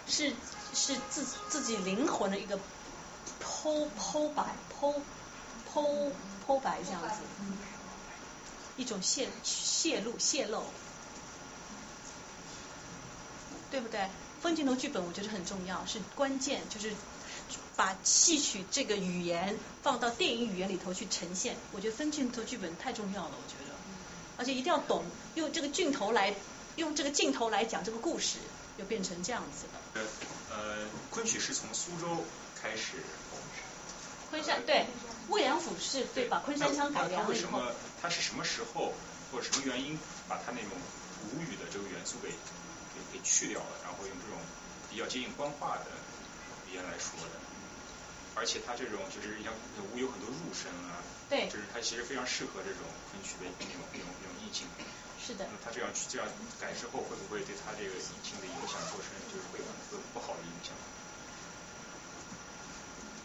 [0.07, 0.33] 是
[0.75, 2.59] 是自自己灵魂的一个
[3.43, 4.93] 剖剖白剖
[5.73, 6.11] 剖
[6.47, 7.15] 剖白这样子，
[8.77, 10.65] 一种泄泄露泄露。
[13.75, 14.07] 对不对？
[14.41, 16.93] 分镜头剧本我觉得很重要，是关键，就是
[17.75, 21.57] 把戏曲这个语言放到电影语言里头去呈现。
[21.73, 23.75] 我觉得分镜头剧本太重要了，我觉得，
[24.37, 25.03] 而且一定要懂
[25.35, 26.33] 用这个镜头来
[26.77, 28.39] 用这个镜头来讲这个故事，
[28.79, 30.07] 就变成这样子的。
[30.55, 32.23] 呃，昆曲是从苏州
[32.55, 33.03] 开始。
[34.31, 34.87] 昆山对，
[35.31, 37.73] 魏良辅是对把昆山腔改良了什么。
[38.01, 38.93] 他是什么时候
[39.33, 39.99] 或者什么原因
[40.29, 40.71] 把他那种
[41.33, 42.29] 吴语的这个元素给？
[43.15, 44.35] 给去掉了，然后用这种
[44.91, 45.95] 比较接近官话的
[46.67, 47.39] 语言来说的，
[48.35, 49.55] 而且它这种就是像
[49.95, 50.99] 吴有很多入声啊，
[51.31, 52.83] 对，就是它其实非常适合这种
[53.15, 54.67] 昆曲的那种那种那种意境。
[55.25, 55.47] 是的。
[55.47, 56.27] 那它这样这样
[56.59, 60.75] 改之后，会不会对它这个意境的影响做成就是会有很多不好的影响？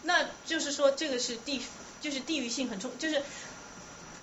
[0.02, 1.60] 那就是说，这个是地
[2.00, 3.22] 就是地域性很重，就是。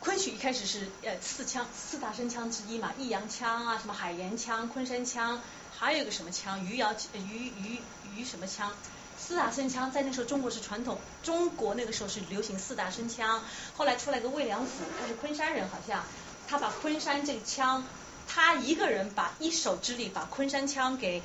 [0.07, 5.41] 昆曲一开始是呃四腔四大声腔之一嘛，益阳腔啊，什么海盐腔、昆山腔，
[5.77, 7.81] 还有一个什么腔，余姚余余
[8.15, 8.71] 余什么腔，
[9.19, 13.43] 四大声腔在那时候中国是传统，中国那个时候是流行四大声腔，
[13.75, 16.01] 后来出来个魏良辅，他是昆山人好像，
[16.47, 17.83] 他把昆山这个腔，
[18.29, 21.21] 他一个人把一手之力把昆山腔给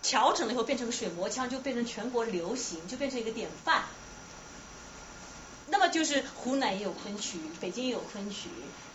[0.00, 3.82] 调整了以后变成个水磨腔，就变成全国流行，就变成一个典范。
[5.66, 8.48] 那么就是湖南也有昆曲，北京也有昆曲，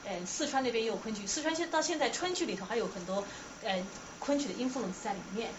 [0.05, 1.25] 呃，四川那边也有昆曲。
[1.25, 3.23] 四川现到现在川剧里头还有很多
[3.63, 3.83] 呃
[4.19, 5.49] 昆曲的音符在里面，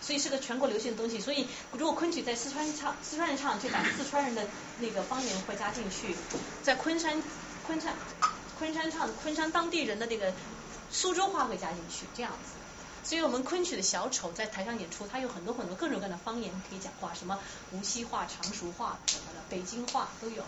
[0.00, 1.20] 所以是个全国流行的东西。
[1.20, 4.46] 所以如果昆曲在四川唱，四川人唱就把四川人的
[4.80, 6.14] 那个方言会加进去，
[6.62, 7.22] 在昆山
[7.66, 7.94] 昆山
[8.58, 10.32] 昆山唱昆山当地人的那个
[10.90, 12.55] 苏州话会加进去，这样子。
[13.06, 17.38] 所以我们昆曲的小丑在台上演出，他有很多很多各种各样的方言可以讲话，什么
[17.70, 20.42] 无锡话、常熟话什么的，北京话都有。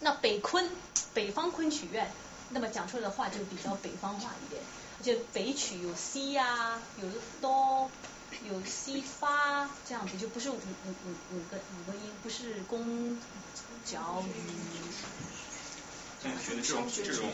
[0.00, 0.70] 那北昆
[1.14, 2.12] 北方昆曲院，
[2.50, 4.62] 那么讲出来的话就比较北方话一点，
[5.02, 7.08] 就北曲有西呀，有
[7.40, 7.90] 哆，
[8.44, 13.18] 有西发这样子，就不是五五五五个五个音，不是宫
[13.86, 15.37] 角语。
[16.24, 17.30] 那你觉得这种这种，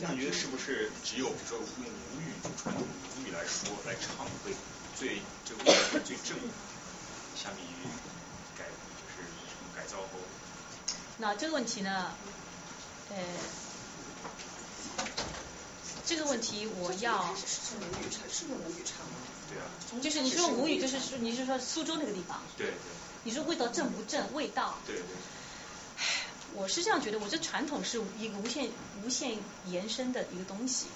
[0.00, 2.32] 那你觉得是不是只有比如说用吴语
[2.62, 4.54] 传统吴语来说来唱会
[4.98, 6.36] 最这个会最正，
[7.34, 7.88] 相比于
[8.58, 9.24] 改就是
[9.74, 10.20] 改造后？
[11.16, 12.12] 那这个问题呢，
[13.10, 13.16] 呃，
[16.06, 17.34] 这个问题我要。
[17.36, 19.16] 是用吴语唱是用吴语唱吗？
[19.48, 19.64] 对啊。
[20.02, 22.42] 就是你说吴语，就是说你是说苏州那个地方？
[22.58, 22.74] 对对。
[23.24, 24.32] 你说味道正不正？
[24.34, 24.78] 味道。
[24.86, 25.04] 对对。
[26.54, 28.68] 我是这样觉得，我这传统是一个无限
[29.04, 30.86] 无限延伸的一个东西，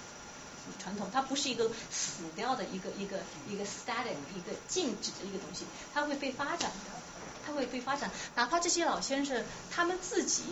[0.78, 6.90] 传统它不是一个死掉的一个一个一个 static 一个静止的一个东西，它会被发展的，
[7.46, 8.10] 它会被发展。
[8.34, 10.42] 哪怕这些老先生他们自己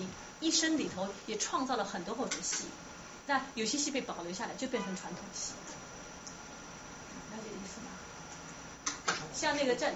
[0.41, 2.65] 一生里头也创造了很多很多戏，
[3.27, 5.53] 那有些戏被保留下来就变成传统戏，
[7.33, 9.19] 了解意思吗？
[9.35, 9.95] 像那个战。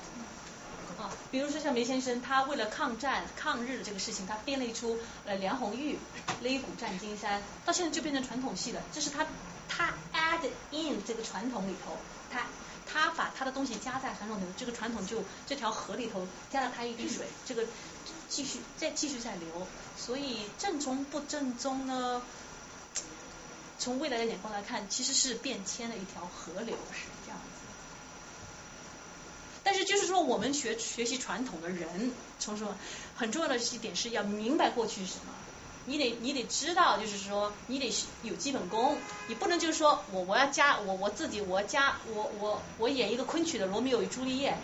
[0.98, 5.98] 啊，啊，比如说像梅先生，他为了抗战抗日的这个事情，他编了一出呃梁红玉
[6.43, 8.82] 擂鼓战金山，到现在就变成传统戏了。
[8.93, 9.27] 这是他
[9.68, 11.97] 他 add in 这个传统里头，
[12.31, 12.47] 他
[12.86, 17.64] 他把他的东西加在传统里头，这个传统就这条河里头加了他一滴水， 这个
[18.28, 19.66] 继续再继续在流。
[19.97, 22.23] 所以正宗不正宗呢？
[23.78, 26.74] 从未来的眼光来看，其实是变迁的一条河流。
[29.67, 32.77] 但是就是说，我们学学习传统的人，从说
[33.17, 35.33] 很重要的一点是要明白过去是什么。
[35.87, 44.57] 你得你得知道，就是说你得有基本功，你不能就是说我我要加我我自己我加我我我演一个昆曲的罗密欧与朱丽叶，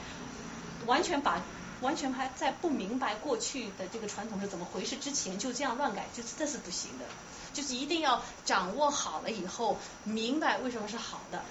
[0.87, 1.43] 完全把
[1.81, 7.05] 完全还在不明白过去的这个传统是怎么回事之前就这样乱改，就是这是不行的。
[7.53, 11.43] 就是一定要掌握好了以后，明白为什么是好的，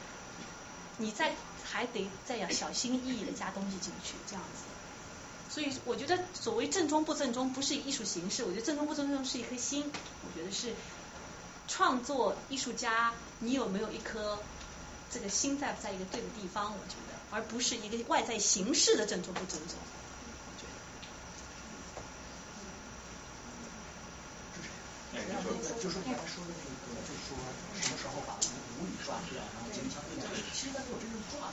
[0.98, 1.36] 你再
[1.72, 4.64] 还得再要小心翼翼的加东西进去，这样子。
[5.50, 9.92] 所以我觉得所谓正宗不正宗，不是艺术形式，我觉得正宗不正宗是一颗心。
[10.24, 10.74] 我觉得是
[11.68, 14.40] 创作艺术家，你有没有一颗
[15.10, 16.72] 这个心在不在一个对的地方？
[16.72, 19.78] 我觉得，而不是一个外在形式的正宗不正宗。
[25.82, 27.34] 就是你刚才说的那个，就是说
[27.82, 28.46] 什么时候把吴
[28.78, 31.50] 吴语抓掉，然后金枪对对，其实他没有真正抓，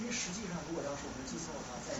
[0.00, 1.92] 因为实际上如果要是我们记错的话，在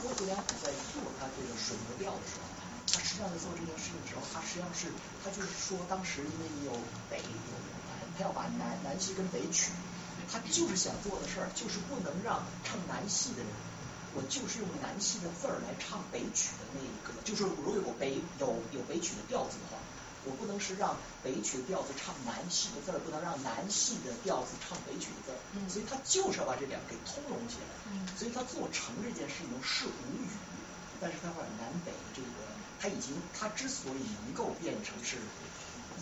[0.00, 2.46] 郭子良在做他这个水磨调的时候，
[2.94, 4.86] 他实际上在做这件事情的时候，他实际上是
[5.24, 6.72] 他就是说当时因为你有
[7.10, 7.52] 北有
[7.90, 9.74] 南，他要把南南戏跟北曲，
[10.30, 13.50] 他就是想做的事儿就是不能让唱南戏的人。
[14.14, 19.76] 我就是用南戏的字儿来唱北曲的那一个，就是如果有北有有北曲的调子的话。
[20.26, 25.38] 我不能是让北曲的调子唱南戏的字儿，不能让南戏的调子唱北曲的字儿，
[25.70, 27.70] 所以他就是要把这两个给通融起来。
[28.18, 30.26] 所以他做成这件事情是无语，
[31.00, 32.42] 但是他把南北这个，
[32.80, 35.16] 他已经他之所以能够变成是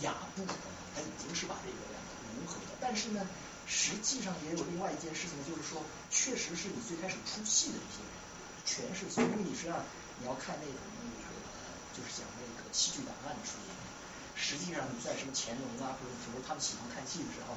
[0.01, 0.55] 雅部的，
[0.97, 2.81] 他已经是把这个两个融合了。
[2.81, 3.27] 但是呢，
[3.67, 8.13] 实际上也有另外一件事情，就是说，确实是你最开始出戏的一些人，
[8.65, 9.85] 全是所以你实际上
[10.21, 11.37] 你要看那种那个，
[11.93, 13.59] 就是讲那个戏剧档案的书。
[14.37, 17.55] 实际上你在什么乾隆啊，或者什么他们喜欢看戏的时候，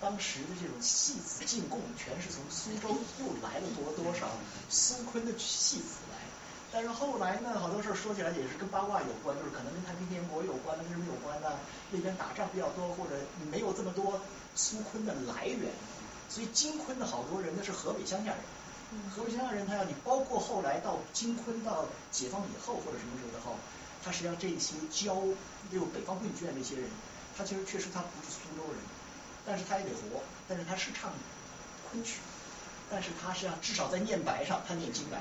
[0.00, 4.30] 当时的这种戏子进贡全是从苏州又来了多多少
[4.70, 6.16] 苏昆的戏子来。
[6.72, 11.58] 但是后来呢，好多事儿说起来也是跟八卦有关，就是可能跟太平天国有关的，跟什么有关呢？
[11.90, 13.18] 那边打仗比较多，或者
[13.50, 14.20] 没有这么多
[14.54, 15.66] 苏昆的来源，
[16.28, 18.38] 所以金昆的好多人呢是河北乡下人。
[19.10, 23.58] 河北乡下人，他要你包括后来到金昆到解放以后或者什么时候的后。
[24.04, 25.14] 他实际上这些教
[25.70, 26.88] 就北方会卷这些人，
[27.36, 28.80] 他其实确实他不是苏州人，
[29.46, 31.12] 但是他也得活，但是他是唱
[31.90, 32.18] 昆曲，
[32.90, 35.20] 但是他实际上至少在念白上他念京白，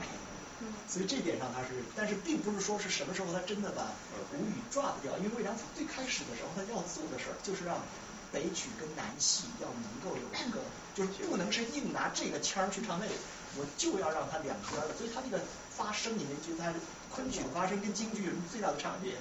[0.87, 3.91] 所以这点上他是，但是并不是说是什么时候他真的把
[4.33, 7.77] 吴语抓得掉，因为魏良辅最开始的时候他要做的事儿就是让
[8.31, 10.61] 北曲跟南戏要能够有一个，
[10.95, 13.13] 就是不能是硬拿这个腔儿去唱那个，
[13.57, 15.41] 我就要让他两边的，所以他这个
[15.75, 16.73] 发声你没觉得他？
[17.15, 19.13] 昆曲的发声跟京剧有什么最大的差别？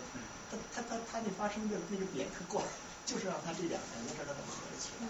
[0.50, 2.62] 他他他他那发声的那个点特怪，
[3.04, 5.06] 就是让他这两个能让他能合得起来。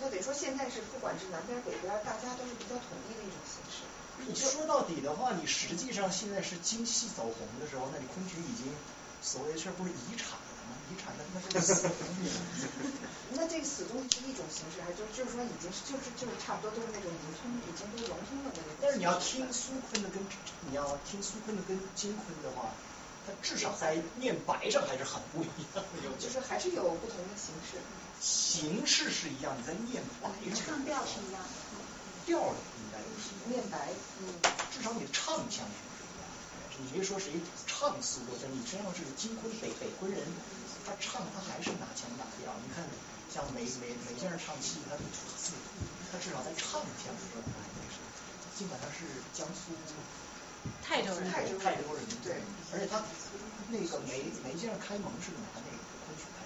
[0.00, 3.84] 那得说现在是不管是南边北边，大家都是比较统一的一种形式。
[4.26, 8.72] 你说到底的话，你实际上现在是京戏走红的时候，那你昆曲已经
[9.20, 10.45] 所谓的事不是遗产吗？
[10.88, 11.22] 遗产那
[11.54, 12.30] 那是死东西。
[13.36, 18.62] 那这个死东西是一种形式，还就就是说已经是就是就是差不多都是那种融通，已经都是融通的那种。
[18.80, 20.22] 但是你要听苏昆的跟
[20.70, 22.70] 你要听苏昆的跟金昆的话，
[23.26, 25.84] 它至少在念白上还是很不一样。
[26.18, 27.76] 就是还是有不同的形式。
[28.18, 30.30] 形式是一样，你在念白。
[30.54, 31.42] 唱调是一样。
[32.24, 33.34] 调应该是。
[33.50, 33.90] 念白，
[34.22, 34.32] 嗯，
[34.72, 36.26] 至少你唱腔是不一样。
[36.78, 37.32] 你别说谁
[37.66, 40.20] 唱苏州腔，你实际上是金昆北北昆人。
[40.86, 42.84] 他唱他还是拿腔拿调，你看
[43.34, 44.94] 像梅梅梅先生唱戏，他
[46.12, 47.98] 他至少在唱腔上还是
[48.56, 49.04] 基本上是
[49.34, 49.74] 江苏
[50.82, 51.44] 泰州人，泰
[51.76, 52.34] 州人对，
[52.72, 53.02] 而且他
[53.68, 56.44] 那个梅梅先生开蒙是拿那个昆曲开，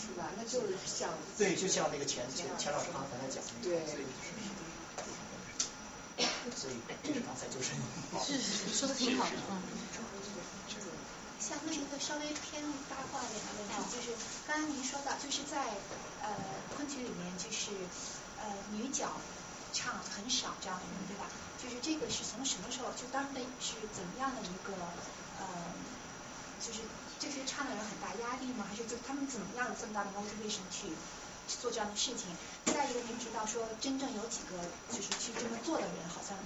[0.00, 0.30] 是吧？
[0.36, 3.80] 那就是像对，就像那个钱钱钱老师刚才讲的，对，
[6.56, 6.74] 所以
[7.04, 7.72] 这是刚才就是
[8.26, 9.30] 是说的挺好的。
[9.50, 9.62] 嗯。
[11.48, 12.60] 想问一个稍微偏
[12.92, 14.12] 八卦点的问题，就是
[14.46, 15.64] 刚刚您说到，就是在
[16.20, 16.28] 呃
[16.76, 17.72] 昆曲里面，就是
[18.36, 19.08] 呃女角
[19.72, 21.24] 唱很少这样的人，对吧？
[21.56, 24.76] 就是这个是从什么时候，就当时的是怎么样的一个
[25.40, 25.48] 呃，
[26.60, 26.80] 就是
[27.18, 28.66] 这些唱的人很大压力吗？
[28.68, 30.92] 还是就他们怎么样有这么大的 motivation 去
[31.48, 32.28] 做这样的事情？
[32.66, 34.60] 再一个，您知道说真正有几个
[34.92, 36.36] 就是去这么做的人，好像。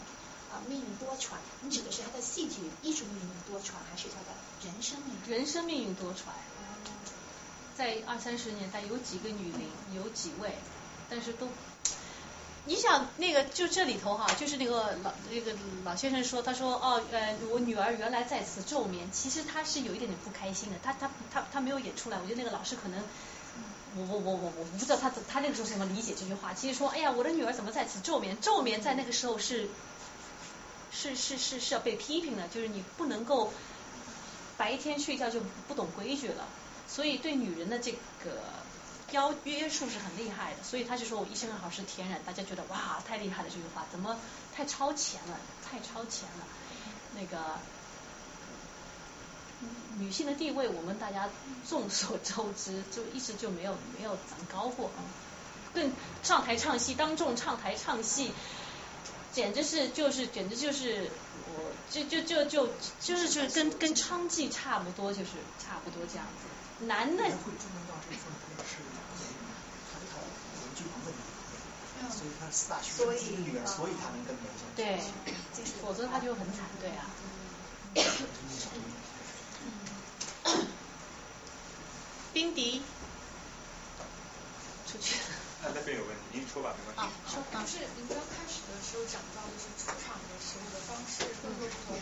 [0.53, 1.31] 啊命运多舛，
[1.63, 5.39] 你指的是他的戏剧艺术命运多舛，还是他的人生命运？
[5.39, 6.17] 人生命运多舛。
[7.75, 10.55] 在二三十年代有几个女伶，有几位，
[11.09, 11.49] 但是都，
[12.67, 15.53] 你想那个就这里头哈，就是那个老那个
[15.85, 23.03] 老先生说，他说哦呃我女儿原来在此昼眠，其实他是有一点点不开心的，他他他他没有演出来，我觉得那个老师可能。
[23.95, 26.55] 我我我我我不知道他他那个时候怎么理解这句话。
[26.55, 28.39] 其实说，哎呀，我的女儿怎么在此昼眠？
[28.41, 29.69] 昼眠在那个时候是
[30.93, 33.53] 是是是是要被批评的，就是你不能够
[34.57, 36.47] 白天睡觉就不懂规矩了。
[36.87, 38.43] 所以对女人的这个
[39.11, 40.63] 要约束是很厉害的。
[40.63, 44.19] 所以他就说我一生好是天然，大家觉得哇太厉害了这句话，怎么
[44.55, 45.41] 太超前了？
[45.69, 46.47] 太超前了。
[47.15, 47.59] 那个。
[49.97, 51.29] 女性的地位，我们大家
[51.69, 54.99] 众所周知，就一直就没有没有长高过啊。
[55.73, 55.93] 更
[56.25, 58.33] 上台唱戏，当众唱台唱戏，
[59.33, 61.11] 简直是就是简直就是
[61.55, 62.69] 我就就就就
[63.01, 66.85] 就是就是跟跟娼妓差不多，就是差不多这样子。
[66.87, 67.23] 男的。
[67.25, 68.77] 会注意到这份会是
[69.91, 70.21] 抬头
[70.61, 71.17] 文剧旁的女，
[72.13, 74.65] 所以他四大学生的女儿，所以他能跟梅姐。
[74.77, 75.01] 对，
[75.81, 77.07] 否则他就很惨，对啊。
[82.33, 82.83] 冰迪，
[84.87, 85.17] 出去。
[85.63, 87.13] 他那边有问题，您说吧，没关系。
[87.29, 91.93] 说就是您刚开始的时候讲到，就是出场的时候的方式各个不同，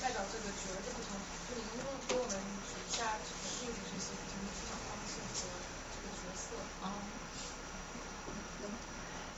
[0.00, 1.16] 代表这个角儿的不同。
[1.48, 2.36] 就您能给我们
[2.68, 5.48] 举一下这个例子，这些不同的出场方式和
[5.96, 6.52] 这个角色？
[6.84, 6.92] 啊。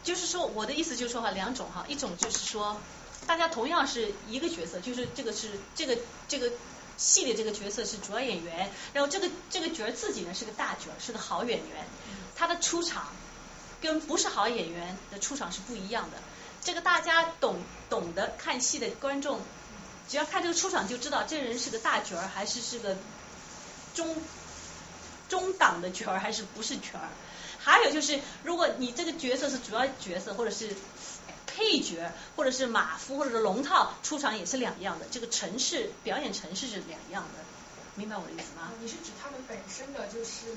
[0.03, 2.81] 就是说，我的意思就是说哈，两种哈，一种就是说，
[3.29, 5.97] 大家同样是一个角色，就是这个是这个
[6.27, 6.51] 这个。
[6.97, 11.87] 戏里这个角色是主要演员，然后这个这个角儿自己呢是个大角儿，是个好演员，
[12.37, 13.07] 他的出场
[13.81, 16.19] 跟不是好演员的出场是不一样的。
[16.63, 19.41] 这个大家懂懂得看戏的观众，
[20.09, 22.97] 只要看这个出场就知道这人是个大角儿还是是个
[23.95, 24.17] 中
[25.29, 27.09] 中档的角儿还是不是角儿。
[27.59, 30.75] 还有就是，如果你这个角色是主要角色或者是。
[31.53, 37.45] 配角或者是马夫或者是龙套出场也是两样的，这个程式表演程式是两样的，
[37.97, 38.71] 明白我的意思吗？
[38.81, 40.53] 你是指他们本身的就是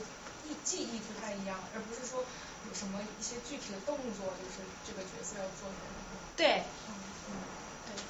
[0.48, 2.24] 艺技艺不太一样，而不是说
[2.68, 5.76] 有什么一些具体的动作，就是这个角色要做的。
[6.36, 6.64] 对，
[7.86, 8.04] 对。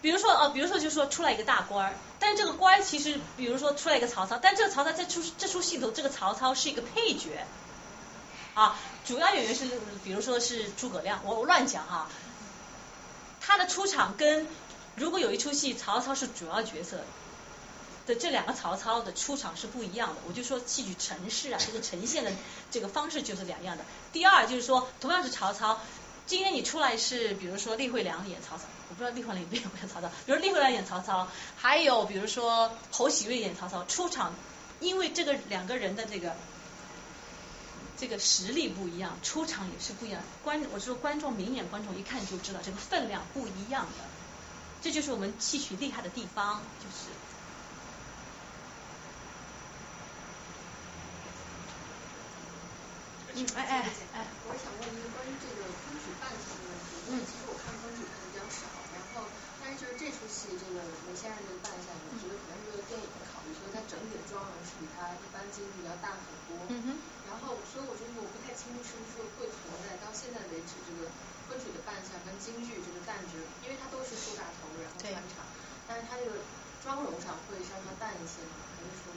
[0.00, 7.44] 比如说哦，比如说就说出来一个大官儿，但是这个官其实比如说出来一个曹操，但这个曹操在出这出戏头，这个曹操是一个配角。
[8.54, 9.66] 啊，主要演员是，
[10.02, 12.08] 比如说是诸葛亮，我我乱讲哈，
[13.40, 14.48] 他的出场跟
[14.96, 17.04] 如果有一出戏曹操是主要角色
[18.08, 22.32] 的这两个曹操的出场是不一样的，我就说戏剧程式啊，这个呈现的
[22.70, 23.84] 这个方式就是两样的。
[24.12, 25.78] 第二就是说，同样是曹操，
[26.26, 34.34] 今天你出来是比如说厉慧良演曹操，我不知道厉慧良演不演曹操，比如厉慧良演曹操，还有比如说侯喜瑞演曹操，出场
[34.80, 36.34] 因为这个两个人的这个。
[38.00, 40.22] 这个实力不一样，出场也是不一样。
[40.44, 44.04] 观，我说观众明眼观众一看就知道这个分量不一样的，
[44.80, 47.10] 这就是我们戏曲厉害的地方，就是。
[53.38, 54.26] 嗯，哎哎哎。
[54.48, 59.30] 我想问一个关于这个昆曲扮相的问题，因为其实我看昆曲看的比较少，然后
[59.62, 66.66] 但是就是这出戏这个梅先生这个扮相，我觉得可能是为了电影的考虑，所以他整体的妆容是比他一般京剧要大很多。
[66.68, 66.86] 嗯哼。
[67.30, 71.06] 然后，所以我觉得我不太清楚是不是会存在到现在为止这个
[71.46, 75.44] 昆曲的扮相跟京剧这个旦值，因为它都是梳大头然后穿插，
[75.86, 76.40] 但是它这个
[76.82, 78.64] 妆容上会稍稍淡一些吗？
[78.74, 79.12] 还是说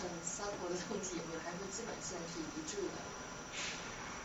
[0.00, 3.15] 很三国的东西也会，还是说基本线是一致的？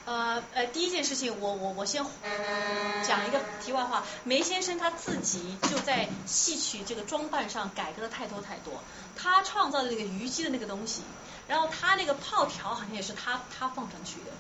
[0.06, 2.04] 呃呃，第一件事情，我我我先
[3.04, 4.04] 讲一个题外话。
[4.24, 8.84] 梅先生他自己就在戏曲这个装扮上改革了太多太多。
[9.16, 11.02] 他创造的那个虞姬的那个东西，
[11.48, 14.32] 然后他那个炮条好像也是他他放上去的，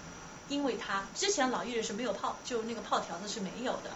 [0.49, 3.91] 因为他之前老艺人是没有炮，就那个炮条子是没有的。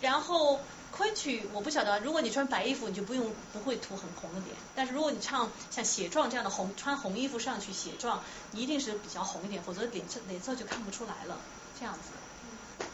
[0.00, 0.60] 然后。
[0.98, 4.50] 昆曲我不晓得，如果你穿白衣服，你就不用不会涂很红的脸。
[4.74, 8.18] 但是如果你唱像写状这样的红，穿红衣服上去写状，
[8.50, 11.38] 一定是比较红一点，否则脸色脸色就看不出来了。
[11.78, 12.10] 这样子。
[12.42, 12.90] 嗯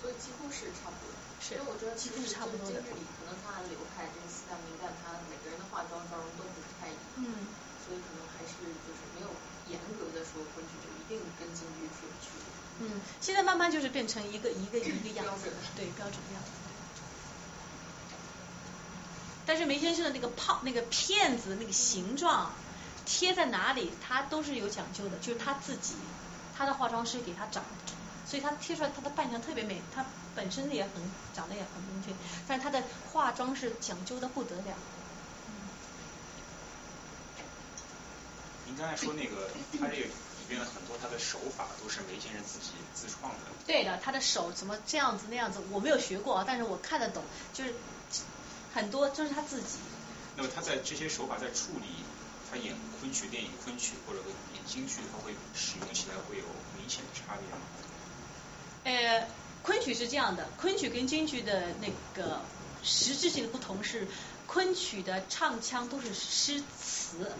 [0.00, 1.10] 所以几乎是差不多。
[1.42, 1.58] 是。
[1.58, 2.78] 因为我觉得几乎是差不多的。
[2.78, 2.94] 可
[3.26, 7.26] 能他流派这个四大名旦，他每个人的化妆妆容都不太一样。
[7.26, 7.50] 嗯。
[7.82, 8.54] 所以可能还是
[8.86, 9.28] 就是没有
[9.66, 12.86] 严格的说昆曲就一定跟京剧是有区别。
[12.86, 16.59] 嗯，现在慢慢就是变成一个一个一个样子，对标准的样子。
[19.50, 22.52] 但是梅先生的那个泡那个片子那个形状
[23.04, 25.94] 贴在哪里，他都是有讲究的，就是他自己
[26.56, 27.60] 他的化妆师给他找
[28.24, 30.06] 所以他贴出来他的扮相特别美，他
[30.36, 30.92] 本身也很
[31.34, 32.14] 长得也很英俊，
[32.46, 32.80] 但是他的
[33.12, 34.76] 化妆是讲究的不得了。
[38.66, 40.12] 您刚才说那个，他这个里
[40.46, 43.38] 边的很多他的手法都是梅先生自己自创的。
[43.66, 47.74] 对的，他的手怎么这样子那样子，我没有学过啊，但是我看得懂，就是
[48.72, 49.78] 很多就是他自己。
[50.36, 52.04] 那么他在这些手法在处理，
[52.50, 54.20] 他演昆曲电影昆曲或者
[54.54, 56.44] 演京剧，他会使用起来会有
[56.78, 57.62] 明显的差别吗？
[58.84, 59.28] 呃，
[59.62, 62.40] 昆曲是这样的，昆曲跟京剧的那个
[62.82, 64.06] 实质性的不同是，
[64.46, 67.32] 昆曲的唱腔都是诗词。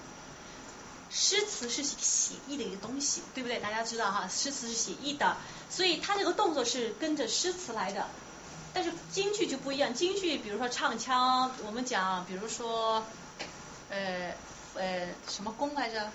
[1.13, 3.59] 诗词是写意的一个东西，对不对？
[3.59, 5.37] 大家知道哈，诗词是写意的，
[5.69, 8.07] 所以他这个动作是跟着诗词来的。
[8.73, 13.05] 但是京剧就不一样，京剧比如说唱腔，我们讲，比如说
[13.91, 14.33] 呃
[14.75, 16.11] 呃什么功来着？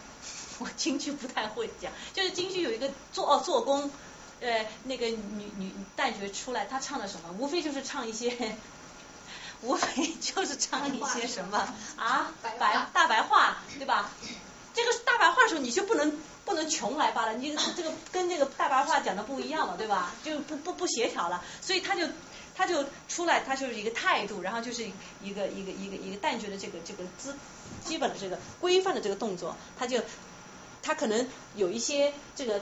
[0.60, 3.92] 我京剧不太会讲，就是京剧有一个做哦做工，
[4.40, 7.36] 呃那个女女旦角出来，她唱的什么？
[7.38, 8.56] 无非就是唱一些，
[9.62, 11.58] 无非就是唱一些什么
[11.98, 12.58] 啊白
[12.94, 14.10] 大白话，对吧？
[14.74, 20.14] 这个大白话的时候，你就不能不能穷来罢了，你这个跟这个大白话讲的不一样嘛，对吧？
[20.24, 22.08] 就不不不协调了，所以他就
[22.56, 24.84] 他就出来，他就是一个态度，然后就是
[25.22, 27.34] 一个一个一个一个旦角的这个这个基
[27.84, 30.00] 基本的这个规范的这个动作，他就
[30.82, 32.62] 他可能有一些这个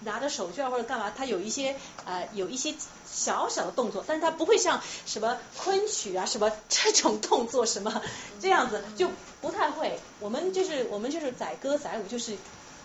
[0.00, 2.74] 拿着手绢或者干嘛，他有一些呃有一些
[3.06, 8.02] 小小的动作，但是他不会像什么昆曲啊什么这种动作什么
[8.40, 9.10] 这样子就。
[9.44, 12.34] 不太会，我们就是我们就是载歌载舞，就是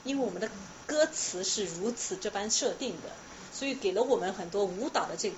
[0.03, 0.49] 因为我们的
[0.85, 3.09] 歌词是如此这般设定的，
[3.59, 5.35] 所以给了我们很多舞蹈的这个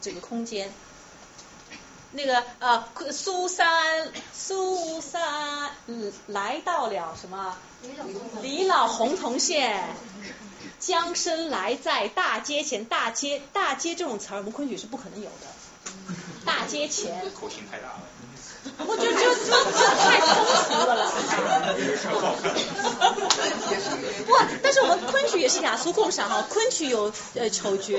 [0.00, 0.68] 这个空间。
[2.10, 5.70] 那个呃，苏三苏三
[6.26, 7.56] 来到了什么？
[8.42, 9.88] 李老洪洞县，
[10.80, 15.46] 江声来在大街前，大街大街这种词儿，我们昆曲是不可能有的。
[16.44, 17.32] 大街前。
[17.32, 18.02] 口型太大了。
[18.78, 20.28] 我就就就就太通
[20.64, 21.12] 俗了了。
[24.26, 24.30] 不，
[24.62, 27.94] 但是我们昆曲也是雅俗共赏哈，昆曲有呃丑角，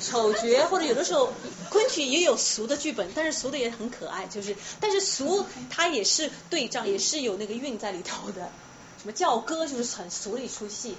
[0.00, 1.32] 丑角或者有的时候
[1.70, 8.50] 昆曲也有俗的剧本，但是俗的也很可爱，就是但是俗它也是对仗，也是有那个韵在里头的，
[8.98, 10.96] 什么叫歌就是很俗的一出戏，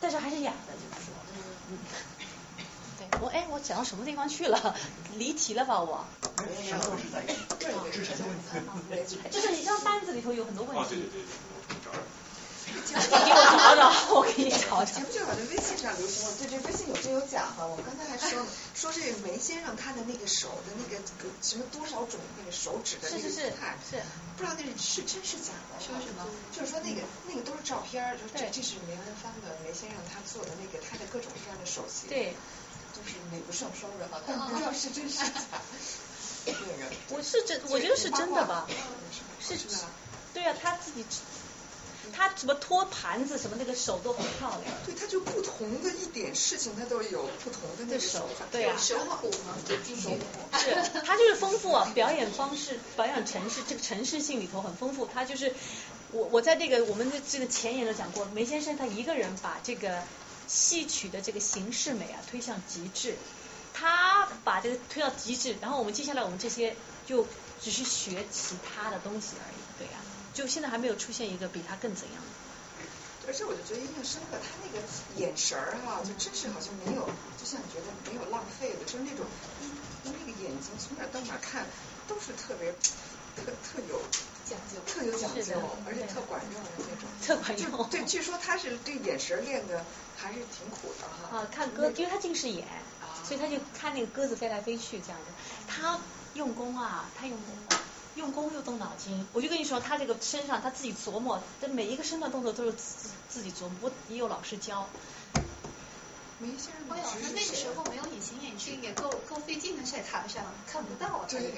[0.00, 1.14] 但是还是雅的，就是说。
[1.70, 1.78] 嗯
[3.20, 4.74] 我哎，我讲到什么地方去了？
[5.16, 6.04] 离题了吧我？
[9.30, 10.96] 就是你知道单子里头有很多问题。
[10.96, 14.86] 你给我找找，我给你找找。
[14.86, 17.64] 前不久好像微信上流行，对这微信有真有假哈。
[17.66, 18.40] 我刚才还说
[18.74, 21.00] 说这个梅先生他的那个手的那个
[21.42, 24.00] 什么多少种那个手指的那个姿态，是
[24.36, 25.78] 不知道那是是真是假的。
[25.78, 26.26] 说什么？
[26.56, 32.08] 就是说那个那个都是照片，就这这是梅兰芳的梅先生他做的那个他的各种各样的手型。
[32.08, 32.34] 对。
[32.94, 35.32] 就是美不胜收的哈，但不知道是真是假。
[36.46, 38.68] 那个我是真，我觉得是真的吧？
[39.40, 39.90] 是是吧？
[40.32, 41.02] 对啊，他自己，
[42.12, 44.76] 他什么托盘子什么那个手都很漂亮。
[44.84, 48.44] 对，他就不同的一点事情，他都有不同的那个手法。
[48.52, 50.58] 对啊，手谱嘛，就手谱。
[50.58, 55.06] 是，他就是丰富啊，表演方式，表演城市这个城市性里头很丰富。
[55.06, 55.54] 他就是
[56.12, 60.02] 我我在这个我们的这个前言都讲过，梅先生他一个人把这个。
[60.54, 63.16] 戏曲的这个形式美啊推向极致，
[63.72, 66.76] 他把这个推到极致，然后我们接下来我们这些
[67.06, 67.26] 就
[67.60, 69.98] 只是学其他的东西而已，对呀，
[70.32, 72.28] 就现在还没有出现一个比他更怎样的。
[73.26, 74.78] 而且我就觉得印象深刻，他那个
[75.16, 79.26] 眼神儿哈，就真是好像没有，就像你觉得没有浪费的，就是那种
[79.60, 79.66] 一
[80.08, 81.66] 一那个眼睛从哪到哪看
[82.06, 82.70] 都是特别
[83.34, 84.00] 特特有。
[84.44, 85.54] 讲究，特有讲究，
[85.86, 87.08] 而且特管用的那种。
[87.22, 87.88] 特管用。
[87.88, 89.84] 对，据说他是对眼神练的
[90.16, 91.38] 还是挺苦的哈。
[91.38, 92.66] 啊，看鸽，因为他近视眼，
[93.26, 95.32] 所以他就看那个鸽子飞来飞去这样的。
[95.66, 95.98] 他
[96.34, 97.78] 用功啊，他用功，
[98.16, 99.26] 用功又动脑筋。
[99.32, 104.86] 我就跟你说，他这个身上他自己琢磨，这每一个身段动作都是自自己琢磨，也有老师教。
[106.38, 111.26] 没先生，我老师那个时候没有隐形眼镜，也够够费劲的，在台上看不到啊。
[111.30, 111.52] 对。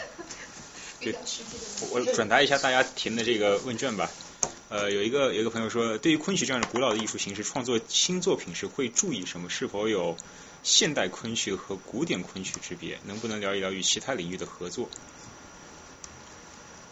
[1.00, 1.14] 对，
[1.92, 4.10] 我转达一下大家填的这个问卷吧。
[4.68, 9.50] 呃，有一个有一个朋友说，对于昆曲这样的古老的艺术形式，创作新作品时会注意什么？
[9.50, 10.16] 是否有
[10.62, 13.00] 现代昆曲和古典昆曲之别？
[13.04, 14.88] 能不能聊一聊与其他领域的合作？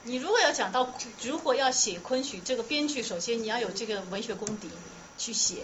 [0.02, 4.68] 你如果要讲到，如果要写昆曲，这个编剧首先你要有这个文学功底
[5.18, 5.58] 去写。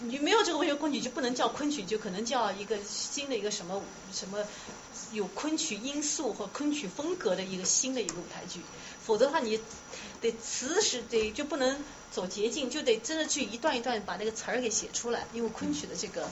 [0.00, 3.82] 你没有这个文学功底，就不能叫昆曲，就可能叫一个新的一个什么
[4.12, 4.38] 什么。
[5.12, 8.60] 有昆曲因素和昆曲风格的一个新的一个舞台剧，
[9.04, 9.60] 否则的话你
[10.20, 16.28] 得词是得就不能走捷径，就得真的去一段一段把那个词儿给写出来，因为昆曲的这个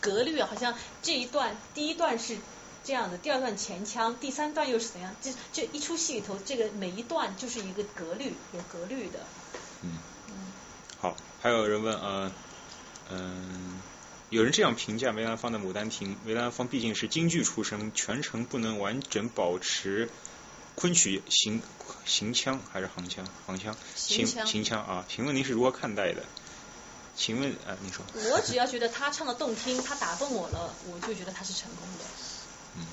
[0.00, 2.36] 格律，好像这一段第一段是
[2.84, 5.14] 这样的，第二段前腔，第三段又是怎样？
[5.22, 9.20] 这这一出戏里头，这个每一段就是一个格律，有格律的。
[9.82, 9.98] 嗯。
[11.00, 12.32] 好，还有人问呃
[13.10, 13.80] 嗯。
[14.30, 20.08] 有人这样评价梅兰芳的《牡丹亭》，梅兰芳毕竟是京剧出身，全程不能完整保持
[20.74, 21.62] 昆曲行
[22.04, 23.24] 行腔还是行腔？
[23.46, 23.76] 行腔？
[23.94, 25.04] 行行腔啊？
[25.08, 26.24] 请问您是如何看待的？
[27.14, 28.04] 请问啊，你说。
[28.32, 32.04] 我只要觉得他唱的动听，他打动我了，我就觉得他是成功的。
[32.78, 32.86] 嗯，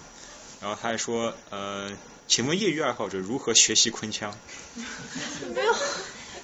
[0.61, 1.89] 然后他还说呃，
[2.27, 4.37] 请问业余爱好者如何学习昆腔？
[5.55, 5.75] 没有，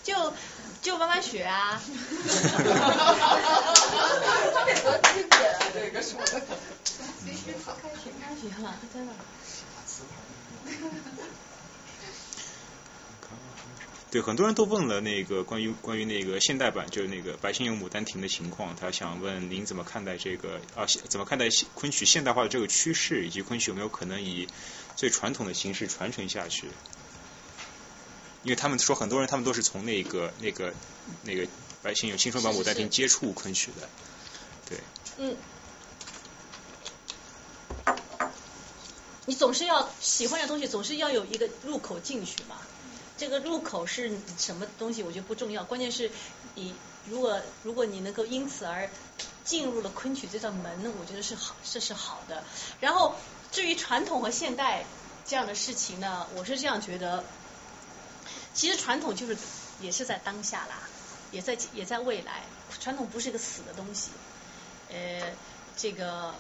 [0.04, 0.34] 就。
[0.82, 1.82] 就慢慢学啊。
[5.74, 6.42] 这个说的。
[7.26, 8.74] 必须好开学，开学了，
[14.10, 20.86] 对，很多人都问了那个关于关于那个现代版，就是那个《白先勇牡丹亭》的情况，他想问您怎么看待这个啊？
[21.10, 24.48] 怎么看待昆曲现代化的这个趋势，以及昆曲有没有可能以
[24.96, 26.70] 最传统的形式传承下去？
[28.48, 30.74] 因为他们说很多人他们都是从那个那个
[31.24, 31.46] 那个
[31.84, 33.90] 白先勇青春版牡丹亭接触昆曲的，
[34.70, 34.80] 对。
[35.18, 35.36] 嗯。
[39.26, 42.56] 你总是要喜欢的东西，总是要有一个入口进去嘛。
[43.18, 46.10] 这个入口是什么东西，我觉得不重要，关键是
[46.56, 46.74] 你
[47.06, 48.90] 如果如果你能够因此而
[49.44, 52.46] 进入了昆曲这道门，我觉得是好，这是好的。
[52.80, 53.14] 然后
[53.52, 54.86] 至于传统和现代
[55.26, 57.26] 这样的事情呢，我是这样觉得。
[58.58, 59.38] 其实传统就是
[59.80, 60.80] 也是在当下啦，
[61.32, 62.42] 也在也在未来。
[62.80, 64.10] 传统不是一个死的东西。
[64.90, 65.22] 呃，
[65.76, 66.34] 这个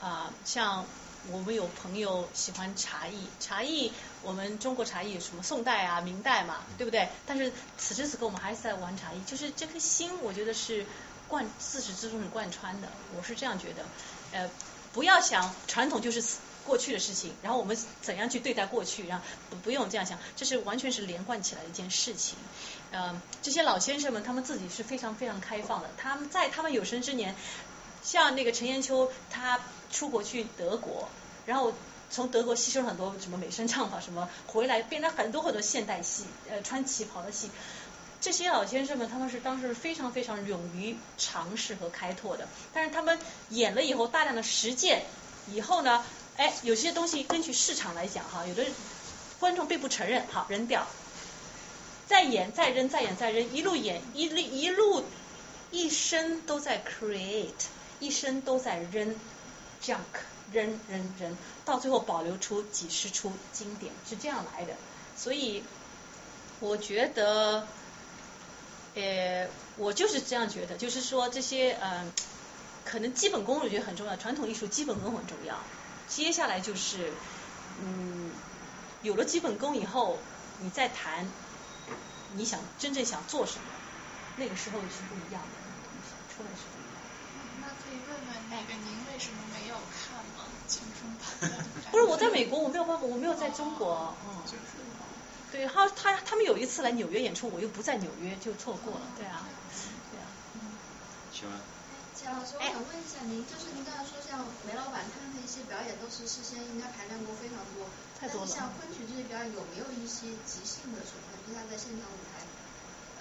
[0.00, 0.86] 啊，像
[1.32, 3.90] 我们有朋友喜欢茶艺，茶艺
[4.22, 7.08] 我们中国茶艺有什么宋代啊、明代嘛，对不对？
[7.26, 10.86] 但是此时此刻我们还是在玩茶艺，就是这颗心，我觉得是
[11.26, 12.88] 贯自始至终是贯穿的。
[13.16, 13.84] 我是这样觉得。
[14.30, 14.48] 呃，
[14.92, 16.38] 不要想传统就是死。
[16.70, 22.36] 过去的事情，然后我们怎样去对待过去，然后不不用这样想，这是完全是连贯起来的一件事情。
[22.92, 27.34] 嗯，这些老先生们他们自己是非常非常开放的，他们在他们有生之年，
[28.04, 29.58] 像那个陈延秋，他
[29.90, 31.08] 出国去德国，
[31.44, 31.72] 然后
[32.08, 37.50] 从德国吸收很多什么美声唱法什么，回来变成很多很多现代戏，呃，穿旗袍的戏。
[38.20, 43.18] 这些老先生们他们是当时非常非常勇于尝试和开拓的，但是他们
[43.48, 45.02] 演了以后大量的实践
[45.50, 46.04] 以后呢？
[46.36, 48.64] 哎，有些东西根据市场来讲哈，有的
[49.38, 50.86] 观众并不承认，好扔掉，
[52.06, 55.04] 再演再扔再演再扔，一路演一路一路
[55.70, 57.52] 一生都在 create，
[57.98, 59.14] 一生都在扔
[59.82, 59.96] junk，
[60.52, 64.74] 扔扔扔，到最后保留出几十出经典，是这样来的。
[65.16, 65.62] 所以
[66.60, 67.66] 我觉得，
[68.94, 72.10] 呃，我就是这样觉得，就是说这些嗯，
[72.84, 75.58] 可能基本功我觉得很重要，传统艺术基本功很重要。
[76.10, 77.12] 接下来就是，
[77.82, 78.30] 嗯，
[79.02, 80.18] 有了基本功以后，
[80.60, 81.26] 你再谈
[82.34, 83.64] 你想真正想做什么，
[84.36, 85.54] 那个时候是不一样的
[85.86, 87.00] 东西，出来是不一样。
[87.62, 90.44] 那可以问问那个您为什么没有看吗？
[90.66, 91.64] 青春版？
[91.92, 94.42] 不是我在美国，我没有办法，我没有在中国，嗯。
[95.52, 99.42] 对，他他他们有一次来纽约演出，我又不在纽约，就错过了，对啊，
[100.12, 100.26] 对啊。
[101.32, 101.58] 请问？
[102.20, 107.88] 钱老师，我想问一下您，就是您刚才说像梅老板他们的一些表演都是事先应该排练过非常多，
[108.20, 108.46] 太多了。
[108.46, 111.32] 像昆曲这些表演有没有一些即兴的成分？
[111.48, 112.44] 就他在现场舞台，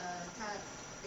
[0.04, 0.52] 呃，他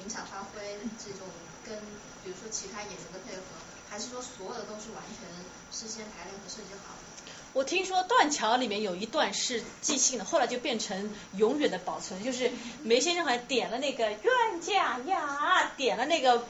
[0.01, 1.29] 临场发挥这种
[1.69, 1.77] 跟
[2.25, 3.61] 比如说其他演员的配合，
[3.93, 5.29] 还是说所有的都是完全
[5.69, 7.29] 事先排练和设计好的？
[7.53, 12.51] 我听说断桥里面有一段是即兴的，后来就变成永远的保存，就是
[12.83, 16.43] 梅先生好像点了那个冤家呀，点了那个。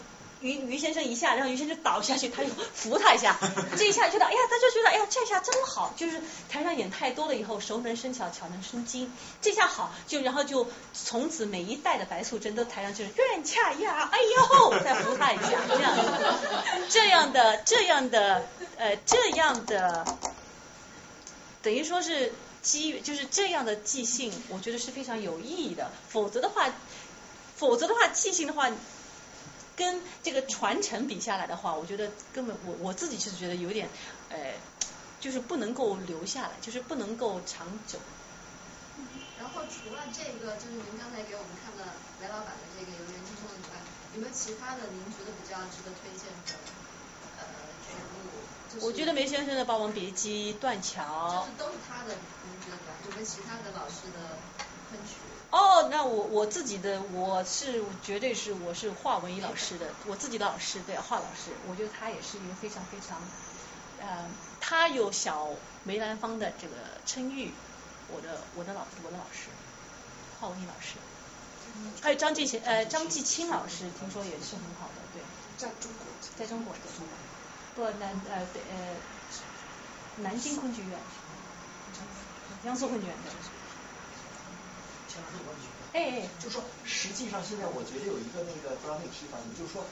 [0.42, 3.38] 于于先生一下，然后于先生倒下去，他就扶他一下，
[3.76, 15.96] 这一下觉得，哎呀，他就觉得，哎呀，这下真好，就是台上演太多了以后，熟能生巧，巧能生精，这下好，就然后就从此每一代的白素贞都台上就是愿恰呀，哎呦，再扶他一下，这样。
[16.90, 18.46] 这样的这样的
[18.76, 20.04] 呃这样的，
[21.62, 26.68] 等于说是机，就是这样的即兴，我觉得是非常有意义的，否则的话，
[27.56, 28.68] 否则的话即兴的话。
[29.82, 33.88] 跟这个传承比下来的话，我觉得根本我我自己是觉得有点，
[34.30, 34.54] 呃，
[35.18, 37.98] 就是不能够留下来，就是不能够长久。
[39.40, 41.82] 然后除了这个，就是您刚才给我们看的
[42.22, 43.82] 雷老板的这个《游园惊梦》以外，
[44.14, 46.54] 有没有其他的您觉得比较值得推荐的
[47.42, 47.44] 呃
[47.82, 48.30] 曲目？
[48.72, 51.02] 就是我觉得梅先生的《霸王别姬》《断桥》
[51.42, 52.14] 就是都是他的
[52.46, 54.38] 名字吧，就跟其他的老师的
[54.90, 55.21] 昆曲。
[55.52, 63.20] 哦，那我我自己的我是绝对是我是华文一老师的，我自己的老师对华老师，我觉得他也是一个非常非常，
[64.00, 65.50] 呃，他有小
[65.84, 66.74] 梅兰芳的这个
[67.04, 67.52] 称誉，
[68.08, 69.50] 我的我的老我的老师，
[70.40, 70.96] 华文一老师，
[72.00, 75.22] 还有张继贤呃张继清老师，听说也是很好的，对，
[75.58, 76.06] 在中国，
[76.38, 76.74] 在中国
[77.76, 78.96] 对，不南呃对呃
[80.22, 80.98] 南京昆剧院，
[82.64, 83.51] 江苏昆剧院对。
[85.12, 89.84] 前两问题，哎哎，就说实际上现在我觉得有一个那个不知道那个提法，也就是说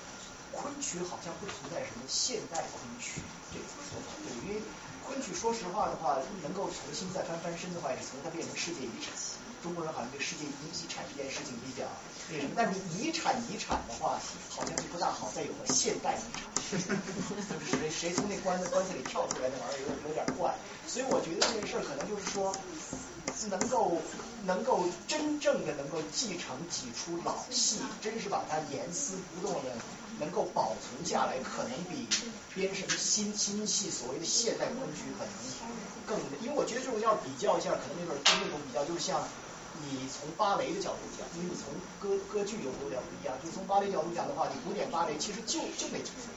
[0.49, 3.21] 昆曲好像不存在什么现代昆曲
[3.53, 4.65] 这个说法，对，因为
[5.05, 9.13] 昆曲说实话的话，能够重新再翻翻身的话，也从它变成世界遗产。
[9.61, 11.85] 中国人好像对世界遗遗产这件事情比较
[12.33, 14.17] 那什么，但是遗产遗产的话，
[14.49, 16.81] 好像就不大好再有个现代遗产，就
[17.61, 20.57] 是谁谁从那棺子棺材里跳出来那玩意儿有有点怪，
[20.89, 22.57] 所以我觉得这件事儿可能就是说。
[23.49, 23.97] 能够
[24.47, 29.71] 能够真正的能够继承几出老戏，真是把它严丝不动的
[30.19, 32.07] 能够保存下来，可能比
[32.55, 35.33] 编什么新新戏所谓的现代昆曲可能
[36.07, 39.23] 更，因为我觉得这种要比较一下，可能那种跟那种比较，就是像
[39.83, 46.33] 你从芭蕾的角度讲，因为你从歌歌剧有有点不一样，就从芭蕾角度讲的话，你古典芭蕾其实就就那几出，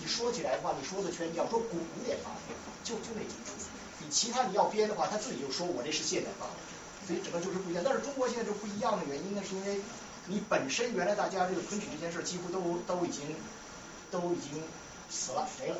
[0.00, 3.52] 你说起来的话，你说的全，你要说古古典芭蕾，就就那几出。
[4.00, 6.58] 你其他你要编的话，他自己就说我这是现代芭蕾，
[7.06, 7.82] 所以整个就是不一样。
[7.84, 9.80] 但是中国现在就不一样的原因呢，是因为
[10.26, 13.36] 你本身原来大家这个昆曲这件事几乎都都已经
[14.10, 14.62] 都已经
[15.10, 15.76] 死了没了，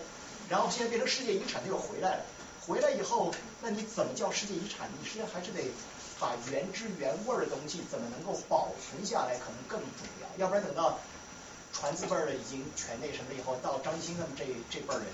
[0.48, 2.24] 然后现在变成世界遗产，它又回来了。
[2.66, 4.88] 回来以后，那你怎么叫世界遗产？
[4.98, 5.60] 你实际上还是得
[6.20, 10.28] 把原汁原味的东西怎么能够保存下来，可能更重要。
[10.38, 10.98] 要不然等到
[11.72, 15.06] 传字辈儿的已经全那什么了以后，到张兴他们这这辈儿人。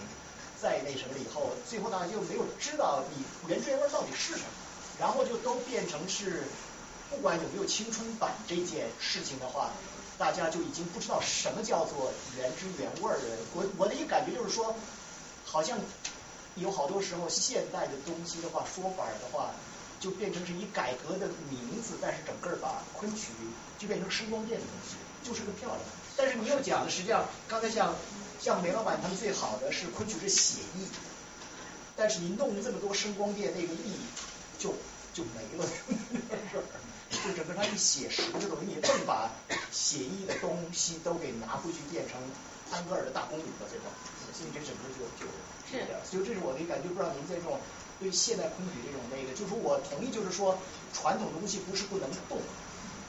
[0.61, 4.51] 再那什么了以后，最后大家就没有知道你原汁原味到底是什么，
[4.99, 6.45] 然后就都变成是，
[7.11, 9.71] 不管有没有青春版这件事情的话，
[10.19, 13.25] 大家就已经不知道什么叫做原汁原味儿的。
[13.55, 14.75] 我我的一个感觉就是说，
[15.45, 15.79] 好像
[16.57, 19.51] 有好多时候现代的东西的话，说法的话，
[20.01, 23.29] 就变成是以改革的名字，但是整个把昆曲
[23.79, 24.97] 就变成声光电的东西，
[25.29, 25.81] 就是个漂亮。
[26.17, 27.95] 但是你又讲的实际上，刚才像。
[28.41, 30.87] 像梅老板他们最好的是昆曲是写意，
[31.97, 33.99] 但是你弄这么多声光电，那个意义
[34.59, 34.75] 就
[35.15, 35.65] 就没了，
[37.11, 39.31] 就整个它一写实的东西，你正把
[39.71, 42.21] 写意的东西都给拿回去变成
[42.73, 43.85] 安格尔的大公理了，最后，
[44.35, 45.27] 所以这整个就就
[45.79, 47.59] 有点，所以这是我的感觉，不知道您在这种
[47.99, 50.59] 对现代昆曲这种那个，就是我同意，就是说
[50.93, 52.39] 传统东西不是不能动，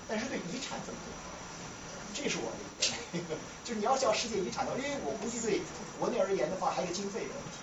[0.08, 1.12] 但是对遗产怎么动？
[2.16, 2.58] 这是我的
[3.14, 5.62] 一个， 就是你要叫世界遗产的话，因为我估计对
[6.00, 7.60] 国内而言的话，还有经费的问题。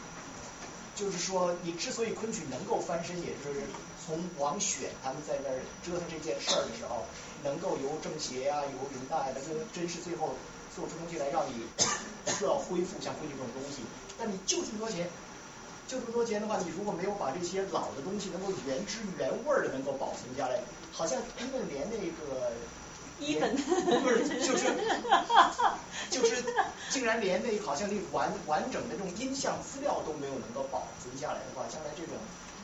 [0.97, 3.61] 就是说，你之所以昆曲能够翻身，也就是
[4.05, 7.05] 从王选他们在那儿折腾这件事儿的时候，
[7.45, 10.33] 能够由政协啊，由人大呀，那个真是最后
[10.75, 11.69] 做出东西来，让你
[12.33, 13.85] 需要恢复像昆曲这种东西。
[14.19, 15.07] 但你就这么多钱，
[15.87, 20.59] 就这么多钱的话，你如果没有把这些老的东西能够原汁原味儿的能够保存下来，
[20.91, 22.53] 好像根本连那个。
[23.19, 24.67] 一本不是，就是
[26.11, 26.45] 就是
[26.91, 32.15] 竟然连那好像那完完整的这种音像资料都没有能够保存下来的话，将来这种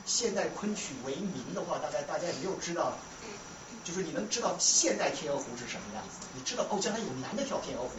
[0.05, 2.93] 现代昆曲为名的话，大概大家也没有知道，
[3.83, 7.91] 就是你能知道现代天鹅湖是什么样子，你知道哦，将来有男的跳天鹅湖，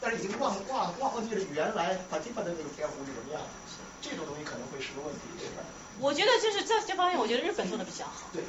[0.00, 5.62] 但是已经忘忘忘记了原来帕蒂帕的那个天鹅湖是什么样子，这种东西可能会是个问题，对吧？
[5.98, 8.30] 我觉得就是在这方面，我觉得日本做的比较好。
[8.32, 8.42] 对。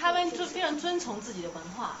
[0.00, 1.98] 他们就非常遵从自己的文化，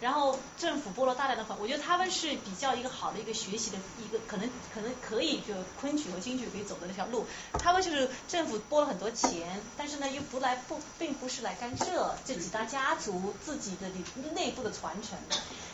[0.00, 7.24] 然后政府拨了大量的款，我觉得他们是比较一个好的一个学习的一个可能可能可以就昆曲和京剧可以走的那条路。
[7.52, 13.88] 他们就是政府拨了很多钱，但是呢又不来不并不是来干涉这几大家族自己的
[14.34, 15.16] 内部的传承。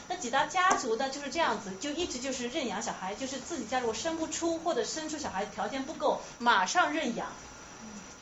[0.08, 7.28] 那几大家族呢就是这样子，就一直就是认养小孩，就是自己家如果生不出或者生出小孩条件不够，马上认养。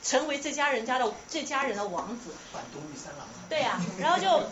[0.03, 2.63] 成为这家人家的这家人的王子，反
[2.95, 3.27] 三郎。
[3.49, 4.49] 对呀，然后就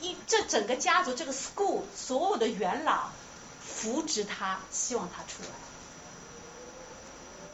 [0.00, 3.10] 一这整个家族这个 school 所有的元老
[3.64, 5.48] 扶植他，希望他出来。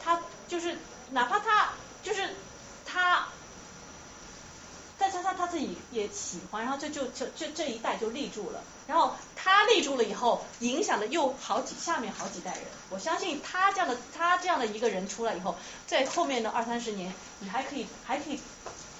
[0.03, 0.77] 他就是
[1.11, 2.35] 哪怕他就是
[2.85, 3.27] 他。
[4.99, 8.63] 但是他他自己也喜欢，然后这就就这这一代就立住了。
[8.87, 12.63] 然后他立住了以后，影响了又好几下面好几代人。
[12.89, 18.39] 我相信他这样的他这样的一个人出来以后，在后面的二三十年，你还可以还可以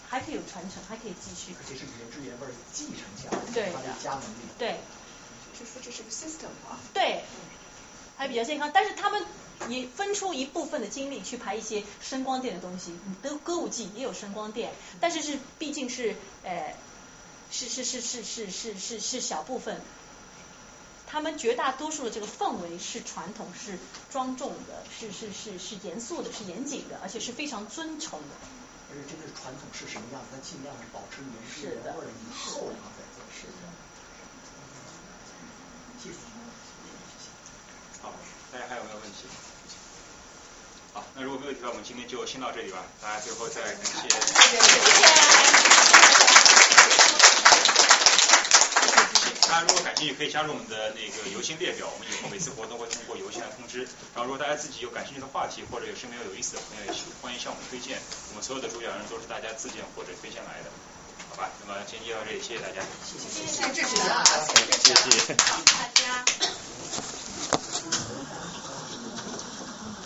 [0.10, 1.56] 还可以有传承，还可以继续。
[1.58, 4.50] 而且是原汁原味继承下来，对的家门里。
[4.58, 4.78] 对。
[5.58, 6.78] 就说这是个 system 啊。
[6.94, 7.24] 对。
[8.18, 9.24] 还比较健康，但是他们
[9.70, 12.98] 也分出一部分的精力去排一些声光电的东西。
[13.22, 16.74] 歌歌舞伎也有声光电，但是是毕竟是呃
[17.58, 19.82] 是是是是是是是是小部分。
[21.08, 23.80] 他们绝大多数的这个氛围是传统，是
[24.12, 28.36] 庄重的，是是是是严肃的，是严谨的，而且是非常尊崇的。
[28.92, 33.26] 而且这个传统是什么样子，它尽量保持原汁原味以后，然后再做。
[33.34, 33.66] 是的。
[36.04, 36.16] 谢谢。
[38.04, 38.14] 好，
[38.52, 39.26] 大家还有没有问题？
[40.94, 42.86] 好，那如果没有提问，我们今天就先到这里吧。
[43.02, 44.10] 大家最后再感谢。
[44.10, 44.60] 谢
[46.30, 46.37] 谢。
[49.48, 53.88] 大家如果感兴趣，可以加入我们的那个邮件列表，我们以后每次活动会通过邮件来通知。
[54.14, 57.98] 然后，如果大家自己有感兴趣的话题，或者有身边有有意思的朋友，也欢迎向我们推荐。
[58.30, 60.70] 我们所有的主讲人都是大家自荐或者推荐来的，
[61.32, 61.50] 好吧？
[61.64, 62.84] 那么今天就到这里，谢谢大家。
[63.08, 66.57] 谢谢，谢谢支持啊，谢谢谢谢大家。